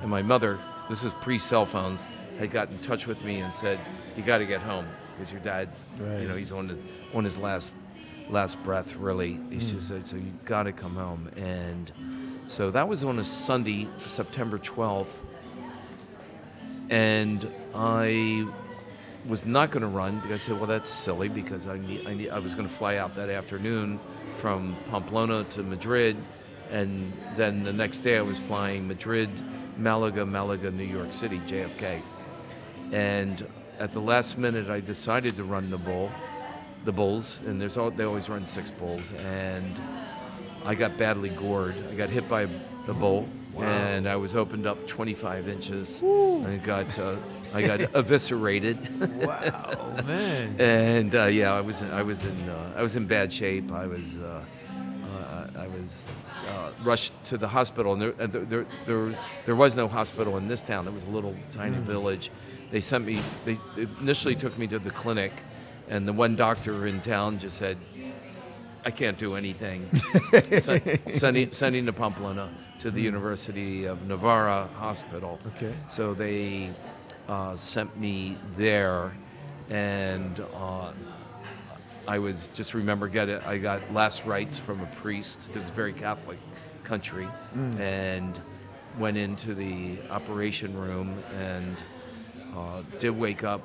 [0.00, 0.58] And my mother,
[0.88, 2.06] this is pre cell phones,
[2.38, 3.78] had got in touch with me and said,
[4.16, 4.86] "You got to get home
[5.16, 6.20] because your dad's, Right.
[6.22, 6.76] you know, he's on the,
[7.14, 7.74] on his last
[8.30, 8.96] last breath.
[8.96, 11.90] Really, he said, so you got to come home." And
[12.46, 15.22] so that was on a Sunday, September twelfth,
[16.90, 18.46] and I
[19.28, 22.14] was not going to run because I said, well, that's silly because I, need, I,
[22.14, 24.00] need, I was going to fly out that afternoon
[24.42, 26.16] from Pamplona to Madrid,
[26.72, 29.30] and then the next day I was flying Madrid,
[29.78, 32.02] Malaga, Malaga, New York City, JFK.
[32.90, 33.46] And
[33.78, 36.10] at the last minute, I decided to run the bull,
[36.84, 39.80] the bulls, and there's all, they always run six bulls, and
[40.64, 41.76] I got badly gored.
[41.92, 42.48] I got hit by
[42.88, 43.28] a bull,
[43.60, 46.02] and I was opened up 25 inches.
[46.02, 47.14] I got uh,
[47.54, 48.78] I got eviscerated,
[49.24, 50.56] Wow, man.
[50.60, 53.70] and uh, yeah, I was I was in uh, I was in bad shape.
[53.72, 54.42] I was uh,
[55.14, 56.08] uh, I was
[56.48, 59.14] uh, rushed to the hospital, and there, there, there
[59.44, 60.86] there was no hospital in this town.
[60.86, 62.30] It was a little tiny village.
[62.70, 63.20] They sent me.
[63.44, 63.58] They
[64.00, 65.32] initially took me to the clinic,
[65.88, 67.76] and the one doctor in town just said,
[68.84, 69.84] I can't do anything.
[70.58, 72.48] Sen- sending, sending to Pamplona
[72.80, 75.38] to the University of Navarra Hospital.
[75.48, 75.72] Okay.
[75.88, 76.70] So they
[77.32, 79.10] uh, sent me there,
[79.70, 80.92] and uh,
[82.06, 83.42] I was just remember get it.
[83.46, 86.38] I got last rites from a priest because it's a very Catholic
[86.84, 87.26] country,
[87.78, 88.38] and
[88.98, 91.82] went into the operation room and
[92.54, 93.62] uh, did wake up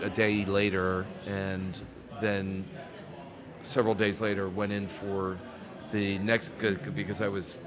[0.00, 1.82] a day later, and
[2.22, 2.64] then
[3.62, 5.36] several days later went in for
[5.92, 6.54] the next
[6.94, 7.60] because I was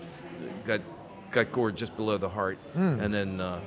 [0.65, 0.81] got
[1.29, 2.57] got gored just below the heart
[3.01, 3.59] and then uh,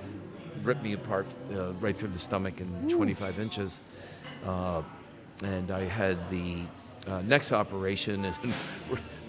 [0.63, 3.81] ripped me apart uh, right through the stomach in 25 inches.
[4.47, 4.83] Uh,
[5.43, 6.63] and I had the
[7.07, 8.55] uh, next operation and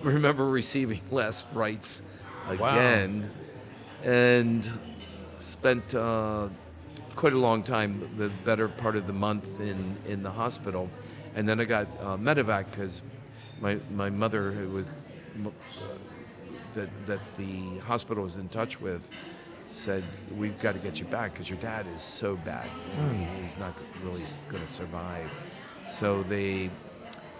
[0.03, 2.01] remember receiving last rites
[2.49, 3.29] again.
[4.03, 4.69] And
[5.37, 6.49] spent uh,
[7.15, 10.89] quite a long time, the better part of the month in, in the hospital.
[11.35, 13.01] And then I got uh, medevac because
[13.59, 14.87] my, my mother, who was
[15.45, 15.49] uh,
[16.73, 19.07] that, that the hospital was in touch with,
[19.71, 20.03] said,
[20.37, 22.67] We've got to get you back because your dad is so bad.
[23.11, 23.73] He- He's not
[24.03, 25.29] really going to survive.
[25.87, 26.69] So they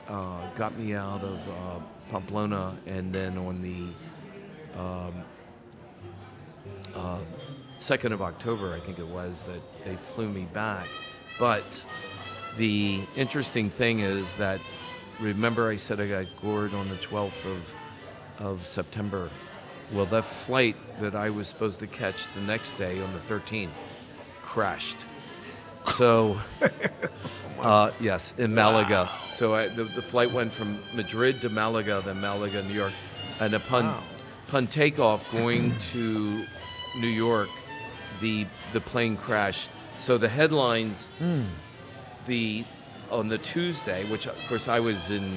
[0.08, 1.80] uh, got me out of uh,
[2.10, 5.14] Pamplona and then on the um,
[6.96, 7.20] uh,
[7.78, 10.88] 2nd of October, I think it was, that they flew me back.
[11.40, 11.84] But
[12.58, 14.60] the interesting thing is that,
[15.20, 17.74] remember, I said I got gored on the 12th of,
[18.40, 19.30] of September.
[19.92, 23.72] Well, that flight that I was supposed to catch the next day on the 13th
[24.42, 25.06] crashed.
[25.88, 26.40] So,
[27.60, 29.10] uh, yes, in Malaga.
[29.32, 32.94] So I, the, the flight went from Madrid to Malaga, then Malaga, New York.
[33.42, 34.04] And upon, Wow.
[34.48, 36.46] upon takeoff going to
[37.00, 37.50] New York,
[38.22, 39.70] the, the plane crashed.
[39.98, 41.10] So the headlines,
[42.26, 42.64] the
[43.12, 45.30] on the Tuesday, which of course I was in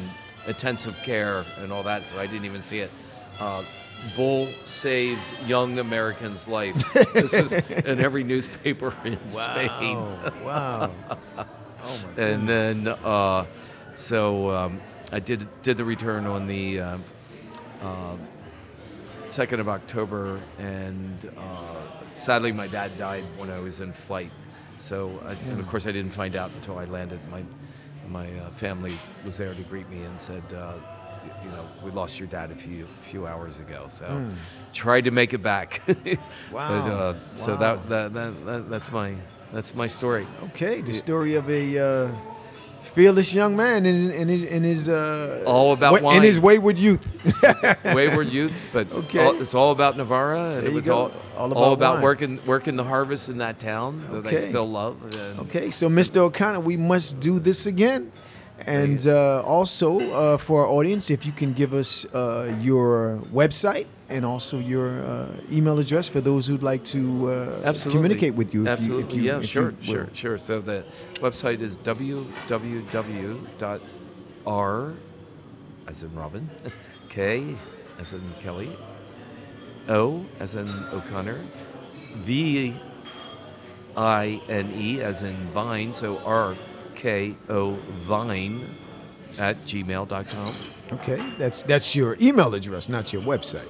[0.46, 2.90] intensive care and all that, so I didn't even see it.
[3.40, 3.64] Uh,
[4.16, 6.92] Bull saves young American's life.
[7.12, 9.96] this was in every newspaper in Spain.
[10.44, 10.90] Wow.
[11.36, 11.46] wow.
[11.86, 13.44] Oh my And then, uh,
[13.94, 14.80] so um,
[15.12, 16.98] I did did the return on the uh,
[17.82, 18.16] uh,
[19.26, 21.74] 2nd of October, and uh,
[22.14, 24.30] sadly, my dad died when I was in flight.
[24.78, 27.20] So, I, and of course, I didn't find out until I landed.
[27.30, 27.42] My
[28.08, 28.94] my uh, family
[29.24, 30.74] was there to greet me and said, uh,
[31.44, 33.86] you know, we lost your dad a few few hours ago.
[33.88, 34.22] So,
[34.72, 35.80] tried to make it back.
[36.52, 36.68] Wow.
[36.68, 37.58] But, uh, So Wow.
[37.58, 39.14] that, that, that, that that's my
[39.52, 40.26] that's my story.
[40.50, 42.08] Okay, the story of a uh,
[42.82, 46.78] fearless young man in, in his in his uh, All about wa- in his wayward
[46.78, 47.04] youth.
[47.84, 49.24] wayward youth, but Okay.
[49.24, 52.76] all, it's all about Navarra, and it was all All all about about, working working
[52.76, 54.96] the harvest in that town that I still love.
[55.40, 56.18] Okay, so Mr.
[56.18, 58.12] O'Connor, we must do this again.
[58.66, 63.86] And uh, also uh, for our audience, if you can give us uh, your website
[64.08, 67.60] and also your uh, email address for those who'd like to uh,
[67.92, 68.60] communicate with you.
[68.62, 70.38] if you- Absolutely, if you, yeah, sure, sure, sure.
[70.38, 70.82] So the
[71.20, 71.76] website is
[73.24, 74.92] www.r,
[75.86, 76.48] as in Robin,
[77.08, 77.56] K,
[77.98, 78.70] as in Kelly,
[79.88, 81.40] O, as in O'Connor,
[82.16, 82.76] V,
[83.96, 86.56] I, N, E, as in Vine, so R,
[87.04, 87.72] K, O,
[88.08, 88.64] Vine,
[89.38, 90.54] at gmail.com.
[90.90, 93.68] Okay, that's that's your email address, not your website.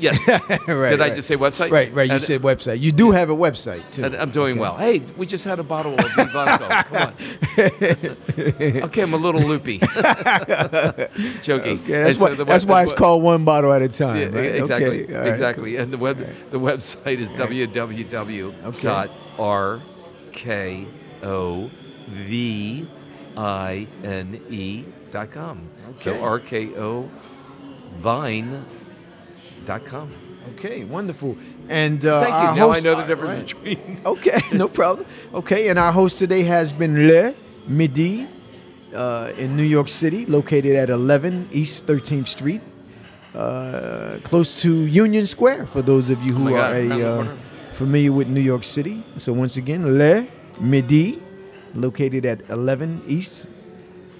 [0.00, 0.28] Yes.
[0.68, 1.70] Right, Did I just say website?
[1.70, 2.08] Right, right.
[2.08, 2.80] You And- said website.
[2.80, 4.04] You do have a website too.
[4.04, 4.60] I'm doing Okay.
[4.60, 4.76] well.
[4.76, 6.68] Hey, we just had a bottle of Vivanco.
[6.84, 8.82] Come on.
[8.86, 9.78] okay, I'm a little loopy.
[11.42, 11.78] Joking.
[11.78, 14.16] Okay, that's so why, web- that's why it's called one bottle at a time.
[14.16, 14.54] Yeah, right?
[14.56, 15.04] exactly.
[15.04, 15.76] Okay, right, exactly.
[15.76, 16.18] And the web
[16.50, 17.30] the website is
[24.46, 25.60] www.rkovine.com.
[25.96, 26.20] So Okay.
[26.20, 27.08] RKO
[27.98, 28.64] Vine
[29.64, 30.10] dot com.
[30.54, 31.36] Okay, wonderful.
[31.68, 32.60] And uh, Thank you.
[32.60, 33.64] Now host- I know the difference right.
[33.64, 35.06] between Okay, no problem.
[35.34, 37.34] Okay, and our host today has been Le
[37.66, 38.28] Midi
[38.94, 42.60] uh, in New York City, located at 11 East 13th Street,
[43.34, 45.66] uh, close to Union Square.
[45.66, 47.36] For those of you Oh who God, are the a, uh,
[47.72, 49.02] familiar with New York City.
[49.16, 50.26] So once again, Le
[50.60, 51.22] Midi,
[51.74, 53.48] located at 11 East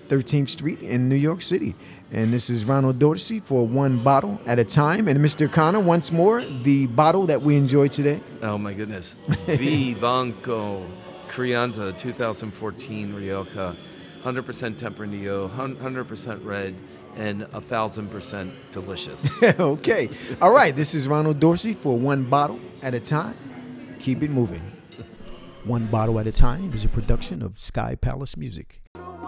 [0.09, 1.75] 13th Street in New York City.
[2.13, 5.09] And this is Ronald Dorsey for one bottle at a time.
[5.09, 5.51] And Mr.
[5.51, 8.21] Connor, once more, the bottle that we enjoyed today.
[8.43, 9.17] Oh my goodness.
[9.47, 10.87] Vivanco
[11.29, 13.77] Crianza 2014 Rioja.
[14.23, 14.43] 100%
[14.75, 16.75] Tempranillo, 100% red,
[17.15, 19.43] and 1000% delicious.
[19.61, 20.11] okay.
[20.43, 20.75] All right.
[20.75, 23.35] This is Ronald Dorsey for one bottle at a time.
[24.01, 24.76] Keep it moving.
[25.67, 28.83] One bottle at a time is a production of Sky Palace Music.
[28.95, 29.19] Oh,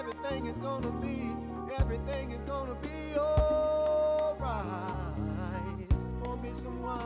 [0.00, 1.30] everything is gonna be,
[1.78, 4.03] everything is gonna be oh
[4.40, 5.88] alright.
[6.22, 7.00] Pour me some wine.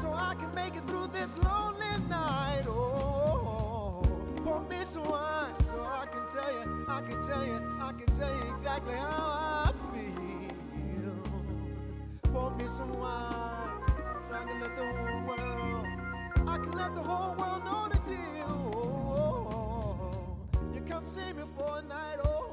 [0.00, 2.64] So I can make it through this lonely night.
[2.66, 4.02] Oh,
[4.44, 5.54] pour me some wine.
[5.64, 9.68] So I can tell you, I can tell you, I can tell you exactly how
[9.68, 11.16] I feel.
[12.32, 13.82] Pour me some wine.
[14.22, 15.86] So I can let the whole world,
[16.48, 18.72] I can let the whole world know the deal.
[18.74, 20.36] Oh.
[20.74, 22.18] You come see me for a night.
[22.24, 22.49] Oh,